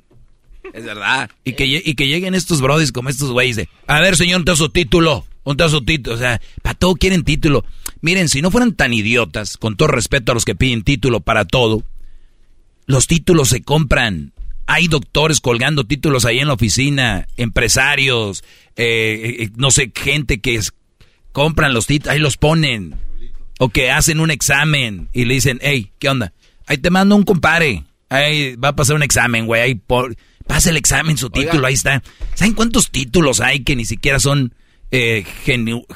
[0.75, 1.31] Es verdad.
[1.45, 4.55] Y que, y que lleguen estos brodis como estos güeyes de, a ver, señor, te
[4.57, 5.27] su título.
[5.57, 6.15] ¿Dónde su título?
[6.17, 7.65] O sea, para todo quieren título.
[8.01, 11.45] Miren, si no fueran tan idiotas, con todo respeto a los que piden título para
[11.45, 11.83] todo,
[12.87, 14.33] los títulos se compran.
[14.67, 18.45] Hay doctores colgando títulos ahí en la oficina, empresarios,
[18.77, 20.61] eh, eh, no sé, gente que
[21.33, 22.95] compran los títulos, ahí los ponen.
[23.59, 26.33] O que hacen un examen y le dicen, hey, ¿qué onda?
[26.67, 27.85] Ahí te mando un compare.
[28.09, 29.61] Ahí va a pasar un examen, güey.
[29.61, 32.03] Ahí por, pasa el examen, su título, ahí está.
[32.35, 34.55] ¿Saben cuántos títulos hay que ni siquiera son
[34.91, 35.87] eh, genuinos?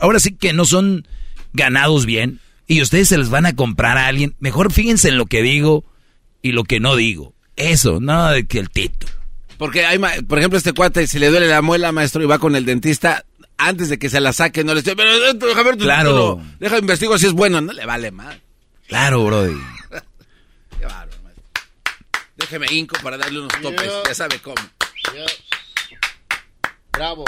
[0.00, 1.06] Ahora sí que no son
[1.52, 2.40] ganados bien.
[2.66, 4.36] Y ustedes se les van a comprar a alguien.
[4.38, 5.84] Mejor fíjense en lo que digo
[6.40, 7.34] y lo que no digo.
[7.56, 9.12] Eso, no de que el título.
[9.58, 12.56] Porque hay, por ejemplo, este cuate, si le duele la muela, maestro, y va con
[12.56, 13.26] el dentista,
[13.58, 16.40] antes de que se la saque, no le estoy, pero eh, déjame ver tu claro.
[16.58, 18.40] Deja investigo si es bueno, no le vale mal.
[18.88, 19.60] Claro, brody.
[20.78, 21.10] Qué bárbaro,
[22.36, 24.56] Déjeme inco para darle unos topes, ya sabe cómo.
[26.92, 27.24] Bravo.